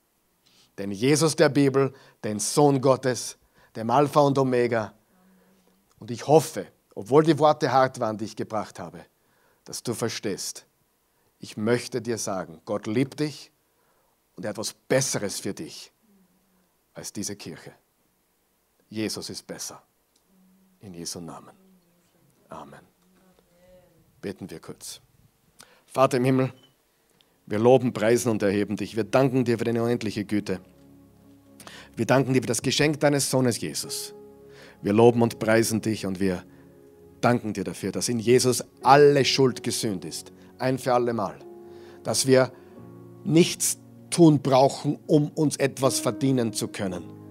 Den 0.77 0.91
Jesus 0.91 1.37
der 1.37 1.49
Bibel, 1.49 1.95
den 2.25 2.41
Sohn 2.41 2.81
Gottes, 2.81 3.39
dem 3.77 3.91
Alpha 3.91 4.21
und 4.21 4.39
Omega. 4.39 4.93
Und 5.99 6.11
ich 6.11 6.27
hoffe, 6.27 6.67
obwohl 6.95 7.23
die 7.23 7.39
Worte 7.39 7.71
hart 7.71 8.01
waren, 8.01 8.19
die 8.19 8.25
ich 8.25 8.37
gebracht 8.37 8.79
habe, 8.79 9.05
dass 9.65 9.83
du 9.83 9.95
verstehst, 9.95 10.67
ich 11.39 11.57
möchte 11.57 12.03
dir 12.03 12.19
sagen, 12.19 12.61
Gott 12.65 12.87
liebt 12.87 13.21
dich 13.21 13.53
und 14.35 14.45
er 14.45 14.51
hat 14.51 14.57
etwas 14.57 14.75
Besseres 14.75 15.39
für 15.41 15.55
dich 15.55 15.93
als 16.93 17.13
diese 17.13 17.37
Kirche. 17.37 17.73
Jesus 18.95 19.29
ist 19.29 19.45
besser. 19.45 19.83
In 20.79 20.95
Jesu 20.95 21.21
Namen. 21.21 21.57
Amen. 22.49 22.87
Beten 24.21 24.49
wir 24.49 24.61
kurz. 24.61 25.01
Vater 25.85 26.19
im 26.19 26.25
Himmel, 26.25 26.53
wir 27.47 27.59
loben, 27.59 27.93
preisen 27.93 28.31
und 28.31 28.41
erheben 28.43 28.77
dich. 28.77 28.95
Wir 28.95 29.03
danken 29.03 29.45
dir 29.45 29.59
für 29.59 29.65
deine 29.65 29.83
unendliche 29.83 30.25
Güte. 30.25 30.61
Wir 31.97 32.07
danken 32.07 32.35
dir 32.35 32.43
für 32.43 32.47
das 32.47 32.63
Geschenk 32.63 33.01
deines 33.01 33.31
Sohnes 33.31 33.61
Jesus. 33.61 34.15
Wir 34.81 34.93
loben 34.93 35.23
und 35.23 35.41
preisen 35.41 35.81
dich 35.81 36.07
und 36.07 36.21
wir 36.21 36.45
danken 37.21 37.53
dir 37.53 37.65
dafür, 37.65 37.91
dass 37.91 38.09
in 38.09 38.21
Jesus 38.21 38.63
alle 38.83 39.25
Schuld 39.25 39.65
gesühnt 39.65 40.05
ist, 40.05 40.31
ein 40.59 40.79
für 40.79 40.95
alle 40.95 41.15
Mal. 41.15 41.37
Dass 42.05 42.27
wir 42.27 42.53
nichts 43.25 43.79
tun 44.11 44.41
brauchen, 44.41 45.01
um 45.09 45.31
uns 45.31 45.57
etwas 45.57 45.99
verdienen 45.99 46.53
zu 46.53 46.69
können. 46.69 47.24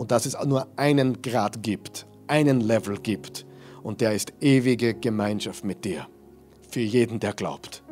Und 0.00 0.12
dass 0.12 0.24
es 0.24 0.34
nur 0.46 0.66
einen 0.76 1.20
Grad 1.20 1.62
gibt, 1.62 2.06
einen 2.26 2.62
Level 2.62 2.98
gibt. 2.98 3.44
Und 3.82 4.00
der 4.00 4.14
ist 4.14 4.32
ewige 4.40 4.94
Gemeinschaft 4.94 5.62
mit 5.62 5.84
dir. 5.84 6.06
Für 6.70 6.80
jeden, 6.80 7.20
der 7.20 7.34
glaubt. 7.34 7.82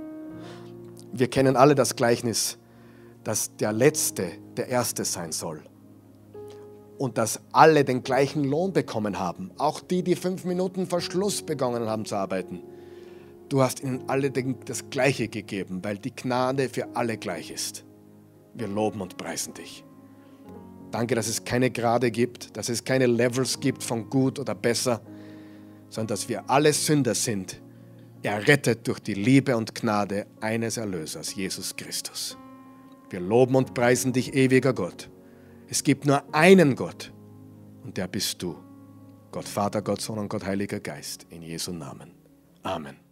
Wir 1.12 1.28
kennen 1.28 1.54
alle 1.54 1.74
das 1.74 1.96
Gleichnis, 1.96 2.56
dass 3.24 3.54
der 3.56 3.74
Letzte 3.74 4.30
der 4.56 4.68
Erste 4.68 5.04
sein 5.04 5.32
soll. 5.32 5.60
Und 6.96 7.18
dass 7.18 7.42
alle 7.52 7.84
den 7.84 8.02
gleichen 8.02 8.42
Lohn 8.42 8.72
bekommen 8.72 9.18
haben. 9.18 9.50
Auch 9.58 9.80
die, 9.80 10.02
die 10.02 10.16
fünf 10.16 10.46
Minuten 10.46 10.86
vor 10.86 11.02
Schluss 11.02 11.42
begonnen 11.42 11.90
haben 11.90 12.06
zu 12.06 12.16
arbeiten. 12.16 12.62
Du 13.50 13.60
hast 13.60 13.82
ihnen 13.82 14.04
alle 14.06 14.30
das 14.30 14.88
Gleiche 14.88 15.28
gegeben, 15.28 15.84
weil 15.84 15.98
die 15.98 16.16
Gnade 16.16 16.70
für 16.70 16.96
alle 16.96 17.18
gleich 17.18 17.50
ist. 17.50 17.84
Wir 18.54 18.66
loben 18.66 19.02
und 19.02 19.18
preisen 19.18 19.52
dich. 19.52 19.84
Danke, 20.90 21.14
dass 21.14 21.28
es 21.28 21.44
keine 21.44 21.70
Grade 21.70 22.10
gibt, 22.10 22.56
dass 22.56 22.68
es 22.68 22.82
keine 22.82 23.06
Levels 23.06 23.60
gibt 23.60 23.82
von 23.82 24.08
gut 24.08 24.38
oder 24.38 24.54
besser, 24.54 25.00
sondern 25.90 26.08
dass 26.08 26.28
wir 26.28 26.48
alle 26.48 26.72
Sünder 26.72 27.14
sind, 27.14 27.60
errettet 28.22 28.86
durch 28.86 28.98
die 29.00 29.14
Liebe 29.14 29.56
und 29.56 29.74
Gnade 29.74 30.26
eines 30.40 30.76
Erlösers, 30.76 31.34
Jesus 31.34 31.76
Christus. 31.76 32.36
Wir 33.10 33.20
loben 33.20 33.54
und 33.54 33.74
preisen 33.74 34.12
dich, 34.12 34.34
ewiger 34.34 34.72
Gott. 34.72 35.08
Es 35.68 35.82
gibt 35.82 36.06
nur 36.06 36.22
einen 36.34 36.74
Gott 36.74 37.12
und 37.84 37.96
der 37.96 38.08
bist 38.08 38.42
du. 38.42 38.56
Gott 39.30 39.46
Vater, 39.46 39.82
Gott 39.82 40.00
Sohn 40.00 40.18
und 40.18 40.28
Gott 40.28 40.44
Heiliger 40.44 40.80
Geist. 40.80 41.26
In 41.30 41.42
Jesu 41.42 41.72
Namen. 41.72 42.12
Amen. 42.62 43.07